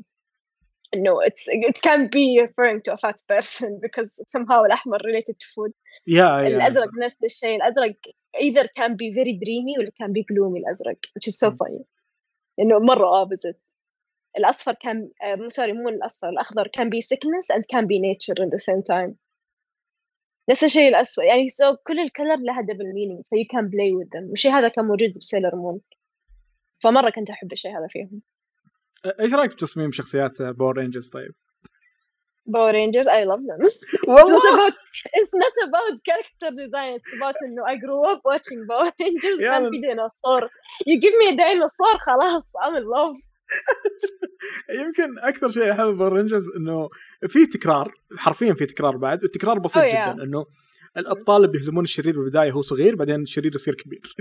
انه 0.94 1.20
it's, 1.22 1.48
it 1.48 1.82
can 1.88 2.08
be 2.08 2.42
referring 2.46 2.82
to 2.86 2.94
a 2.94 2.98
fat 2.98 3.20
person 3.28 3.80
because 3.82 4.12
somehow 4.28 4.66
الاحمر 4.66 5.00
related 5.00 5.34
to 5.34 5.48
food 5.56 5.72
yeah 6.08 6.26
yeah 6.26 6.48
الازرق 6.48 6.90
نفس 7.06 7.24
الشيء 7.24 7.56
الازرق 7.56 7.96
either 8.38 8.64
can 8.64 8.92
be 8.92 9.16
very 9.16 9.34
dreamy 9.34 9.80
ولا 9.80 9.92
can 10.04 10.12
be 10.12 10.24
gloomy 10.32 10.60
الازرق 10.60 10.98
which 10.98 11.28
is 11.28 11.38
so 11.38 11.52
funny 11.52 11.84
لأنه 12.58 12.80
مره 12.80 13.26
opposite 13.26 13.58
الاصفر 14.38 14.74
كان 14.74 15.12
مو 15.24 15.50
sorry 15.50 15.74
مو 15.74 15.90
الاصفر 15.90 16.30
الاخضر 16.30 16.70
can 16.78 16.90
be 16.90 17.02
sickness 17.02 17.56
and 17.56 17.62
can 17.62 17.86
be 17.86 18.00
nature 18.00 18.44
at 18.44 18.50
the 18.50 18.60
same 18.60 18.82
time 18.94 19.14
نفس 20.50 20.64
الشيء 20.64 20.90
الأسود 20.90 21.26
يعني 21.26 21.50
so 21.50 21.78
كل 21.88 22.00
ال 22.00 22.05
colors 22.05 22.36
لها 22.36 22.62
double 22.62 22.94
meaning 22.94 23.22
ف 23.22 23.36
you 23.36 23.48
can 23.56 23.66
play 23.70 23.92
with 24.00 24.10
them 24.18 24.30
والشيء 24.30 24.52
هذا 24.52 24.68
كان 24.68 24.86
موجود 24.86 25.14
بسيلر 25.20 25.56
مون 25.56 25.82
فمرة 26.84 27.10
كنت 27.10 27.30
أحب 27.30 27.54
الشيء 27.54 27.72
هذا 27.72 27.88
فيهم 27.90 28.22
إيش 29.20 29.34
رأيك 29.34 29.52
بتصميم 29.52 29.92
شخصيات 29.92 30.42
باور 30.42 30.78
رينجرز 30.78 31.10
طيب؟ 31.10 31.32
باور 32.46 32.72
رينجرز 32.72 33.08
I 33.08 33.12
love 33.12 33.42
them. 33.50 33.68
it's 33.68 34.08
not 34.08 34.08
والله 34.08 34.70
not 35.44 35.56
about 35.68 35.96
character 36.10 36.50
design 36.56 37.00
it's 37.00 37.14
about 37.18 37.36
إنه 37.46 37.64
I 37.66 37.76
grew 37.78 38.14
up 38.14 38.22
watching 38.32 38.60
Power 38.70 38.92
Rangers. 39.02 39.42
yeah 39.42 39.50
كان 39.52 39.70
في 39.72 39.78
ديناصور 39.82 40.42
you 40.90 41.00
give 41.02 41.14
me 41.22 41.34
a 41.34 41.38
dinosaur 41.38 41.98
خلاص 42.06 42.44
I'm 42.66 42.76
in 42.76 42.84
love. 42.86 43.34
يمكن 44.82 45.20
أكثر 45.20 45.52
شيء 45.52 45.72
أحب 45.72 45.86
باور 45.86 46.14
رينجرز 46.14 46.50
إنه 46.58 46.90
في 47.28 47.46
تكرار 47.46 47.94
حرفيا 48.18 48.54
في 48.54 48.66
تكرار 48.66 48.98
بعد 48.98 49.24
والتكرار 49.24 49.60
بسيط 49.60 49.84
Oh, 49.84 49.88
جدا 49.88 50.16
yeah. 50.16 50.22
إنه 50.24 50.46
الأبطال 50.98 51.36
اللي 51.36 51.48
بيهزمون 51.48 51.84
الشرير 51.84 52.16
بالبداية 52.20 52.52
هو 52.52 52.62
صغير 52.62 52.96
بعدين 52.96 53.22
الشرير 53.22 53.56
يصير 53.56 53.76
كبير. 53.76 54.02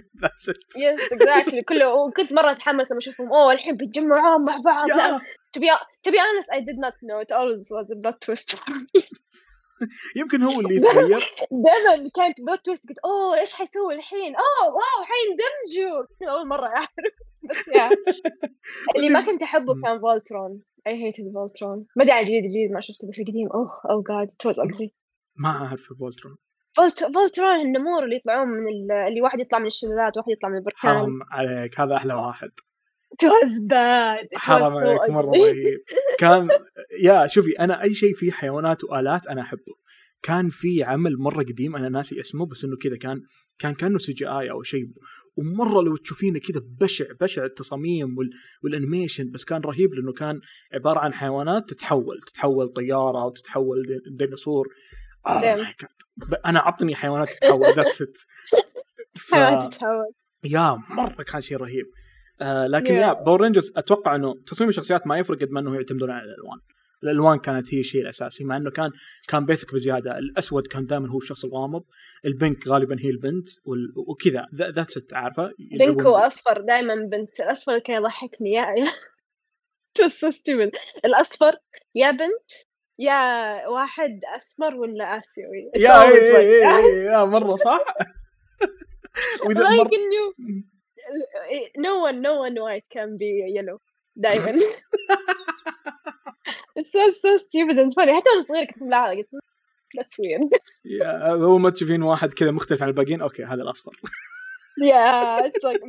Yes 0.83 1.15
exactly. 1.17 1.65
كله 1.69 1.95
وكنت 1.95 2.33
مرة 2.33 2.51
أتحمس 2.51 2.91
لما 2.91 2.99
أشوفهم. 2.99 3.33
أوه 3.33 3.53
الحين 3.53 3.77
بيتجمعون 3.77 4.45
مع 4.45 4.57
بعض. 4.65 4.89
I 6.53 6.61
did 6.61 6.79
not 6.85 6.95
know. 7.07 7.19
It 7.25 7.33
always 7.33 7.71
was 7.71 7.91
a 7.91 7.97
plot 8.03 8.21
twist 8.21 8.49
for 8.59 8.75
me. 8.75 9.03
يمكن 10.21 10.43
هو 10.43 10.61
اللي 10.61 10.77
يتغير. 10.79 11.35
دائما 11.51 12.11
كانت 12.15 12.41
plot 12.41 12.65
twist 12.65 12.89
قلت 12.89 12.99
أوه 13.05 13.41
إيش 13.41 13.55
حيسوي 13.55 13.95
الحين؟ 13.95 14.35
أوه 14.37 14.69
wow 14.75 15.05
حيندمجوا 15.11 16.31
أول 16.33 16.49
مرة 16.49 16.67
أعرف. 16.67 16.89
بس 17.51 17.69
yeah 17.69 17.91
اللي 18.97 19.09
ما 19.09 19.21
كنت 19.21 19.43
أحبه. 19.43 19.83
كان 19.83 20.01
فولترون 20.01 20.63
I 20.87 21.05
hated 21.05 21.33
فولترون 21.35 21.87
ما 21.97 22.03
أدري 22.05 22.13
على 22.13 22.21
الجديد 22.23 22.45
الجديد 22.45 22.71
ما 22.73 22.81
شفته 22.81 23.09
بس 23.09 23.19
القديم 23.19 23.49
أوه 23.55 23.71
oh 23.91 24.03
God 24.09 24.31
it 24.31 24.47
was 24.47 24.61
ugly 24.61 24.95
ما 25.37 25.49
أعرف 25.49 25.89
فولترون 25.99 26.37
فولترون 26.77 27.61
النمور 27.61 28.05
اللي 28.05 28.17
يطلعون 28.17 28.49
من 28.49 28.69
ال- 28.69 28.93
اللي 29.09 29.21
واحد 29.23 29.41
يطلع 29.41 29.59
من 29.59 29.67
الشلالات 29.67 30.17
واحد 30.17 30.29
يطلع 30.31 30.49
من 30.49 30.57
البركان. 30.57 30.79
حرام 30.81 31.21
عليك 31.31 31.81
هذا 31.81 31.97
أحلى 31.97 32.15
واحد. 32.15 32.49
it 33.23 33.27
was 33.27 33.75
حرام 34.37 34.73
عليك 34.77 35.11
مرة 35.11 35.31
رهيب. 35.37 35.79
كان 36.19 36.49
yeah 37.01 37.27
شوفي 37.27 37.51
أنا 37.61 37.83
أي 37.83 37.95
شيء 37.95 38.15
فيه 38.15 38.31
حيوانات 38.33 38.85
وآلات 38.85 39.27
أنا 39.27 39.41
أحبه. 39.43 39.75
كان 40.23 40.49
في 40.49 40.83
عمل 40.83 41.17
مرة 41.19 41.43
قديم 41.43 41.77
أنا 41.77 41.89
ناسي 41.89 42.21
اسمه 42.21 42.47
بس 42.47 42.65
إنه 42.65 42.77
كذا 42.77 42.97
كان 42.97 43.21
كان 43.59 43.75
كأنه 43.75 43.99
CGI 43.99 44.51
أو 44.51 44.63
شيء. 44.63 44.85
ومرة 45.37 45.83
لو 45.83 45.97
تشوفينه 45.97 46.39
كذا 46.39 46.61
بشع 46.81 47.05
بشع 47.21 47.45
التصاميم 47.45 48.19
وال... 48.19 48.31
وال 48.65 48.77
animation 48.77 49.31
بس 49.31 49.45
كان 49.45 49.61
رهيب 49.61 49.95
لأنه 49.95 50.13
كان 50.13 50.41
عبارة 50.75 50.99
عن 50.99 51.13
حيوانات 51.13 51.69
تتحول. 51.71 52.21
تتحول 52.27 52.69
طيارة 52.69 53.25
وتتحول 53.27 53.83
دي- 53.87 54.17
ديناصور. 54.27 54.69
ب- 56.17 56.35
أنا 56.47 56.61
عطني 56.61 56.95
حيوانات 56.95 57.29
تتحول. 57.29 57.67
that's 57.77 58.03
it 58.03 58.19
حيوانات 59.33 59.73
تتحول. 59.75 60.13
yeah 60.45 60.79
مرة 60.89 61.23
كان 61.23 61.41
شيء 61.41 61.57
رهيب. 61.57 61.87
آه 62.41 62.67
لكن 62.67 62.95
Yeah. 62.95 62.99
yeah 62.99 63.13
باور 63.13 63.41
رينجرز 63.41 63.73
أتوقع 63.77 64.15
إنه 64.15 64.35
تصميم 64.47 64.69
الشخصيات 64.69 65.07
ما 65.07 65.19
يفرق 65.19 65.39
قد 65.41 65.51
ما 65.51 65.61
إنه 65.61 65.75
يعتمدون 65.75 66.11
على 66.11 66.23
الألوان. 66.25 66.59
الألوان 67.03 67.39
كانت 67.39 67.75
هي 67.75 67.81
الشيء 67.81 68.03
الأساسي 68.03 68.45
مع 68.45 68.57
إنه 68.57 68.71
كان 68.71 68.91
كان 69.29 69.47
basic 69.47 69.75
بزيادة. 69.75 70.19
الأسود 70.19 70.67
كان 70.67 70.87
دائما 70.87 71.11
هو 71.11 71.19
الشخص 71.19 71.45
الغامض. 71.45 71.83
ال 72.25 72.34
pink 72.34 72.69
غالبا 72.69 72.97
هي 73.01 73.11
البنت 73.11 73.49
وال... 73.65 73.93
وكذا. 74.09 74.47
that's 74.55 74.97
it 74.97 75.15
عارفة؟ 75.15 75.51
pink 75.79 76.05
وأصفر 76.05 76.61
دائما 76.61 76.95
بنت. 76.95 77.41
الأصفر 77.41 77.79
كان 77.79 77.97
يضحكني. 78.03 78.53
yeah 78.53 78.75
so 80.09 80.31
stupid. 80.31 80.71
الأصفر 81.05 81.53
يا 81.95 82.11
بنت 82.11 82.51
يا 83.03 83.67
واحد 83.69 84.21
أسمر 84.37 84.75
ولا 84.75 85.17
آسيوي؟ 85.17 85.71
yeah 85.77 86.03
إيه 86.03 86.37
إيه 86.37 86.65
that. 86.65 86.85
إيه 86.85 87.05
yeah 87.05 87.25
مرة 87.25 87.57
صح؟ 87.57 87.81
وإذا 89.47 89.61
like. 89.61 89.91
انه 89.95 90.33
no 91.79 91.93
one 92.11 92.17
no 92.23 92.35
one 92.47 92.57
white 92.57 92.87
can 92.99 93.17
be 93.19 93.31
yellow 93.57 93.79
دائما 94.17 94.53
it's 96.79 96.93
so 96.93 97.09
so 97.11 97.37
stupid 97.39 97.79
and 97.79 97.95
funny. 97.95 98.13
حتى 98.13 98.29
وأنا 98.31 98.43
صغير 98.49 98.65
كنت 98.65 98.83
ملاحظة 98.83 99.11
قلت 99.17 99.29
that's 99.99 100.17
weird. 100.25 100.61
yeah 100.85 101.33
اول 101.33 101.61
ما 101.61 101.71
تشوفين 101.71 102.03
واحد 102.03 102.33
كذا 102.33 102.51
مختلف 102.51 102.83
عن 102.83 102.89
الباقيين؟ 102.89 103.21
أوكي 103.23 103.45
هذا 103.45 103.63
الأصفر. 103.63 104.01
Yeah 104.81 105.47
it's 105.47 105.65
like 105.69 105.83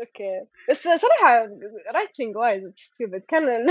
أوكي. 0.00 0.46
بس 0.70 0.82
صراحة 0.82 1.48
writing 1.94 2.36
wise 2.36 2.64
stupid. 2.64 3.26
كان 3.28 3.66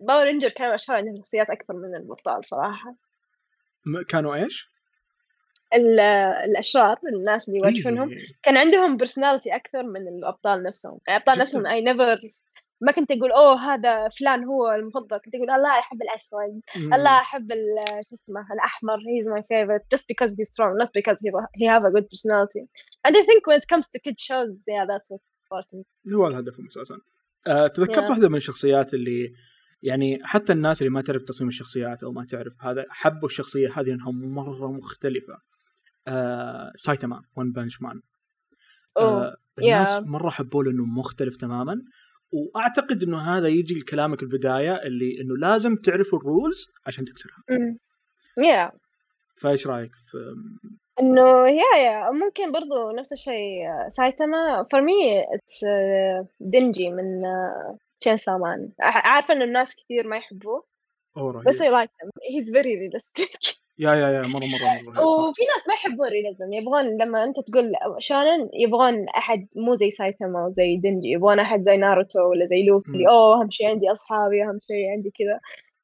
باور 0.00 0.24
رينجر 0.24 0.48
كانوا 0.48 0.74
أشهر 0.74 0.96
عندهم 0.96 1.16
شخصيات 1.16 1.50
أكثر 1.50 1.74
من 1.74 1.96
الابطال 1.96 2.44
صراحة. 2.44 2.94
م- 3.86 4.02
كانوا 4.02 4.34
إيش؟ 4.34 4.74
ال- 5.74 6.00
الأشرار 6.50 6.98
الناس 7.12 7.48
اللي 7.48 7.58
يواجهونهم. 7.58 8.08
إيه. 8.10 8.26
كان 8.42 8.56
عندهم 8.56 8.98
personality 8.98 9.54
أكثر 9.54 9.82
من 9.82 10.08
الأبطال 10.08 10.62
نفسهم. 10.62 10.98
الأبطال 11.08 11.34
جداً. 11.34 11.42
نفسهم 11.42 11.66
اي 11.66 11.80
نيفر 11.80 12.20
ما 12.80 12.92
كنت 12.92 13.10
أقول 13.10 13.32
أوه 13.32 13.74
هذا 13.74 14.08
فلان 14.08 14.44
هو 14.44 14.72
المفضل. 14.72 15.18
كنت 15.18 15.34
أقول 15.34 15.50
الله 15.50 15.78
احب 15.78 16.02
الأسود. 16.02 16.60
مم. 16.76 16.94
الله 16.94 17.18
احب 17.18 17.52
شو 18.08 18.14
اسمه 18.14 18.46
الأحمر. 18.52 18.98
He's 18.98 19.26
my 19.26 19.42
favorite. 19.42 19.84
Just 19.94 20.04
because 20.12 20.30
he's 20.30 20.50
strong 20.52 20.72
not 20.82 20.90
because 20.98 21.18
he, 21.20 21.30
he 21.58 21.66
have 21.66 21.84
a 21.84 21.90
good 21.90 22.06
personality. 22.12 22.62
And 23.06 23.16
I 23.16 23.22
think 23.28 23.40
when 23.48 23.58
it 23.60 23.66
comes 23.72 23.86
to 23.92 23.98
kid 24.04 24.18
shows 24.28 24.56
yeah 24.74 24.84
that's 24.90 25.08
what's 25.12 25.33
important 25.60 26.12
هو 26.14 26.26
الهدف 26.26 26.60
أساسا. 26.68 26.98
آه، 27.46 27.66
تذكرت 27.66 28.06
Yeah. 28.06 28.10
واحدة 28.10 28.28
من 28.28 28.36
الشخصيات 28.36 28.94
اللي 28.94 29.34
يعني 29.82 30.18
حتى 30.22 30.52
الناس 30.52 30.82
اللي 30.82 30.90
ما 30.90 31.02
تعرف 31.02 31.22
تصميم 31.22 31.48
الشخصيات 31.48 32.02
أو 32.02 32.12
ما 32.12 32.24
تعرف 32.24 32.52
هذا 32.60 32.84
حبوا 32.90 33.28
الشخصية 33.28 33.72
هذه 33.74 33.92
انها 33.92 34.10
مرة 34.10 34.72
مختلفة. 34.72 35.38
آه 36.08 36.72
سايتاما 36.76 37.22
ون 37.36 37.52
بنش 37.52 37.82
مان 37.82 38.00
آه 38.96 39.36
الناس 39.58 39.88
yeah. 39.88 40.06
مرة 40.06 40.30
حبوا 40.30 40.64
له 40.64 40.70
انه 40.70 40.84
مختلف 40.84 41.36
تماما. 41.36 41.82
وأعتقد 42.32 43.02
إنه 43.02 43.18
هذا 43.18 43.48
يجي 43.48 43.74
لكلامك 43.74 44.22
البداية 44.22 44.82
اللي 44.82 45.20
إنه 45.20 45.36
لازم 45.36 45.76
تعرف 45.76 46.14
ال 46.14 46.23
rules 46.23 46.66
عشان 46.86 47.04
تكسرها. 47.04 47.36
Mm. 47.50 47.76
yeah. 48.40 48.78
فإيش 49.36 49.66
رأيك 49.66 49.92
في 49.94 50.34
إنه 51.00 51.48
yeah 51.48 51.78
yeah 51.78 52.10
ممكن 52.10 52.52
برضو 52.52 52.90
نفس 52.90 53.12
الشيء 53.12 53.68
آه، 53.68 53.88
سايتاما 53.88 54.62
me 54.62 55.24
it's 55.36 55.64
آه، 55.68 56.26
دينجي 56.40 56.90
من 56.90 57.20
تشينسو 58.00 58.16
مان 58.16 58.72
عارفة 58.80 59.34
إنه 59.34 59.44
الناس 59.44 59.76
كثير 59.76 60.06
ما 60.06 60.16
يحبوه 60.16 60.64
أوه 61.16 61.32
رهيب. 61.32 61.44
بس 61.48 61.62
I 61.62 61.64
like 61.64 61.90
him. 62.02 62.10
He's 62.34 62.50
very 62.50 62.74
realistic. 62.76 63.54
yeah 63.78 63.94
yeah 63.94 64.08
yeah 64.10 64.22
مرة 64.22 64.26
مرة 64.28 64.82
مرة 64.82 64.94
رهيب. 64.94 65.06
وفي 65.06 65.42
ناس 65.42 65.68
ما 65.68 65.74
يحبون 65.74 66.06
ال 66.06 66.12
realism 66.12 66.52
يبغون 66.52 66.96
لما 67.02 67.24
أنت 67.24 67.36
تقول 67.40 67.72
شونن 67.98 68.48
يبغون 68.54 69.08
أحد 69.08 69.46
مو 69.56 69.74
زي 69.74 69.90
سايتاما 69.90 70.46
وزي 70.46 70.76
دينجي 70.76 71.08
يبغون 71.08 71.38
أحد 71.40 71.62
زي 71.62 71.76
ناروتو 71.76 72.30
ولا 72.30 72.44
زي 72.46 72.62
لوفي 72.62 73.08
أوه 73.08 73.40
أهم 73.40 73.50
شيء 73.50 73.66
عندي 73.66 73.92
أصحابي 73.92 74.42
أهم 74.44 74.60
شيء 74.66 74.90
عندي 74.90 75.10
كذا. 75.18 75.40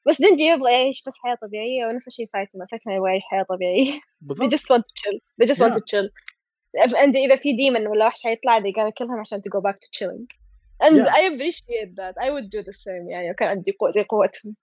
بس 0.08 0.20
دينجي 0.22 0.42
يبغى 0.42 0.72
يعيش 0.72 1.02
بس 1.06 1.14
حياة 1.22 1.34
طبيعية؟ 1.42 1.86
ونفس 1.86 2.06
الشيء 2.08 2.26
سايتاما 2.26 2.64
سايتاما 2.64 2.96
يبغى 2.96 3.08
يعيش 3.10 3.22
حياة 3.30 3.42
طبيعية. 3.42 3.92
They 3.92 4.02
بالضبط. 4.20 4.54
just 4.54 4.64
want 4.72 4.82
to 4.82 4.92
chill. 5.02 5.18
They 5.42 5.46
just 5.52 5.60
want 5.60 5.72
Yeah. 5.74 5.78
to 5.78 5.84
chill 5.92 6.08
and 7.02 7.16
إذا 7.16 7.36
في 7.36 7.52
demon 7.52 7.86
ولا 7.86 8.06
وحش 8.06 8.22
حيطلع 8.24 8.60
they 8.60 8.72
gonna 8.72 8.92
kill 9.00 9.06
him 9.08 9.20
عشان 9.20 9.38
to 9.40 9.50
go 9.56 9.60
back 9.60 9.74
to 9.76 9.88
chilling. 9.98 10.26
And 10.86 10.96
Yeah. 10.96 11.14
I 11.18 11.20
appreciate 11.32 11.90
that. 12.00 12.14
I 12.24 12.28
would 12.30 12.48
do 12.56 12.62
the 12.68 12.72
same 12.84 13.10
يعني 13.10 13.28
لو 13.28 13.34
كان 13.34 13.48
عندي 13.48 13.72
قوة 13.80 13.90
زي 13.90 14.02
قوتهم. 14.02 14.56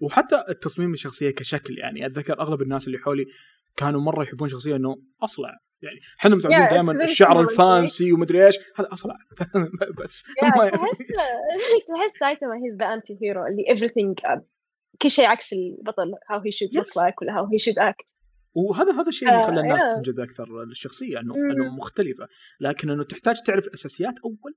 وحتى 0.00 0.44
التصميم 0.48 0.92
الشخصية 0.92 1.30
كشكل 1.30 1.78
يعني 1.78 2.06
أتذكر 2.06 2.40
أغلب 2.40 2.62
الناس 2.62 2.86
اللي 2.86 2.98
حولي 2.98 3.24
كانوا 3.76 4.00
مرة 4.00 4.22
يحبون 4.22 4.48
شخصية 4.48 4.76
إنه 4.76 4.96
أصلع. 5.22 5.58
يعني 5.82 6.00
إحنا 6.20 6.36
متعودين 6.36 6.66
Yeah, 6.66 6.70
دائما 6.70 7.04
الشعر 7.04 7.40
الفانسي 7.40 8.12
ومدري 8.12 8.46
إيش 8.46 8.58
هذا 8.76 8.88
اصلع 8.92 9.14
بس 10.04 10.22
Yeah, 10.24 10.56
تحس 10.70 10.98
تحس 11.88 12.18
سايتاما 12.20 12.52
he's 12.54 12.76
the 12.76 12.86
anti 12.86 13.14
hero 13.14 13.38
اللي 13.50 13.64
everything 13.88 14.38
كل 15.02 15.10
شيء 15.10 15.24
عكس 15.26 15.52
البطل 15.52 16.12
how 16.32 16.38
he 16.40 16.50
should 16.56 16.80
look 16.80 16.86
Yes. 16.86 17.02
like 17.02 17.14
ولا 17.22 17.32
how 17.32 17.46
he 17.46 17.64
should 17.64 17.78
act 17.92 18.14
وهذا 18.54 18.92
هذا 18.92 19.08
الشيء 19.08 19.28
اللي 19.28 19.40
آه، 19.42 19.46
خلى 19.46 19.60
الناس 19.60 19.82
yeah. 19.82 19.96
تنجذب 19.96 20.20
أكثر 20.20 20.64
للشخصية 20.64 21.20
انه. 21.20 21.34
إنه 21.34 21.74
مختلفة 21.76 22.28
لكن 22.60 22.90
إنه 22.90 23.04
تحتاج 23.04 23.42
تعرف 23.42 23.66
الأساسيات 23.66 24.14
أول 24.24 24.54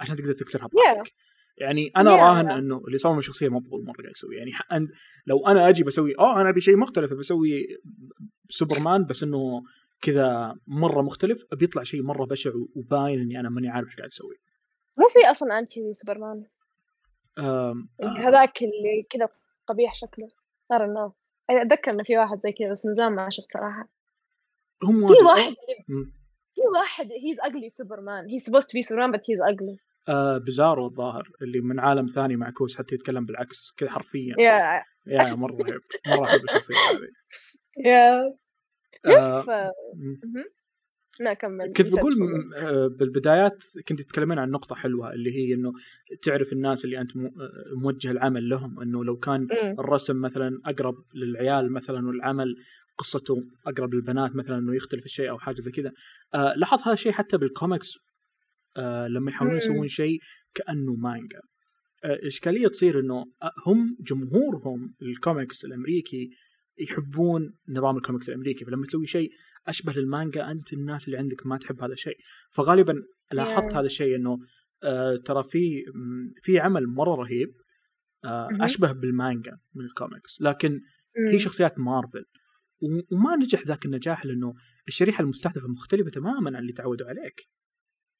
عشان 0.00 0.16
تقدر 0.16 0.32
تكسرها. 0.32 0.66
بطاقتك 0.66 1.12
يعني 1.58 1.90
أنا 1.96 2.10
Yeah, 2.16 2.20
راهن. 2.20 2.50
إنه 2.50 2.82
اللي 2.86 2.98
صمم 2.98 3.18
الشخصية 3.18 3.48
بقول 3.48 3.84
مره 3.84 3.96
قاعد 4.02 4.10
يسوي 4.10 4.36
يعني 4.36 4.50
لو 5.26 5.46
أنا 5.46 5.68
أجي 5.68 5.82
بسوي 5.84 6.14
آه 6.18 6.40
أنا 6.40 6.48
أبي 6.50 6.60
شيء 6.60 6.76
مختلف 6.76 7.12
بسوي 7.12 7.66
سوبرمان 8.50 9.04
بس 9.04 9.22
إنه 9.22 9.62
كذا 10.00 10.56
مرة 10.66 11.02
مختلف 11.02 11.44
بيطلع 11.52 11.82
شيء 11.82 12.02
مرة 12.02 12.24
بشع 12.26 12.50
وباين 12.74 13.20
إني 13.20 13.40
أنا 13.40 13.48
ماني 13.48 13.68
عارف 13.68 13.86
إيش 13.86 13.96
قاعد 13.96 14.08
أسوي. 14.08 14.36
مو 14.98 15.08
في 15.08 15.30
أصلا 15.30 15.58
انتي 15.58 15.92
سوبرمان 15.92 16.44
آم، 17.38 17.88
آه، 18.02 18.28
هذاك 18.28 18.62
اللي 18.62 19.06
كذا 19.10 19.28
قبيح 19.66 19.94
شكله. 19.94 20.28
I 20.74 20.78
don't 20.78 20.94
know. 20.96 21.12
أتذكر 21.50 21.90
إنه 21.90 22.02
في 22.02 22.16
واحد 22.18 22.38
زي 22.38 22.52
كذا 22.52 22.70
بس 22.70 22.86
من 22.86 22.94
زمان 22.94 23.12
ما 23.12 23.30
شفت 23.30 23.50
صراحة. 23.50 23.88
هم 24.82 25.08
في 25.08 25.24
واحد. 25.24 25.54
في 26.54 26.60
واحد 26.78 27.06
he's 27.08 27.50
ugly 27.50 27.66
سوبرمان 27.68 28.26
supposed 28.28 28.64
to 28.64 28.78
be 28.78 28.82
Superman 28.88 29.16
but 29.16 29.20
he's 29.20 29.52
ugly. 29.52 29.78
آه 30.08 30.38
بزارو 30.38 30.86
الظاهر 30.86 31.30
اللي 31.42 31.60
من 31.60 31.80
عالم 31.80 32.06
ثاني 32.06 32.36
معكوس 32.36 32.76
حتى 32.78 32.94
يتكلم 32.94 33.26
بالعكس 33.26 33.72
كذا 33.76 33.90
حرفيا. 33.90 34.34
Yeah. 34.34 34.84
يا 35.06 35.34
مرة 35.34 35.56
رهيب 35.62 35.80
مرة 36.06 36.24
أحب 36.24 36.44
الشخصية 36.44 36.74
هذه. 36.74 37.08
yeah 39.06 39.10
آه،. 39.48 39.72
مهم. 39.96 40.44
لا 41.20 41.34
كمل 41.34 41.72
كنت 41.72 41.94
بقول؟ 41.94 42.12
م- 42.18 42.54
آه، 42.54 42.86
بالبدايات 42.86 43.64
كنت 43.88 44.00
تتكلمين 44.02 44.38
عن 44.38 44.50
نقطة 44.50 44.74
حلوة 44.74 45.12
اللي 45.12 45.30
هي 45.36 45.54
إنه 45.54 45.72
تعرف 46.22 46.52
الناس 46.52 46.84
اللي 46.84 47.00
أنت 47.00 47.16
م- 47.16 47.26
آه، 47.26 47.30
موجه 47.76 48.10
العمل 48.10 48.48
لهم 48.48 48.80
إنه 48.80 49.04
لو 49.04 49.16
كان 49.16 49.40
مم. 49.40 49.74
الرسم 49.78 50.20
مثلا 50.20 50.60
أقرب 50.64 50.94
للعيال 51.14 51.72
مثلا 51.72 52.06
والعمل 52.06 52.56
قصته 52.98 53.44
أقرب 53.66 53.94
للبنات 53.94 54.36
مثلا 54.36 54.58
إنه 54.58 54.76
يختلف 54.76 55.04
الشيء 55.04 55.30
أو 55.30 55.38
حاجة 55.38 55.60
زي 55.60 55.70
كذا 55.70 55.92
آه 56.34 56.54
لاحظت 56.56 56.82
هذا 56.84 56.92
الشيء 56.92 57.12
حتى 57.12 57.38
بالكوميكس 57.38 57.94
آه 58.76 59.08
لما 59.08 59.30
يحاولون. 59.30 59.56
يسوون 59.58 59.88
شيء 59.88 60.18
كأنه 60.54 60.94
مانجا 60.94 61.40
آه 62.04 62.14
الاشكاليه 62.14 62.68
تصير 62.68 63.00
إنه 63.00 63.24
آه، 63.42 63.52
هم 63.66 63.96
جمهورهم 64.00 64.94
الكوميكس 65.02 65.64
الأمريكي 65.64 66.30
يحبون 66.80 67.54
نظام 67.68 67.96
الكوميكس 67.96 68.28
الأمريكي 68.28 68.64
فلما 68.64 68.86
تسوي 68.86 69.06
شيء 69.06 69.30
أشبه 69.66 69.92
للمانجا 69.92 70.50
أنت 70.50 70.72
الناس 70.72 71.06
اللي 71.06 71.18
عندك 71.18 71.46
ما 71.46 71.56
تحب 71.56 71.82
هذا 71.82 71.92
الشيء 71.92 72.16
فغالبا 72.50 73.02
لاحظت. 73.32 73.74
هذا 73.74 73.86
الشيء 73.86 74.16
إنه 74.16 74.38
آه 74.82 75.16
ترى 75.16 75.44
في 75.44 75.84
في 76.42 76.58
عمل 76.58 76.86
مرة 76.86 77.14
رهيب 77.14 77.54
آه. 78.24 78.48
أشبه 78.60 78.92
بالمانجا 78.92 79.58
من 79.74 79.84
الكوميكس 79.84 80.42
لكن. 80.42 80.80
هي 81.30 81.38
شخصيات 81.40 81.78
مارفل 81.78 82.24
وما 83.12 83.36
نجح 83.36 83.66
ذاك 83.66 83.86
النجاح 83.86 84.26
لأنه 84.26 84.54
الشريحة 84.88 85.22
المستهدفة 85.22 85.68
مختلفة 85.68 86.10
تماما 86.10 86.56
عن 86.56 86.62
اللي 86.62 86.72
تعودوا 86.72 87.06
عليك 87.06 87.48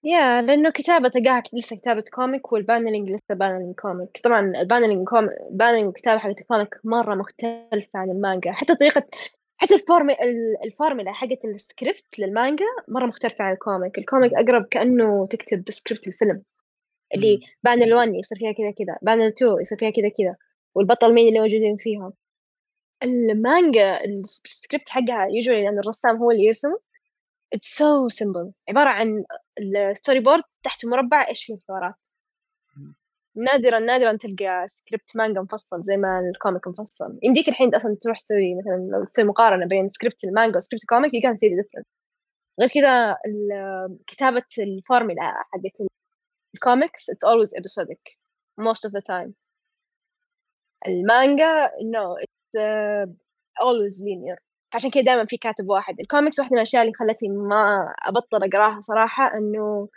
yeah 0.05 0.43
لأنه 0.43 0.71
كتابة 0.71 1.09
تلقاها 1.09 1.43
لسه 1.53 1.77
كتابة 1.77 2.05
comic 2.13 2.53
وال 2.53 2.64
paneling 2.64 3.11
لسه 3.11 3.35
paneling 3.35 3.75
comic 3.75 4.21
طبعا 4.25 4.41
ال 4.61 4.66
paneling 4.66 5.09
comic 5.09 5.31
ال 5.51 5.55
paneling 5.55 5.87
والكتابة 5.87 6.19
حقت 6.19 6.41
ال 6.41 6.47
comic 6.47 6.75
مرة 6.85 7.15
مختلفة 7.15 7.89
عن 7.99 8.11
المانجا. 8.11 8.53
حتى 8.53 8.75
طريقة 8.75 9.03
حتى 9.57 9.75
ال 9.75 9.82
form 9.82 10.11
ال- 10.11 10.57
الفورمولا 10.65 11.13
حقت 11.13 11.45
السكريبت 11.45 12.19
للمانجا 12.19 12.65
مرة 12.89 13.07
مختلفة 13.07 13.45
عن 13.45 13.53
ال 13.53 13.61
comic 13.61 13.99
ال 13.99 14.05
comic 14.05 14.33
أقرب 14.35 14.65
كأنه 14.71 15.27
تكتب 15.27 15.71
سكريبت 15.71 16.07
الفيلم. 16.09 16.43
اللي. 17.15 17.41
panel 17.65 17.95
1 17.95 18.09
يصير 18.15 18.39
فيها 18.39 18.53
كذا 18.53 18.71
كذا 18.71 18.99
panel 19.03 19.27
2 19.27 19.61
يصير 19.61 19.79
فيها 19.79 19.91
كذا 19.91 20.09
كذا 20.09 20.37
والبطل 20.75 21.15
مين 21.15 21.29
اللي 21.29 21.41
موجودين 21.41 21.77
فيها. 21.77 22.13
المانجا 23.03 24.05
السكريبت 24.05 24.89
حقها 24.89 25.27
يجري 25.31 25.65
لأن 25.65 25.79
الرسام 25.79 26.17
هو 26.17 26.31
اللي 26.31 26.45
يرسمه. 26.45 26.79
It's 27.57 27.69
so 27.79 28.09
simple. 28.21 28.53
عبارة 28.69 28.89
عن 28.89 29.25
ال 29.61 30.21
storyboard 30.21 30.43
تحت 30.63 30.87
مربع 30.87 31.29
إيش 31.29 31.45
فيه 31.45 31.59
حوارات 31.69 31.95
مم. 32.77 32.95
نادرا 33.37 33.79
نادرا 33.79 34.17
تلقى 34.17 34.67
سكريبت 34.69 35.17
مانجا 35.17 35.41
مفصل 35.41 35.83
زي 35.83 35.97
ما 35.97 36.21
ال 36.35 36.41
comic 36.41 36.69
مفصل. 36.69 37.19
يمديك 37.23 37.49
الحين 37.49 37.75
أصلا 37.75 37.97
تروح 38.01 38.19
تسوي 38.21 38.55
مثلا 38.55 38.89
لو 38.93 39.05
تسوي 39.05 39.25
مقارنة 39.25 39.67
بين 39.67 39.89
سكريبت 39.89 40.25
المانجا 40.25 40.57
و 40.57 40.61
script 40.61 40.83
ال 40.83 40.88
comic 40.88 41.13
can 41.13 41.37
see 41.37 41.49
the 41.51 41.63
difference. 41.63 41.89
غير 42.61 42.69
كذا 42.69 43.17
ال- 43.27 43.99
كتابة 44.07 44.43
الفورمولا 44.59 45.23
حقت 45.23 45.89
ال 46.55 46.63
comics 46.63 47.11
it's 47.11 47.29
always 47.31 47.51
episodic. 47.61 48.19
Most 48.61 48.89
of 48.89 48.93
the 48.93 49.03
time. 49.03 49.33
المانجا 50.87 51.67
no 51.69 52.17
it's 52.25 52.61
uh, 52.61 53.07
always 53.65 54.01
linear. 54.01 54.39
عشان 54.75 54.91
كذا 54.91 55.03
دائما 55.03 55.25
في 55.27 55.37
كاتب 55.37 55.69
واحد. 55.69 56.01
الكوميكس 56.01 56.39
واحدة 56.39 56.53
من 56.53 56.59
الأشياء 56.59 56.83
اللي 56.83 56.95
خلتني 56.95 57.29
ما 57.29 57.95
أبطل 58.03 58.45
أقراها 58.45 58.81
صراحة 58.81 59.35
إنه 59.39 59.89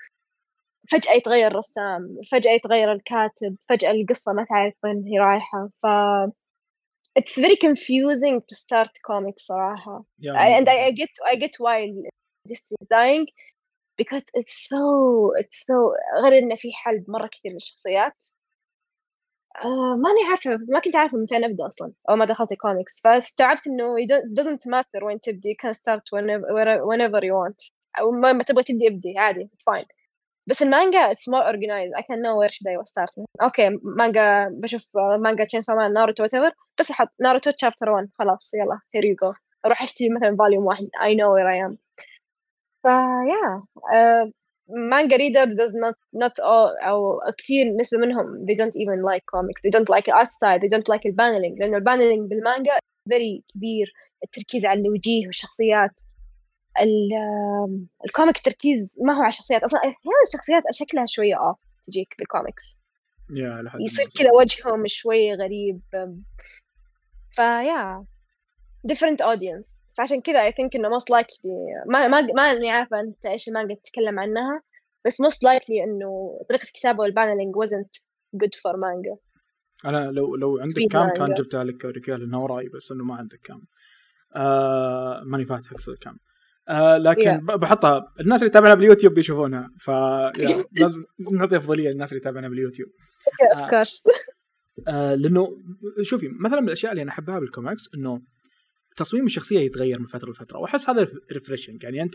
فجأة 0.91 1.11
يتغير 1.13 1.47
الرسام 1.47 2.17
فجأة 2.31 2.51
يتغير 2.51 2.91
الكاتب 2.91 3.55
فجأة 3.69 3.91
القصة 3.91 4.33
ما 4.33 4.45
تعرف 4.49 4.73
وين 4.83 5.03
هي 5.07 5.19
رايحة. 5.19 5.67
ف 5.67 5.85
it's 7.19 7.35
very 7.43 7.57
confusing 7.67 8.39
to 8.41 8.55
start 8.55 8.91
comics 9.09 9.45
صراحة. 9.45 10.05
yeah 10.19 10.33
I, 10.33 10.59
and 10.59 10.67
I, 10.67 10.71
I 10.71 10.91
مرة. 10.91 10.95
get 10.95 11.11
I 11.31 11.35
get 11.35 11.55
why 11.59 11.77
industry 12.45 12.75
is 12.81 12.87
dying 12.87 13.25
because 14.01 14.25
it's 14.39 14.57
so 14.69 14.81
it's 15.41 15.59
so 15.67 15.75
غير 16.23 16.43
إنه 16.43 16.55
في 16.55 16.73
حلب 16.73 17.05
مرة 17.09 17.27
كثير 17.27 17.51
للشخصيات. 17.51 18.27
آه 19.55 19.95
ماني 19.95 20.23
عارفة 20.29 20.59
ما 20.69 20.79
كنت 20.79 20.95
عارفة 20.95 21.17
من 21.17 21.25
فين 21.25 21.43
أبدأ 21.43 21.67
أصلا 21.67 21.93
أول 22.09 22.17
ما 22.17 22.25
دخلت 22.25 22.51
الكوميكس 22.51 23.01
فاستوعبت 23.01 23.67
إنه 23.67 23.95
it 23.97 24.09
doesn't 24.41 24.71
matter 24.71 25.03
وين 25.03 25.19
تبدي 25.19 25.53
you 25.53 25.67
can 25.67 25.73
start 25.73 26.01
whenever, 26.15 26.85
whenever 26.85 27.21
you 27.23 27.33
want. 27.33 27.71
أو 27.99 28.11
ما 28.11 28.43
تبغى 28.43 28.63
تبدي 28.63 28.87
ابدي 28.87 29.17
عادي 29.17 29.49
it's 29.53 29.73
fine. 29.73 29.87
بس 30.47 30.61
المانجا 30.61 31.13
it's 31.13 31.27
more 31.33 31.43
organized. 31.43 31.93
I 31.99 32.01
can 32.01 32.19
know 32.21 32.35
where 32.39 32.49
should 32.49 32.67
I 32.67 32.91
start. 32.91 33.25
okay 33.41 33.79
مانجا 33.83 34.49
بشوف 34.51 34.97
آه، 34.97 35.17
مانجا 35.17 35.43
Chainsaw 35.43 35.61
Man 35.69 35.93
ناروتو 35.93 36.27
whatever. 36.27 36.51
بس 36.79 36.91
أحط 36.91 37.09
ناروتو 37.21 37.51
chapter 37.51 37.89
1 37.89 38.09
خلاص 38.19 38.53
يلا 38.53 38.79
here 38.97 39.05
you 39.05 39.27
go. 39.27 39.37
أروح 39.65 39.81
أشتري 39.83 40.09
مثلا 40.09 40.35
volume 40.37 40.65
واحد. 40.65 40.85
I 40.85 41.13
know 41.13 41.29
where 41.35 41.47
I 41.47 41.57
am. 41.67 41.77
yeah. 43.31 43.59
uh, 43.95 44.40
manga 44.91 45.15
reader 45.17 45.45
does 45.45 45.73
not 45.83 45.95
not 46.23 46.35
all 46.39 46.85
أو 46.87 47.19
كثير 47.37 47.65
نسبة 47.79 47.99
منهم 47.99 48.45
they 48.45 48.55
don't 48.55 48.75
even 48.75 48.99
like 49.11 49.23
comics 49.35 49.61
they 49.65 49.71
don't 49.79 49.89
like 49.95 50.07
art 50.19 50.29
style 50.29 50.59
they 50.59 50.69
don't 50.69 50.93
like 50.95 51.05
ال 51.05 51.11
paneling 51.11 51.59
لأنه 51.59 51.77
ال 51.77 51.83
paneling 51.83 52.29
بالمانجا 52.29 52.71
very 53.09 53.41
كبير 53.55 53.93
التركيز 54.23 54.65
على 54.65 54.81
الوجيه 54.81 55.25
والشخصيات 55.27 55.99
ال- 56.81 57.87
ال 58.05 58.11
comic 58.11 58.37
التركيز 58.37 58.95
ما 59.05 59.13
هو 59.17 59.21
على 59.21 59.29
الشخصيات 59.29 59.63
أصلا 59.63 59.79
أحيانا 59.79 59.95
الشخصيات 60.27 60.63
شكلها 60.71 61.05
شوية 61.07 61.35
off 61.35 61.57
تجيك 61.87 62.15
بالكوميكس 62.19 62.81
لحد 63.61 63.79
يصير. 63.81 64.05
كذا 64.17 64.31
وجههم 64.31 64.83
شوي 64.87 65.33
غريب 65.33 65.81
ف 67.31 67.46
yeah 67.46 68.05
different 68.91 69.17
audience 69.21 69.69
فعشان 69.97 70.21
كذا 70.21 70.49
I 70.49 70.53
think 70.53 70.69
إنه 70.75 70.89
most 70.99 71.03
likely 71.19 71.47
ما 71.91 72.07
ما 72.07 72.21
ما 72.21 72.41
إني 72.51 72.69
عارفة 72.71 72.99
أنت 72.99 73.25
إيش 73.25 73.47
المانجا 73.47 73.75
تتكلم 73.75 74.19
عنها 74.19 74.61
بس 75.05 75.21
most 75.21 75.47
likely 75.49 75.83
إنه 75.87 76.39
طريقة 76.49 76.63
الكتابة 76.63 76.99
وال 76.99 77.10
paneling 77.10 77.55
wasn't 77.55 78.01
good 78.43 78.55
for 78.59 78.73
manga 78.75 79.17
أنا 79.85 80.11
لو 80.11 80.35
لو 80.35 80.57
عندك 80.59 80.81
cam 80.91 81.09
كان 81.09 81.19
مانجا. 81.19 81.43
جبتها 81.43 81.63
لك 81.63 81.85
رجال 81.85 82.23
إنه 82.23 82.43
وراي 82.43 82.69
بس 82.69 82.91
إنه 82.91 83.03
ما 83.03 83.15
عندك 83.15 83.39
cam 83.43 83.61
آه 84.35 85.23
ماني 85.25 85.45
فاتح 85.45 85.71
أقصد 85.71 85.95
cam 86.01 86.17
آه 86.69 86.97
لكن 86.97 87.31
Yeah. 87.37 87.55
بحطها 87.55 88.13
الناس 88.19 88.39
اللي 88.41 88.49
يتابعنا 88.49 88.75
باليوتيوب 88.75 89.13
بيشوفونها 89.13 89.69
ف 89.79 89.89
لازم 90.81 91.03
نعطي 91.31 91.57
أفضلية 91.57 91.89
للناس 91.89 92.09
اللي 92.11 92.19
يتابعنا 92.21 92.49
باليوتيوب 92.49 92.89
of 93.55 93.61
آه. 93.63 93.67
course 93.83 94.01
آه 94.87 95.15
لأنه 95.15 95.47
شوفي 96.01 96.27
مثلا 96.39 96.61
من 96.61 96.67
الأشياء 96.67 96.91
اللي 96.91 97.01
أنا 97.01 97.11
أحبها 97.11 97.39
بالكوميكس 97.39 97.83
إنه 97.95 98.21
تصميم 98.97 99.25
الشخصية 99.25 99.59
يتغير 99.59 99.99
من 99.99 100.05
فترة 100.05 100.31
لفترة 100.31 100.57
وأحس 100.59 100.89
هذا 100.89 101.07
refreshing 101.31 101.83
يعني 101.83 102.01
انت 102.01 102.13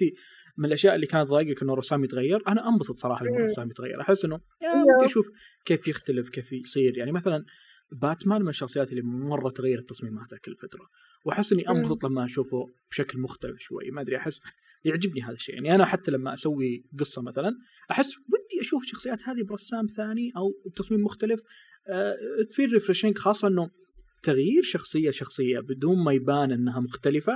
من 0.58 0.64
الأشياء 0.64 0.94
اللي 0.94 1.06
كانت 1.06 1.28
تضايقك 1.28 1.62
إنه 1.62 1.74
رسام 1.74 2.04
يتغير 2.04 2.42
أنا 2.48 2.68
أنبسط 2.68 2.96
صراحة 2.96 3.24
لما. 3.24 3.36
الرسام 3.36 3.70
يتغير 3.70 4.00
أحس 4.00 4.24
إنه 4.24 4.40
yeah 4.62 4.68
Yeah. 4.68 4.96
ودي 4.96 5.06
أشوف 5.06 5.26
كيف 5.64 5.88
يختلف 5.88 6.28
كيف 6.28 6.52
يصير 6.52 6.98
يعني 6.98 7.12
مثلا 7.12 7.44
باتمان 7.92 8.42
من 8.42 8.48
الشخصيات 8.48 8.90
اللي 8.90 9.02
مرة 9.02 9.50
تغيرت 9.50 9.88
تصميماتها 9.88 10.38
كل 10.38 10.56
فترة 10.56 10.88
وأحس 11.24 11.52
إني. 11.52 11.68
أنبسط 11.68 12.04
لما 12.04 12.24
أشوفه 12.24 12.66
بشكل 12.90 13.18
مختلف 13.18 13.58
شوي 13.58 13.90
ما 13.90 14.00
أدري 14.00 14.16
أحس 14.16 14.40
يعجبني 14.84 15.22
هذا 15.22 15.32
الشيء 15.32 15.54
يعني 15.54 15.74
أنا 15.74 15.84
حتى 15.84 16.10
لما 16.10 16.34
أسوي 16.34 16.84
قصة 16.98 17.22
مثلا 17.22 17.52
أحس 17.90 18.16
ودي 18.16 18.60
أشوف 18.60 18.82
الشخصيات 18.82 19.22
هذه 19.28 19.42
برسام 19.42 19.86
ثاني 19.86 20.32
أو 20.36 20.52
بتصميم 20.66 21.00
مختلف 21.00 21.40
أه 21.88 22.16
تفيد 22.50 22.72
refreshing 22.72 23.18
خاصة 23.18 23.48
إنه 23.48 23.70
تغيير 24.26 24.62
شخصية 24.62 25.10
شخصية 25.10 25.58
بدون 25.60 26.04
ما 26.04 26.12
يبان 26.12 26.52
إنها 26.52 26.80
مختلفة 26.80 27.32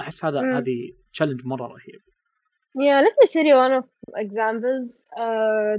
أحس 0.00 0.24
هذا 0.24 0.40
مم. 0.40 0.52
هذه 0.56 0.92
challenge 1.12 1.40
مرة 1.46 1.66
رهيب 1.66 2.00
Yeah, 2.76 3.00
let 3.06 3.14
me 3.20 3.26
tell 3.34 3.46
you 3.50 3.56
one 3.64 3.74
of 3.80 3.84
examples. 4.24 4.86
Uh. 5.16 5.78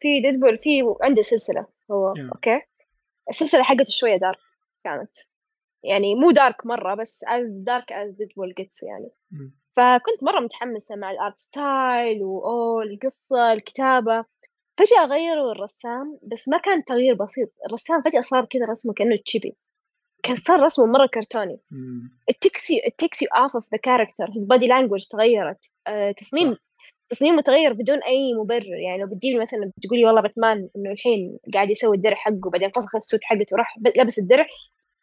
في 0.00 0.22
Deadpool 0.22 0.62
في 0.62 0.82
عنده 1.02 1.22
سلسلة 1.22 1.66
هو 1.90 2.14
Yeah. 2.14 2.32
أوكي 2.34 2.60
السلسلة 3.30 3.62
حقته 3.62 3.90
شوية 3.90 4.16
dark 4.16 4.38
كانت 4.84 5.10
يعني 5.84 6.14
مو 6.14 6.30
dark 6.30 6.66
مرة 6.66 6.94
بس 6.94 7.24
as 7.24 7.64
dark 7.70 7.84
as 7.84 8.12
Deadpool 8.16 8.62
gets 8.62 8.82
يعني 8.82 9.10
مم. 9.30 9.54
فكنت 9.76 10.24
مرة 10.24 10.40
متحمسة 10.40 10.96
مع 10.96 11.10
ال 11.10 11.17
art 11.17 11.38
style 11.38 12.22
وأوه 12.22 12.82
القصة 12.82 13.52
الكتابة 13.52 14.24
فجأة 14.78 15.06
غيروا 15.06 15.52
الرسام 15.52 16.18
بس 16.32 16.48
ما 16.48 16.58
كان 16.58 16.84
تغيير 16.84 17.14
بسيط 17.14 17.52
الرسام 17.66 18.02
فجأة 18.02 18.20
صار 18.20 18.44
كذا 18.44 18.64
رسمه 18.70 18.92
كأنه 18.92 19.16
تشيبي 19.26 19.56
كان 20.22 20.36
صار 20.36 20.62
رسمه 20.62 20.86
مرة 20.86 21.06
كرتوني. 21.06 21.60
takes 22.32 23.16
you 23.22 23.28
off 23.42 23.54
of 23.54 23.64
the 23.74 23.78
character. 23.78 24.26
His 24.26 24.46
body 24.52 24.68
language 24.68 25.08
تغيرت. 25.10 25.70
آه، 25.86 26.10
تصميم 26.10 26.54
صح. 26.54 26.60
تصميمه 27.08 27.42
تغير 27.42 27.72
بدون 27.72 27.98
أي 28.02 28.34
مبرر. 28.34 28.76
يعني 28.88 29.02
لو 29.02 29.06
بتجيب 29.06 29.40
مثلا 29.40 29.72
بتقولي 29.76 30.04
والله 30.04 30.20
باتمان 30.20 30.68
إنه 30.76 30.90
الحين 30.90 31.38
قاعد 31.54 31.70
يسوي 31.70 31.96
الدرع 31.96 32.16
حقه 32.16 32.50
بعدين 32.52 32.70
فسخ 32.70 32.96
السوت 32.96 33.20
حقته 33.22 33.54
وراح 33.54 33.76
لبس 33.96 34.18
الدرع 34.18 34.46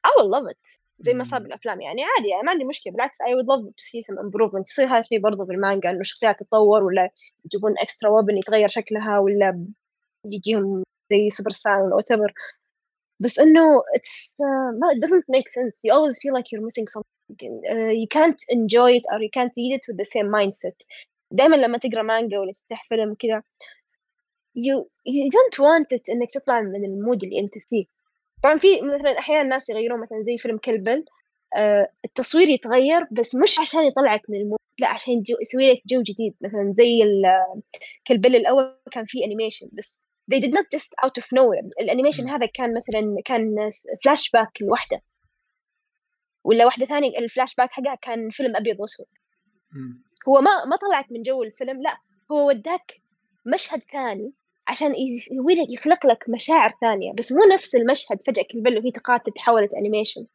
I 0.07 0.09
will 0.09 0.29
love 0.37 0.51
it. 0.53 0.79
زي 0.99 1.13
ما 1.13 1.23
صار 1.23 1.39
مم. 1.39 1.45
بالأفلام. 1.45 1.81
يعني 1.81 2.03
عادي 2.03 2.27
يعني 2.27 2.43
ما 2.43 2.51
عندي 2.51 2.63
مشكلة. 2.63 2.93
بالعكس 2.93 3.17
I 3.21 3.25
would 3.25 3.47
love 3.51 3.65
to 3.65 3.83
see 3.83 4.01
some 4.07 4.17
improvement. 4.19 4.63
يصير 4.69 4.85
هذا 4.85 4.99
الشيء 4.99 5.19
برضه 5.19 5.45
بالمانجا 5.45 5.89
إنه 5.89 5.99
الشخصيات 5.99 6.39
تتطور 6.39 6.83
ولا 6.83 7.09
يجيبون 7.45 7.73
extra 7.73 8.07
weapon 8.07 8.37
يتغير 8.37 8.67
شكلها 8.67 9.19
ولا 9.19 9.65
يجيهم 10.25 10.83
زي 11.11 11.29
Super 11.29 11.49
Saiyan 11.49 11.81
ولا 11.81 11.97
whatever. 12.01 12.31
بس 13.19 13.39
إنه 13.39 13.79
it's 13.97 14.29
uh, 14.41 14.79
ما 14.79 14.87
it 14.93 14.99
doesn't 15.05 15.25
make 15.35 15.49
sense. 15.49 15.75
You 15.83 15.93
always 15.93 16.17
feel 16.21 16.33
like 16.37 16.51
you're 16.51 16.65
missing 16.69 16.87
something. 16.87 17.07
uh, 17.73 17.91
you 18.01 18.07
can't 18.17 18.41
enjoy 18.57 18.91
it 18.97 19.05
or 19.11 19.17
you 19.25 19.31
can't 19.37 19.53
read 19.59 19.73
it 19.77 19.83
with 19.87 19.97
the 19.97 20.05
same 20.15 20.29
mindset. 20.37 20.77
دائما 21.31 21.55
لما 21.55 21.77
تقرأ 21.77 22.01
مانجا 22.01 22.39
ولا 22.39 22.51
تفتح 22.51 22.87
فيلم 22.89 23.15
كذا 23.19 23.43
you 24.57 24.85
you 25.07 25.29
don't 25.37 25.59
want 25.59 25.97
it 25.97 26.09
إنك 26.09 26.31
تطلع 26.31 26.61
من 26.61 26.85
ال 26.85 26.93
mood 26.93 27.23
اللي 27.23 27.39
أنت 27.39 27.57
فيه. 27.57 27.85
طبعا 28.43 28.57
في 28.57 28.81
مثلا 28.81 29.19
أحيانا 29.19 29.41
الناس 29.41 29.69
يغيرون 29.69 29.99
مثلا 30.01 30.21
زي 30.21 30.37
فيلم 30.37 30.57
Kill 30.57 30.81
Bill 30.81 31.05
آه 31.55 31.91
التصوير 32.05 32.47
يتغير 32.49 33.07
بس 33.11 33.35
مش 33.35 33.59
عشان 33.59 33.83
يطلعك 33.83 34.21
من 34.29 34.37
ال 34.41 34.45
mood 34.45 34.57
لا 34.79 34.87
عشان 34.87 35.23
يسوي 35.41 35.71
لك 35.71 35.81
جو 35.85 36.01
جديد. 36.01 36.35
مثلا 36.41 36.73
زي 36.75 37.03
Kill 38.07 38.21
Bill 38.21 38.35
الأول 38.35 38.77
كان 38.91 39.05
فيه 39.05 39.25
animation 39.25 39.69
بس 39.73 40.06
they 40.31 40.39
did 40.39 40.53
not 40.53 40.65
just 40.75 40.91
out 41.03 41.17
of 41.17 41.25
nowhere 41.33 41.81
ال 41.81 41.86
animation 41.86 42.23
مم. 42.23 42.29
هذا 42.29 42.45
كان 42.45 42.73
مثلا 42.73 43.21
كان 43.25 43.55
فلاش 44.03 44.29
باك 44.31 44.61
لوحدة 44.61 45.01
ولا 46.43 46.65
واحدة 46.65 46.85
ثانية 46.85 47.17
الفلاش 47.17 47.55
باك 47.55 47.71
حقها 47.71 47.95
كان 47.95 48.29
فيلم 48.29 48.55
أبيض 48.55 48.79
وأسود 48.79 49.07
مم. 49.71 50.03
هو 50.29 50.41
ما 50.41 50.65
ما 50.65 50.75
طلعك 50.75 51.11
من 51.11 51.21
جو 51.21 51.43
الفيلم 51.43 51.81
لا 51.81 51.97
هو 52.31 52.47
وداك 52.47 53.01
مشهد 53.45 53.81
ثاني 53.91 54.33
عشان 54.67 54.95
يسوي 54.95 55.53
لك 55.55 55.69
يخلق 55.69 56.05
لك 56.05 56.29
مشاعر 56.29 56.71
ثانية 56.81 57.13
بس 57.13 57.31
مو 57.31 57.39
نفس 57.53 57.75
المشهد 57.75 58.21
فجأة 58.21 58.43
Kill 58.51 58.64
Bill 58.64 58.77
وهي 58.77 58.91
تقاعد 58.91 59.19
تتحولت 59.19 59.73
animation 59.73 60.25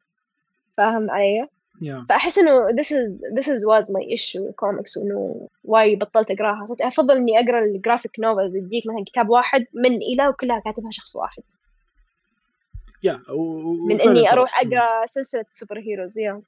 فاهم 0.77 1.11
علي؟ 1.11 1.49
yeah 1.83 2.07
فأحس 2.09 2.39
إنه 2.39 2.67
this 2.69 2.87
is 2.87 3.11
this 3.39 3.47
is 3.49 3.59
was 3.67 3.87
my 3.91 4.05
issue 4.17 4.41
with 4.41 4.55
comics 4.65 4.97
وإنه 4.97 5.49
why 5.65 5.97
بطلت 5.97 6.31
أقراها. 6.31 6.67
صرت 6.69 6.81
أفضل 6.81 7.17
إني 7.17 7.41
أقرأ 7.41 7.65
ال 7.65 7.71
graphic 7.71 8.13
novels 8.21 8.57
يديك 8.57 8.83
مثلا 8.87 9.05
كتاب 9.07 9.29
واحد 9.29 9.67
من 9.75 9.97
إلى 9.97 10.29
وكلها 10.29 10.59
كاتبها 10.65 10.91
شخص 10.91 11.17
واحد. 11.17 11.43
yeah 13.03 13.21
و- 13.31 13.87
من 13.89 14.01
أروح 14.29 14.65
مم. 14.65 14.73
أقرأ 14.73 15.07
سلسلة 15.07 15.45
superheroes 15.51 16.19
yeah 16.19 16.43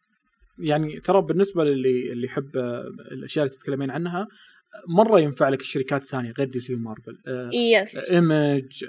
يعني 0.58 1.00
ترى 1.00 1.22
بالنسبة 1.22 1.64
للي 1.64 2.12
اللي 2.12 2.26
يحب 2.26 2.56
الأشياء 3.12 3.44
اللي 3.46 3.56
تتكلمين 3.56 3.90
عنها 3.90 4.26
مرة 4.88 5.20
ينفع 5.20 5.48
لك 5.48 5.60
الشركات 5.60 6.02
الثانية 6.02 6.32
غير 6.38 6.48
DC 6.48 6.60
و 6.60 6.74
Marvel. 6.74 7.18
yes 7.54 8.12
Image 8.12 8.84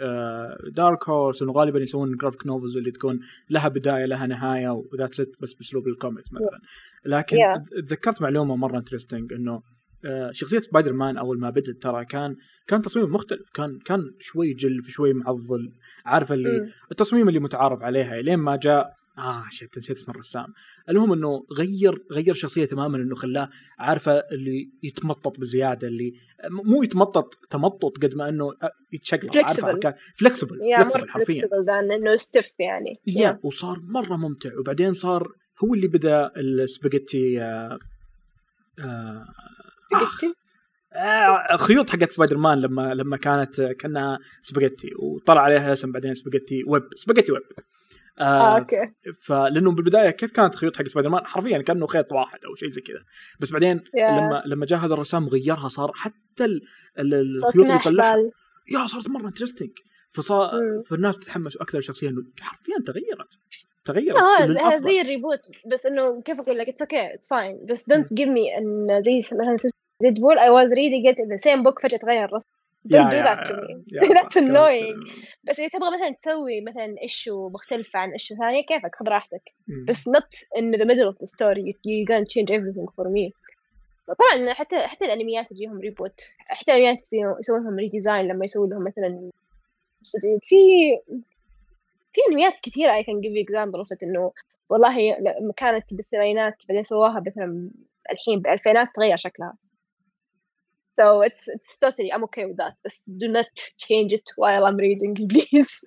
Dark 0.71 1.09
Horse 1.09 1.41
إنه 1.41 1.51
غالبا 1.51 1.79
يسوون 1.79 2.15
graphic 2.17 2.45
novels 2.47 2.77
اللي 2.77 2.91
تكون 2.91 3.19
لها 3.49 3.67
بداية 3.67 4.05
لها 4.05 4.27
نهاية 4.27 4.69
و 4.69 4.76
that's 4.76 5.19
it 5.19 5.31
بس 5.41 5.53
بأسلوب 5.53 5.87
الكوميكس 5.87 6.33
مثلا. 6.33 6.59
لكن 7.05 7.37
Yeah. 7.37 7.81
تذكرت 7.87 8.21
معلومة 8.21 8.55
مرة 8.55 8.77
interesting 8.77 9.33
إنه 9.33 9.61
آه، 10.05 10.31
شخصية 10.31 10.59
سبايدر 10.59 10.93
مان 10.93 11.17
أول 11.17 11.39
ما 11.39 11.49
بدت 11.49 11.81
ترى 11.81 12.05
كان 12.05 12.35
كان 12.67 12.81
تصميم 12.81 13.13
مختلف. 13.13 13.49
كان 13.53 13.79
كان 13.85 13.99
شوي 14.19 14.53
جلف 14.53 14.87
شوي 14.89 15.13
معضل. 15.13 15.71
عارفه 16.05 16.35
اللي 16.35 16.59
مم. 16.59 16.69
التصميم 16.91 17.27
اللي 17.27 17.39
متعارف 17.39 17.83
عليها 17.83 18.21
لين 18.21 18.39
ما 18.39 18.55
جاء 18.55 18.93
آه 19.17 19.43
shit 19.49 19.77
نسيت 19.77 19.97
اسم 19.97 20.11
الرسام. 20.11 20.45
المهم 20.89 21.13
إنه 21.13 21.45
غير 21.57 22.03
غير 22.11 22.33
شخصية 22.33 22.65
تماما 22.65 22.97
إنه 22.97 23.15
خلاه 23.15 23.49
عارفة 23.79 24.11
اللي 24.31 24.69
يتمطط 24.83 25.39
بزيادة 25.39 25.87
اللي 25.87 26.13
مو 26.49 26.83
يتمطط 26.83 27.33
تمطط 27.49 27.97
قد 27.97 28.15
ما 28.15 28.29
إنه 28.29 28.45
آه، 28.63 28.69
يتشقلب. 28.93 29.31
flexible 29.31 30.61
yeah 30.61 30.77
flexible 30.77 31.01
مرة 31.01 31.07
حرفيا. 31.09 31.41
flexible 31.41 31.65
ده 31.67 31.79
إنه 31.95 32.15
stiff 32.15 32.45
يعني. 32.59 32.95
yeah 33.07 33.39
وصار 33.43 33.79
مرة 33.83 34.15
ممتع. 34.15 34.49
وبعدين 34.59 34.93
صار 34.93 35.27
هو 35.63 35.73
اللي 35.73 35.87
بدأ 35.87 36.31
السباجيتي 36.37 37.41
آه 37.41 37.79
آه؟ 38.79 39.25
آه 40.95 41.57
خيوط 41.57 41.89
حقت 41.89 42.11
سبايدر 42.11 42.37
مان 42.37 42.61
لما 42.61 42.93
لما 42.93 43.17
كانت 43.17 43.61
كأنها 43.61 44.19
سباجيتي. 44.41 44.89
وطلع 44.99 45.41
عليها 45.41 45.73
اسم 45.73 45.91
بعدين 45.91 46.15
spaghetti 46.15 46.63
web. 46.67 46.83
spaghetti 46.95 47.31
web. 47.31 47.41
آه 48.19 48.57
okay. 48.57 48.91
فلأنه 49.21 49.71
بالبداية 49.71 50.09
كيف 50.09 50.31
كانت 50.31 50.53
الخيوط 50.53 50.77
حق 50.77 50.83
سبايدر 50.83 51.09
مان 51.09 51.25
حرفيا 51.25 51.61
كأنه 51.61 51.87
خيط 51.87 52.11
واحد 52.11 52.39
أو 52.45 52.55
شيء 52.55 52.69
زي 52.69 52.81
كذا. 52.81 52.99
بس 53.39 53.51
بعدين 53.51 53.83
yeah. 53.93 54.11
لما 54.11 54.43
لما 54.45 54.65
جاء 54.65 54.79
هذا 54.79 54.93
الرسام 54.93 55.27
غيرها 55.29 55.69
صار 55.69 55.91
حتى 55.95 56.45
ال- 56.45 56.61
الخيوط 56.97 57.65
اللي. 57.65 57.75
يطلعها. 57.75 58.17
yeah 58.73 58.87
صارت 58.87 59.09
مرة 59.09 59.27
interesting 59.27 59.69
فصار. 60.11 60.51
فالناس 60.89 61.19
تحمسوا 61.19 61.61
أكثر 61.61 61.77
الشخصيه 61.77 62.09
انه 62.09 62.21
حرفيا 62.39 62.75
تغيرت. 62.85 63.39
تغيرت 63.85 64.17
هذا 64.17 64.45
للأفضل. 64.45 64.89
زي 64.89 65.01
ال 65.01 65.06
reboot. 65.06 65.39
بس 65.71 65.85
إنه 65.85 66.21
كيف 66.21 66.39
أقول 66.39 66.57
لك؟ 66.57 66.69
it's 66.69 66.81
okay 66.81 67.13
it's 67.13 67.27
fine 67.29 67.65
بس 67.69 67.89
don't 67.89 68.13
give 68.13 68.27
me 68.29 68.57
an 68.57 69.03
زي 69.03 69.17
مثلا 69.17 69.71
Deadpool 70.01 70.39
I 70.39 70.49
was 70.49 70.73
reading 70.73 71.07
it 71.07 71.15
the 71.31 71.37
same 71.37 71.63
book 71.63 71.79
فجأة 71.79 71.97
تغير 71.97 72.25
الرسم. 72.25 72.47
Don't 72.87 73.09
do 73.09 73.21
that 73.29 73.39
to 73.47 73.53
me. 73.61 73.71
That's 74.17 74.35
annoying. 74.35 74.99
بس 75.43 75.59
إذا 75.59 75.67
تبغى 75.67 75.97
مثلا 75.97 76.15
تسوي 76.21 76.61
مثلا 76.61 76.95
issue 77.01 77.49
مختلفة 77.49 77.99
عن 77.99 78.11
issue 78.11 78.35
ثانية 78.35 78.65
كيفك 78.65 78.95
خذ 78.95 79.07
راحتك. 79.07 79.53
بس 79.87 80.09
not 80.09 80.59
in 80.59 80.71
the 80.71 80.85
middle 80.85 81.09
of 81.09 81.17
the 81.19 81.27
story 81.27 81.61
you, 81.61 81.73
you 81.83 82.05
gonna 82.05 82.25
change 82.25 82.51
everything 82.51 82.87
for 82.95 83.09
me 83.09 83.33
طبعا 84.07 84.53
حتى 84.53 84.87
حتى 84.87 85.05
الأنميات 85.05 85.49
تجيهم 85.49 85.79
reboot 85.79 86.21
حتى 86.37 86.71
الأنميات 86.71 86.99
يسوون 87.39 87.63
لهم 87.63 87.75
redesign 87.75 88.27
لما 88.27 88.45
يسوون 88.45 88.69
لهم 88.69 88.83
مثلا 88.83 89.31
في 90.41 90.55
في 92.13 92.21
أنميات 92.29 92.53
كثيرة 92.63 93.01
I 93.01 93.03
can 93.03 93.21
give 93.21 93.33
you 93.35 93.43
example 93.43 93.81
of 93.85 93.97
it 93.97 94.03
إنه 94.03 94.31
والله 94.69 95.19
لما 95.19 95.53
كانت 95.57 95.93
بالثمانينات 95.93 96.55
بعدين 96.69 96.83
سووها 96.83 97.23
مثلا 97.27 97.69
الحين 98.11 98.39
بالالفينات 98.39 98.87
تغير 98.95 99.17
شكلها 99.17 99.53
so 100.99 101.05
it's 101.27 101.43
it's 101.55 101.77
totally 101.83 102.09
I'm 102.13 102.23
okay 102.23 102.45
with 102.49 102.57
that. 102.63 102.73
بس 102.85 103.05
do 103.09 103.27
not 103.37 103.51
change 103.85 104.11
it 104.17 104.27
while 104.41 104.63
I'm 104.69 104.77
reading 104.77 105.13
please. 105.31 105.85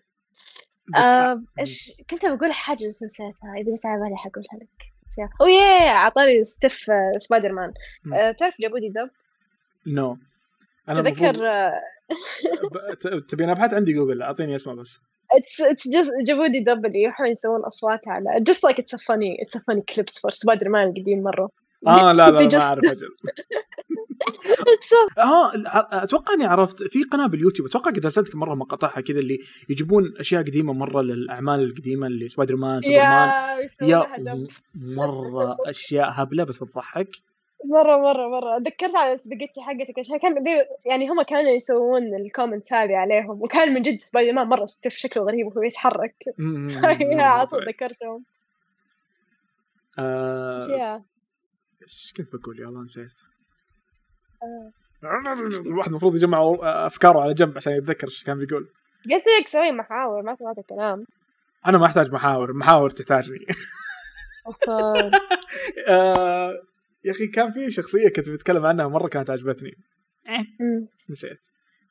آه، 0.96 1.42
إيش 1.60 1.92
كنت 2.10 2.26
بقول 2.26 2.52
حاجة 2.52 2.88
بس 2.88 3.02
نسيتها. 3.02 3.54
إذا 3.56 3.76
جت 3.76 3.86
على 3.86 4.00
بالي 4.02 4.16
حقولها 4.16 4.48
لك. 4.62 4.92
أو 5.40 5.46
يا 5.46 5.90
عطاني 5.90 6.44
ستيف 6.44 6.90
آه، 6.90 7.12
سبايدر 7.16 7.52
مان. 7.52 7.72
آه، 8.14 8.30
تعرف 8.30 8.54
جابوا 8.60 8.78
لي 8.78 8.88
دب 8.88 9.10
no 9.86 10.18
أنا 10.88 11.02
تذكر 11.02 11.30
المفروض- 11.30 11.82
ب- 12.72 12.94
ت- 12.94 13.30
تبين 13.30 13.50
ابحث 13.50 13.74
عندي 13.74 13.92
جوجل؟ 13.92 14.22
أعطيني 14.22 14.54
اسمه 14.56 14.74
بس. 14.74 14.98
it's 15.32 15.60
it's 15.60 15.88
just 15.88 16.10
جابوا 16.26 16.46
لي 16.46 16.60
دب 16.60 16.86
اللي 16.86 16.98
يروحون 17.02 17.26
يسوون 17.26 17.60
أصوات 17.64 18.08
على 18.08 18.44
just 18.48 18.70
like 18.70 18.74
it's 18.76 18.94
a 18.94 18.98
funny 18.98 19.36
it's 19.44 19.60
a 19.60 19.62
funny 19.62 19.82
clips 19.94 20.20
for 20.20 20.30
سبايدر 20.30 20.68
مان 20.68 20.88
القديم 20.88 21.22
مرة. 21.22 21.50
آه 21.86 22.12
لا 22.12 22.30
لا 22.30 22.30
ما 22.30 22.60
أعرف 22.60 22.84
أجل 22.84 23.08
آه 25.18 25.50
أتوقع 26.02 26.34
إني 26.34 26.44
عرفت 26.44 26.82
في 26.82 27.02
قناة 27.02 27.26
باليوتيوب 27.26 27.68
أتوقع 27.68 27.90
قد 27.90 28.04
أرسلتك 28.04 28.34
مرة 28.36 28.54
مقاطعها 28.54 29.00
كذا 29.00 29.18
اللي 29.18 29.38
يجيبون 29.68 30.14
أشياء 30.18 30.42
قديمة 30.42 30.72
مرة 30.72 31.02
للأعمال 31.02 31.60
القديمة 31.60 32.06
اللي 32.06 32.28
سبايدر 32.28 32.56
مان 32.56 32.80
سوبرمان 32.80 33.28
yeah 33.28 33.64
يسوون 33.64 33.90
yeah 33.90 34.46
مرة 34.74 35.56
أشياء 35.66 36.08
هبلة 36.10 36.44
بس 36.44 36.58
تضحك. 36.58 37.08
مرة 37.64 37.96
مرة 37.96 38.28
مرة. 38.28 38.58
تذكرت 38.58 38.94
على 38.94 39.12
السباجيتي 39.12 39.60
حقتك 39.60 39.98
عشان 39.98 40.18
كان 40.18 40.34
يعني 40.86 41.08
هم 41.08 41.22
كانوا 41.22 41.50
يسوون 41.50 42.14
ال 42.14 42.20
comments 42.20 42.72
هذه 42.72 42.96
عليهم 42.96 43.42
وكان 43.42 43.74
من 43.74 43.82
جد 43.82 44.00
سبايدر 44.00 44.32
مان 44.32 44.46
مرة 44.46 44.66
ستيف 44.66 44.96
شكله 44.96 45.22
غريب 45.24 45.46
وهو 45.46 45.62
يتحرك. 45.62 46.14
على 47.20 47.46
طول. 47.46 47.68
ذكرتهم. 47.68 48.24
آه، 49.98 51.00
كنت 52.16 52.36
بقول؟ 52.36 52.60
يا 52.60 52.66
الله 52.68 52.82
نسيت. 52.82 53.12
آه. 54.42 54.72
الواحد 55.66 55.88
المفروض 55.88 56.16
يجمع 56.16 56.56
أفكاره 56.62 57.20
على 57.20 57.34
جنب 57.34 57.56
عشان 57.56 57.72
يتذكر 57.72 58.06
إيش 58.06 58.24
كان 58.24 58.38
بيقول. 58.38 58.68
قلت 59.10 59.24
لك 59.40 59.48
سوي 59.48 59.72
محاور 59.72 60.22
ما 60.22 60.34
سمعت 60.34 60.58
الكلام. 60.58 61.04
أنا 61.66 61.78
ما 61.78 61.86
أحتاج 61.86 62.12
محاور 62.12 62.52
محاور 62.52 62.90
تحتاجني. 62.90 63.38
آه، 65.88 66.52
يا 67.04 67.10
أخي 67.10 67.26
كان 67.26 67.50
في 67.50 67.70
شخصية 67.70 68.08
كنت 68.08 68.30
بتكلم 68.30 68.66
عنها 68.66 68.88
مرة 68.88 69.08
كانت 69.08 69.30
عجبتني. 69.30 69.74
أمم. 70.28 70.88
نسيت. 71.10 71.40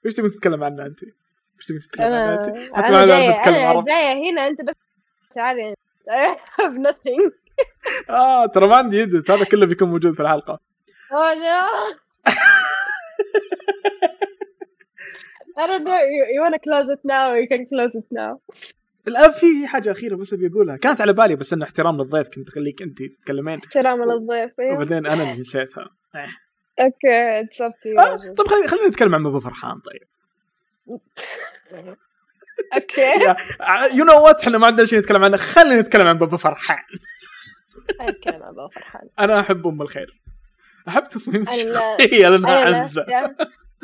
إيش 0.05 0.13
تبي 0.13 0.29
تتكلم 0.29 0.63
عنها 0.63 0.85
أنت؟ 0.85 1.03
إيش 1.03 1.65
تبي 1.67 1.79
تتكلم 1.79 2.05
عنها 2.05 2.47
أنت؟ 2.47 2.57
حتى 2.73 2.87
أنا 2.87 3.39
أتكلم 3.39 3.55
أنا 3.55 3.69
عربي. 3.69 3.85
جاية 3.91 4.31
هنا 4.31 4.47
أنت 4.47 4.61
بس 4.61 4.73
تعالي. 5.35 5.73
I 6.09 6.37
have 6.61 6.77
nothing. 6.77 7.46
آه 8.09 8.45
ترى 8.45 8.67
ما 8.67 8.77
عندي 8.77 9.03
هذا 9.03 9.43
كله 9.43 9.65
بيكون 9.65 9.89
موجود 9.89 10.13
في 10.13 10.19
الحلقة. 10.19 10.59
oh 11.11 11.35
no 11.35 11.97
I 15.59 15.65
don't 15.69 15.83
know. 15.87 16.01
You, 16.15 16.23
you 16.33 16.39
wanna 16.45 16.61
close 16.67 16.87
it 16.95 17.01
now? 17.15 17.25
You 17.41 17.47
can 17.53 17.63
close 17.71 17.95
it 18.01 18.07
now. 18.11 18.33
الآن 19.07 19.31
في 19.31 19.67
حاجة 19.67 19.91
أخيرة 19.91 20.15
بس 20.15 20.33
أبي 20.33 20.47
أقولها. 20.47 20.77
كانت 20.77 21.01
على 21.01 21.13
بالي 21.13 21.35
بس 21.35 21.53
إنه 21.53 21.65
احترام 21.65 21.97
للضيف. 21.97 22.29
كنت 22.29 22.49
أخليك 22.49 22.81
أنت 22.81 23.03
تتكلمين. 23.03 23.59
احتراما 23.59 24.05
للضيف 24.05 24.59
أيوه. 24.59 24.73
وبعدين 24.73 25.05
أنا 25.05 25.13
اللي 25.13 25.39
نسيتها. 25.41 25.89
okay 26.79 27.41
it's 27.43 27.65
up 27.65 27.73
to 27.73 27.89
you. 27.95 27.99
آه 27.99 28.33
طب 28.33 28.47
خلينا 28.47 28.67
خلينا 28.67 28.87
نتكلم 28.87 29.15
عن 29.15 29.23
بابا 29.23 29.39
فرحان 29.39 29.79
طيب. 29.79 30.07
okay. 32.75 33.35
You 33.97 34.05
know 34.05 34.23
what 34.23 34.41
إحنا 34.41 34.57
ما 34.57 34.67
عندنا 34.67 34.85
شيء 34.85 34.99
نتكلم 34.99 35.23
عنه. 35.23 35.37
خلينا 35.37 35.81
نتكلم 35.81 36.07
عن 36.07 36.17
بابا 36.17 36.37
فرحان. 36.37 36.83
بابا 38.25 38.67
فرحان. 38.67 39.09
أنا 39.19 39.39
أحب 39.39 39.67
أم 39.67 39.81
الخير. 39.81 40.21
أحب 40.87 41.03
تصميم 41.09 41.45
أنا- 41.45 41.49
الشخصية 41.49 42.29
لأنها 42.29 42.65
عنزه 42.77 43.05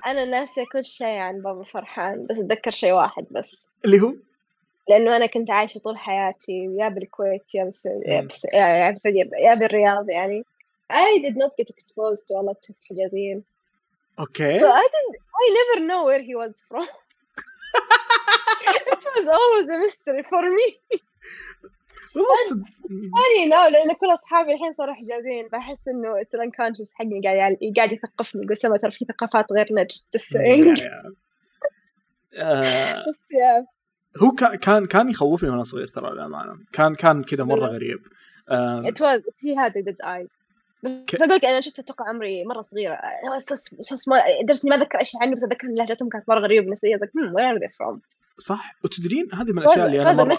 أنا 0.05 0.25
ناسية 0.25 0.65
كل 0.71 0.83
شيء 0.85 1.17
عن 1.17 1.41
بابا 1.41 1.63
فرحان 1.63 2.23
بس 2.23 2.39
أتذكر 2.39 2.71
شيء 2.71 2.91
واحد 2.91 3.25
بس. 3.31 3.67
اللي 3.85 4.01
هو؟ 4.01 4.13
لأنه 4.89 5.15
أنا 5.15 5.25
كنت 5.25 5.51
عايشة 5.51 5.77
طول 5.79 5.97
حياتي 5.97 6.75
يا 6.79 6.89
بالكويت 6.89 7.55
يا 7.55 7.63
بالسعودية 7.63 8.09
يا 8.09 8.21
مم. 8.21 8.27
بالس- 8.27 8.53
يا 8.53 8.59
يا 8.67 8.89
بالسعودية 8.91 9.29
يا 9.49 9.53
بالرياض 9.53 10.09
يعني. 10.09 10.45
I 10.93 11.19
did 11.25 11.33
not 11.35 11.51
get 11.61 11.69
exposed 11.69 12.23
to 12.27 12.33
a 12.35 12.43
lot 12.49 12.69
of 12.69 12.75
حجازيين 12.89 13.43
أوكي. 14.19 14.59
So 14.59 14.63
I 14.63 14.87
didn't 14.93 15.15
I 15.43 15.45
never 15.59 15.85
know 15.87 16.03
where 16.09 16.21
he 16.21 16.35
was 16.35 16.53
from. 16.69 16.87
It 18.93 19.03
was 19.17 19.27
always 19.37 19.67
a 19.75 19.77
mystery 19.85 20.23
for 20.31 20.43
me. 20.57 20.67
Funny 22.13 23.49
now 23.51 23.71
لأن 23.71 23.93
كل 23.93 24.13
أصحابي 24.13 24.53
الحين 24.53 24.73
صاروا 24.73 24.93
حجازيين 24.93 25.49
فأحس 25.49 25.87
إنه 25.87 26.13
unconscious 26.21 26.91
حقي 26.93 27.21
قاعد 27.23 27.57
قاعد 27.75 27.91
يثقفني 27.91 28.43
يقول 28.43 28.57
سما 28.57 28.77
ترى 28.77 28.91
في 28.91 29.05
ثقافات 29.05 29.53
غير 29.53 29.67
نجد 29.71 29.91
just 30.17 30.21
saying. 30.21 30.81
يا- 30.81 30.85
يا. 30.85 31.13
آه، 32.43 33.03
بس 33.09 33.25
يا 33.31 33.65
هو 34.17 34.31
كان 34.31 34.55
كان 34.55 34.85
كان 34.85 35.09
يخوفني 35.09 35.49
وأنا 35.49 35.63
صغير 35.63 35.87
ترى 35.87 36.11
للأمانة. 36.11 36.57
كان 36.73 36.95
كان 36.95 37.23
كذا 37.23 37.43
مرة 37.43 37.59
مرة. 37.59 37.67
غريب. 37.67 37.99
had 39.55 39.71
a 39.71 39.81
good 39.89 40.05
eye. 40.05 40.27
ك- 41.07 41.15
بس 41.15 41.21
أقول 41.21 41.35
لك 41.35 41.45
أنا 41.45 41.61
شفت 41.61 41.79
أتوقع 41.79 42.09
عمري 42.09 42.43
مرة 42.45 42.61
صغيرة. 42.61 42.99
لدرجه 44.43 44.61
إني 44.63 44.69
ما 44.69 44.75
اتذكر 44.75 44.99
اي 44.99 45.05
شيء 45.05 45.21
عنه 45.21 45.31
بس 45.31 45.43
أتذكر 45.43 45.67
إن 45.67 45.73
لهجتهم 45.75 46.09
كانت 46.09 46.29
مرة 46.29 46.39
غريبة 46.39 46.63
بالنسبة 46.63 46.87
لي 46.89 46.97
where 46.97 47.55
are 47.55 47.59
they 47.59 47.71
from 47.73 47.99
صح؟ 48.37 48.75
وتدرين؟ 48.83 49.29
هذه 49.33 49.51
من 49.51 49.59
الأشياء 49.59 49.85
اللي 49.85 50.01
أنا 50.01 50.11
مرة 50.23 50.35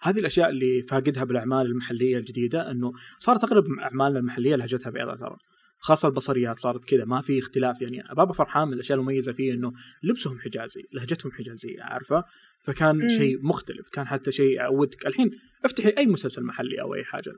هذه 0.00 0.18
الأشياء 0.18 0.48
اللي 0.48 0.82
فاقدها 0.82 1.24
بالأعمال 1.24 1.66
المحلية 1.66 2.18
الجديدة 2.18 2.70
إنه 2.70 2.92
صارت 3.18 3.44
أغلب 3.44 3.64
أعمالنا 3.82 4.18
المحلية 4.18 4.56
لهجتها 4.56 4.90
بيضاء 4.90 5.16
ترى 5.16 5.36
خاصة 5.78 6.08
البصريات 6.08 6.58
صارت 6.58 6.84
كذا 6.84 7.04
ما 7.04 7.20
في 7.20 7.38
اختلاف 7.38 7.82
يعني 7.82 8.02
بابا 8.16 8.32
فرحان 8.32 8.68
من 8.68 8.74
الأشياء 8.74 8.98
المميزة 8.98 9.32
فيه 9.32 9.54
إنه 9.54 9.72
لبسهم 10.02 10.38
حجازي 10.38 10.82
لهجتهم 10.92 11.32
حجازية 11.32 11.82
عارفة 11.82 12.24
فكان. 12.62 13.08
شيء 13.10 13.38
مختلف 13.42 13.88
كان 13.88 14.06
حتى 14.06 14.32
شيء 14.32 14.50
يعودك 14.56 15.06
الحين 15.06 15.30
افتحي 15.64 15.94
أي 15.98 16.06
مسلسل 16.06 16.42
محلي 16.42 16.80
أو 16.80 16.94
أي 16.94 17.04
حاجة 17.04 17.32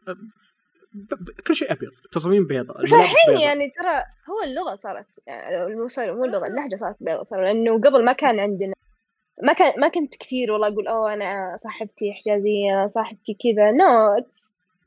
كل 1.46 1.56
شيء 1.56 1.72
أبيض 1.72 1.90
تصاميم 2.12 2.46
بيضاء 2.46 2.82
بس 2.82 2.92
الحين. 2.92 3.40
يعني 3.40 3.70
ترى 3.70 3.94
هو 4.28 4.42
اللغة 4.44 4.74
صارت 4.74 5.06
يعني 5.26 5.74
مو 6.12 6.24
اللغة 6.24 6.46
اللهجة 6.46 6.76
صارت 6.80 6.96
بيضاء 7.00 7.22
ترى 7.22 7.42
لأنه 7.42 7.80
قبل 7.80 8.04
ما 8.04 8.12
كان 8.12 8.38
عندنا 8.38 8.74
ما 9.43 9.53
كان 9.53 9.80
ما 9.80 9.89
كنت 9.89 10.16
كثير 10.16 10.53
والله 10.53 10.68
أقول 10.68 10.89
أوه 10.89 11.12
أنا 11.12 11.59
صاحبتي 11.64 12.12
حجازيه 12.12 12.72
أنا 12.72 12.86
صاحبتي 12.86 13.34
كذا. 13.34 13.70
نو 13.70 14.16
no, 14.16 14.22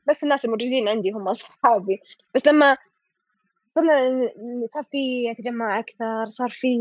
بس 0.08 0.24
الناس 0.24 0.44
الموجودين 0.44 0.88
عندي 0.88 1.10
هم 1.10 1.28
أصحابي. 1.28 2.00
بس 2.34 2.46
لما 2.46 2.76
صرنا 3.74 3.92
صار 4.74 4.82
في 4.82 5.34
تجمع 5.34 5.78
أكثر 5.78 6.26
صار 6.26 6.48
في 6.48 6.78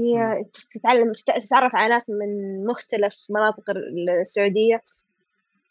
تتعلم 0.74 1.12
تتعرف 1.46 1.76
على 1.76 1.94
ناس 1.94 2.10
من 2.10 2.66
مختلف 2.66 3.28
مناطق 3.30 3.64
السعودية. 4.22 4.82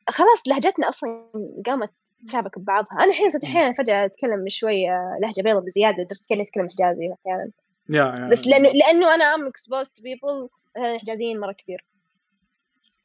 خلاص 0.08 0.48
لهجتنا 0.48 0.88
أصلا 0.88 1.24
قامت 1.66 1.90
تشابك 2.26 2.58
ببعضها. 2.58 2.92
أنا 2.92 3.10
الحين 3.10 3.30
صرت 3.30 3.44
أحيانا 3.44 3.74
فجأة 3.74 4.04
أتكلم 4.04 4.48
شوية 4.48 5.18
لهجة 5.22 5.42
بيضاء 5.42 5.60
بزيادة 5.60 6.02
لدرجه 6.02 6.20
كأني 6.28 6.42
أتكلم 6.42 6.68
حجازي 6.68 7.12
أحيانا. 7.12 7.50
يا 7.88 8.04
يا 8.04 8.28
بس 8.30 8.46
لأنه 8.46 8.68
لأنه 8.68 9.14
أنا 9.14 9.34
ام 9.34 9.48
to 9.48 10.02
people 10.02 10.48
مثلا 10.76 10.98
حجازيين 10.98 11.40
مرة 11.40 11.52
كثير. 11.52 11.84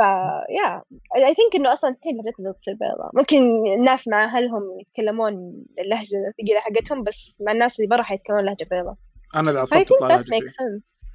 يا 0.50 0.82
اي 1.16 1.34
ثينك 1.34 1.54
إنه 1.56 1.72
أصلا 1.72 1.90
الحين 1.90 2.16
لهجتنا 2.16 2.50
بتصير 2.50 2.74
بيضاء 2.74 3.10
ممكن 3.14 3.66
الناس 3.78 4.08
مع 4.08 4.24
أهلهم 4.24 4.62
يتكلمون 4.80 5.32
اللهجة 5.78 6.28
الثقيلة 6.28 6.60
حقتهم 6.60 7.02
بس 7.02 7.38
مع 7.46 7.52
الناس 7.52 7.80
اللي 7.80 7.88
برا 7.90 8.02
حيتكلمون 8.02 8.44
لهجة 8.44 8.66
بيضاء 8.70 8.94
أنا 9.36 9.50
اللي 9.50 9.60
عصبت 9.60 9.90
لهجتي. 10.02 10.30
makes 10.30 10.50
sense. 10.50 11.06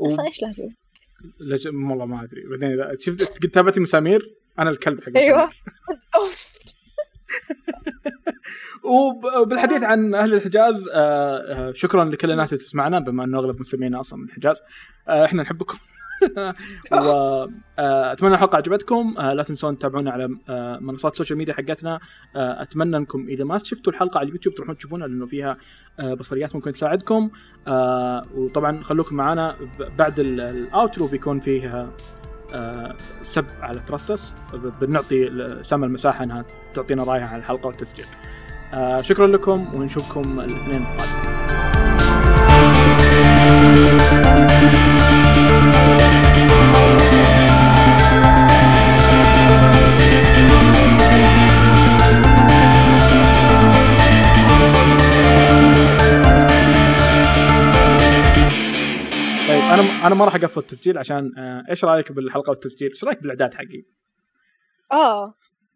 و- 0.00 0.08
أصلا 0.08 0.26
إيش 0.26 0.42
لهجة؟ 0.42 0.68
لج... 1.40 1.66
والله 1.68 2.06
ما 2.06 2.22
أدري. 2.24 2.40
بعدين 2.50 2.96
شفت 3.00 3.46
تابعتي 3.46 3.80
مسامير؟ 3.80 4.34
أنا 4.58 4.70
الكلب 4.70 5.00
حق 5.00 5.12
أيوه. 5.16 5.48
وبالحديث 9.42 9.82
عن 9.82 10.14
أهل 10.14 10.34
الحجاز 10.34 10.88
آه، 10.88 11.36
آه، 11.68 11.72
شكرا 11.72 12.04
لكل 12.04 12.30
الناس 12.30 12.52
اللي 12.52 12.64
تسمعنا 12.64 12.98
بما 12.98 13.24
إنه 13.24 13.38
أغلب 13.38 13.60
مستمعينا 13.60 14.00
أصلا 14.00 14.18
من 14.18 14.24
الحجاز. 14.24 14.60
آه، 15.08 15.24
إحنا 15.24 15.42
نحبكم. 15.42 15.78
واتمنى 16.92 18.34
الحلقة 18.34 18.56
عجبتكم. 18.56 19.14
لا 19.18 19.42
تنسون 19.42 19.78
تتابعونا 19.78 20.10
على 20.10 20.28
منصات 20.80 21.12
ال 21.12 21.16
social 21.16 21.38
media 21.38 21.54
حقتنا. 21.54 22.00
أتمنى 22.36 22.96
أنكم 22.96 23.26
إذا 23.28 23.44
ما 23.44 23.58
شفتوا 23.58 23.92
الحلقة 23.92 24.18
على 24.18 24.28
اليوتيوب 24.28 24.54
تروحون 24.54 24.76
تشوفونها 24.76 25.06
لأنه 25.06 25.26
فيها 25.26 25.56
بصريات 26.02 26.54
ممكن 26.54 26.72
تساعدكم. 26.72 27.30
وطبعا 28.34 28.82
خلوكم 28.82 29.16
معنا 29.16 29.56
بعد 29.98 30.20
ال 30.20 30.34
outro 30.34 31.06
بيكون 31.06 31.40
فيه 31.40 31.92
سب 33.22 33.44
على 33.60 33.80
تراستس 33.80 34.34
بنعطي 34.80 35.48
سام 35.62 35.84
المساحة 35.84 36.24
إنها 36.24 36.44
تعطينا 36.74 37.04
رأيها 37.04 37.26
على 37.26 37.38
الحلقة 37.38 37.66
والتسجيل 37.66 38.06
آه 38.74 38.96
شكرا 39.00 39.26
لكم 39.26 39.74
ونشوفكم 39.74 40.40
الاثنين 40.40 40.86
القادم 44.12 45.01
أنا 59.74 60.06
أنا 60.06 60.14
ما 60.14 60.24
راح 60.24 60.34
أقفل 60.34 60.60
التسجيل 60.60 60.98
عشان 60.98 61.38
آه 61.38 61.64
إيش 61.70 61.84
رأيك 61.84 62.12
بالحلقة 62.12 62.50
والتسجيل؟ 62.50 62.90
إيش 62.90 63.04
رأيك 63.04 63.22
بالإعداد 63.22 63.54
حقي؟ 63.54 63.84
آه. 64.92 65.34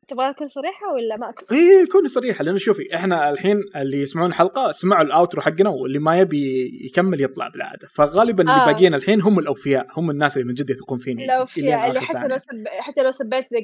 تبغى 0.09 0.31
اكون 0.31 0.47
صريحة 0.47 0.93
ولا 0.95 1.17
ما 1.17 1.31
أكون؟ 1.31 1.59
اي 1.59 1.87
كوني 1.87 2.09
صريحة 2.09 2.45
لأنه 2.45 2.59
شوفي 2.59 2.95
إحنا 2.95 3.31
الحين 3.31 3.57
اللي 3.77 4.01
يسمعون 4.01 4.31
الحلقة 4.31 4.73
سمعوا 4.73 5.03
ال 5.03 5.09
outro 5.09 5.43
حقنا 5.43 5.71
واللي 5.71 5.99
ما 5.99 6.19
يبي 6.19 6.71
يكمل 6.85 7.21
يطلع 7.21 7.49
بالعادة. 7.49 7.89
فغالبا 7.89 8.53
آه. 8.53 8.55
اللي 8.55 8.73
باقيين 8.73 8.95
الحين 8.95 9.23
هم 9.23 9.39
الأوفياء 9.39 9.87
هم 9.97 10.11
الناس 10.11 10.37
اللي 10.37 10.49
من 10.49 10.55
جد 10.55 10.71
يثقون 10.71 10.99
فيني 10.99 11.25
الأوفياء 11.25 11.89
اللي 11.89 12.01
حتى 12.01 12.29
لو 12.29 12.37
سب... 12.37 12.65
حتى 12.81 13.03
لو 13.03 13.11
سبيت 13.11 13.53
ذا 13.53 13.59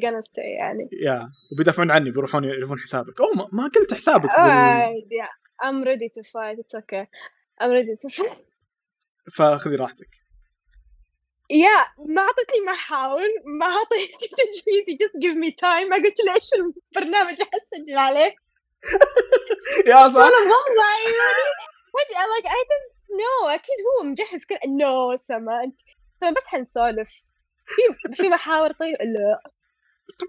يعني. 0.58 0.88
yeah 1.02 1.28
وبيدافعون 1.52 1.90
عني 1.90 2.10
بيروحون 2.10 2.44
يعرفون 2.44 2.78
حسابك. 2.78 3.20
أو 3.20 3.26
ما, 3.36 3.48
ما 3.52 3.68
قلت 3.68 3.94
حسابك 3.94 4.30
عادي. 4.30 5.22
I'm 5.64 5.84
ready 5.84 6.08
to 6.08 6.22
fight 6.22 6.58
it's 6.58 6.74
okay 6.74 7.06
I'm 7.62 7.70
ready 7.70 7.94
to 8.02 8.08
fight 8.08 8.32
فخذي 9.32 9.76
راحتك. 9.76 10.21
yeah 11.52 11.86
ما 12.06 12.22
اعطتني 12.22 12.60
محاور 12.66 13.22
ما 13.60 13.66
اعطيتني 13.66 14.28
تجهيزي 14.38 14.94
just 15.00 15.16
give 15.18 15.36
me 15.36 15.50
time 15.50 15.88
ما 15.88 15.96
قلت 15.96 16.20
له 16.26 16.34
إيش 16.34 16.48
البرنامج 16.54 17.32
اللي 17.32 17.44
حسجل 17.44 17.98
عليه. 17.98 18.34
yeah 19.90 20.08
صح. 20.08 20.16
أنا 20.16 20.36
والله 20.36 20.92
يعني 21.04 21.42
فجأة 21.94 22.22
like 22.22 22.46
I 22.48 22.64
didn't 22.64 23.16
know 23.20 23.50
أكيد 23.54 23.74
هو 23.98 24.04
مجهز 24.04 24.44
كل 24.44 24.56
no 24.80 25.16
سما 25.16 25.64
أنت 25.64 25.80
سما 26.20 26.30
بس 26.30 26.46
حنسولف. 26.46 27.10
في 27.66 28.14
في 28.14 28.28
محاور 28.28 28.72
طيب؟ 28.72 28.96
لا. 29.00 29.40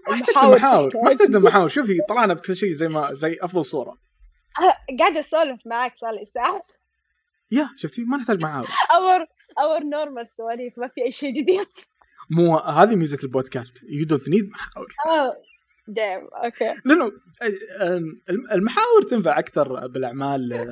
ما 0.08 0.14
احتاج 0.14 0.36
محاور 0.36 0.90
ما 1.04 1.12
احتاج 1.12 1.36
محاور 1.36 1.68
شوفي 1.68 1.98
طلعنا 2.08 2.34
بكل 2.34 2.56
شيء 2.56 2.72
زي 2.72 2.88
ما 2.88 3.00
زي 3.22 3.38
أفضل 3.42 3.64
صورة. 3.64 3.98
قاعدة 4.98 5.20
أسولف 5.20 5.66
معك 5.66 5.96
صار 5.96 6.10
لي 6.10 6.24
ساعة. 6.24 6.62
yeah 7.50 7.68
شفتي؟ 7.76 8.02
ما 8.04 8.16
نحتاج 8.16 8.42
محاور. 8.42 8.66
our 9.58 9.84
normal 9.84 10.26
سواليف 10.26 10.78
ما 10.78 10.88
في 10.88 11.04
أي 11.04 11.10
شيء 11.10 11.30
جديد. 11.30 11.66
مو 12.30 12.58
هذه 12.58 12.96
ميزة 12.96 13.18
البودكاست. 13.24 13.84
You 13.88 14.06
don't 14.06 14.28
need 14.28 14.48
محاور. 14.50 14.86
آه 15.06 15.36
damn 15.88 16.28
okay. 16.44 16.74
لأنه 16.84 17.12
المحاور 18.52 19.02
تنفع 19.10 19.38
أكثر 19.38 19.86
بالأعمال 19.86 20.70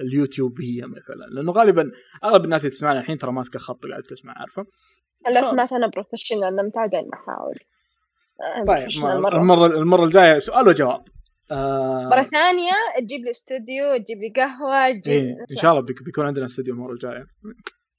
اليوتيوبيه 0.00 0.84
مثلا. 0.84 1.26
لأنه 1.30 1.52
غالبا 1.52 1.90
أغلب 2.24 2.44
الناس 2.44 2.60
اللي 2.60 2.70
تسمعنا 2.70 3.00
الحين 3.00 3.18
ترى 3.18 3.32
ماسكة 3.32 3.58
خط 3.58 3.86
قاعد 3.86 4.02
تسمع 4.02 4.34
عارفة؟ 4.36 4.66
هلا 5.26 5.42
سمعت 5.42 5.72
أنا 5.72 5.86
professional 5.86 6.44
أنا 6.44 6.62
متعوده 6.62 6.98
على 6.98 7.06
المحاور 7.06 7.54
طيب 8.66 8.88
المرة 9.04 9.66
المرة 9.66 10.04
الجاية 10.04 10.38
سؤال 10.38 10.68
وجواب. 10.68 11.04
آه 11.50 12.08
مرة 12.10 12.22
ثانية 12.22 12.72
تجيب 12.98 13.24
لي 13.24 13.30
استوديو 13.30 13.96
تجيب 13.96 14.18
لي 14.18 14.32
قهوة 14.36 14.90
تجيب 14.90 15.12
إيه 15.12 15.30
إن 15.50 15.56
شاء 15.56 15.72
الله 15.72 15.82
بيكون 15.82 16.26
عندنا 16.26 16.46
استوديو 16.46 16.74
المرة 16.74 16.92
الجاية. 16.92 17.26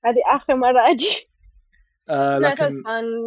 هذه 0.09 0.35
آخر 0.35 0.55
مرة 0.55 0.91
أجي. 0.91 1.27
آه 2.09 2.37
لكن 2.39 2.83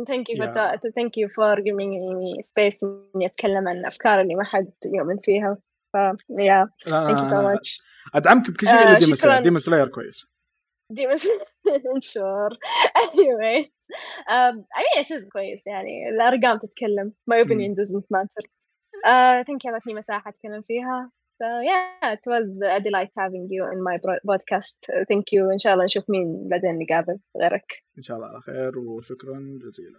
thank 0.08 0.30
you 0.30 0.52
thank 0.94 1.18
you 1.18 1.28
for 1.28 1.60
giving 1.60 1.94
me 1.94 2.42
space 2.42 2.84
إني 3.16 3.26
أتكلم 3.26 3.68
عن 3.68 3.76
الافكار 3.76 4.20
اللي 4.20 4.34
ما 4.34 4.44
حد 4.44 4.72
يؤمن 4.86 5.18
فيها. 5.18 5.58
ف 5.92 5.96
yeah 6.38 6.68
thank 6.84 7.18
you 7.18 7.24
so 7.24 7.42
much 7.42 7.80
أدعمك 8.14 8.50
بكل 8.50 8.66
شيء 8.66 8.82
الا 8.82 8.98
ديمون 8.98 9.16
سلاير 9.16 9.42
ديمون 9.42 9.58
سلاير 9.58 9.88
كويس. 9.88 10.26
ديمون 10.90 11.16
sure. 12.00 12.50
Anyways. 12.98 13.80
Um, 14.28 14.64
I 14.76 14.80
mean 14.82 15.04
it 15.04 15.10
is 15.10 15.28
كويس 15.32 15.66
يعني. 15.66 16.08
الأرقام 16.08 16.58
تتكلم. 16.58 17.12
My 17.30 17.36
opinion 17.36 17.74
doesn't 17.74 18.04
matter. 18.10 18.42
uh, 19.06 19.40
I 19.40 19.44
think 19.44 19.66
أعطتني 19.66 19.94
مساحة 19.94 20.30
أتكلم 20.30 20.62
فيها. 20.62 21.10
So 21.42 21.48
yeah, 21.70 22.12
it 22.16 22.24
was 22.26 22.48
a 22.76 22.80
delight 22.86 23.12
having 23.16 23.46
you 23.48 23.64
in 23.72 23.80
my 23.82 23.96
podcast. 24.30 24.80
Thank 25.10 25.32
you. 25.32 25.52
إن 25.52 25.58
شاء 25.58 25.72
الله 25.72 25.84
نشوف 25.84 26.10
مين 26.10 26.48
بعدين 26.48 26.78
نقابل 26.78 27.18
غيرك. 27.42 27.84
إن 27.98 28.02
شاء 28.02 28.16
الله 28.16 28.28
على 28.28 28.40
خير 28.40 28.78
وشكرا 28.78 29.58
جزيلا. 29.62 29.98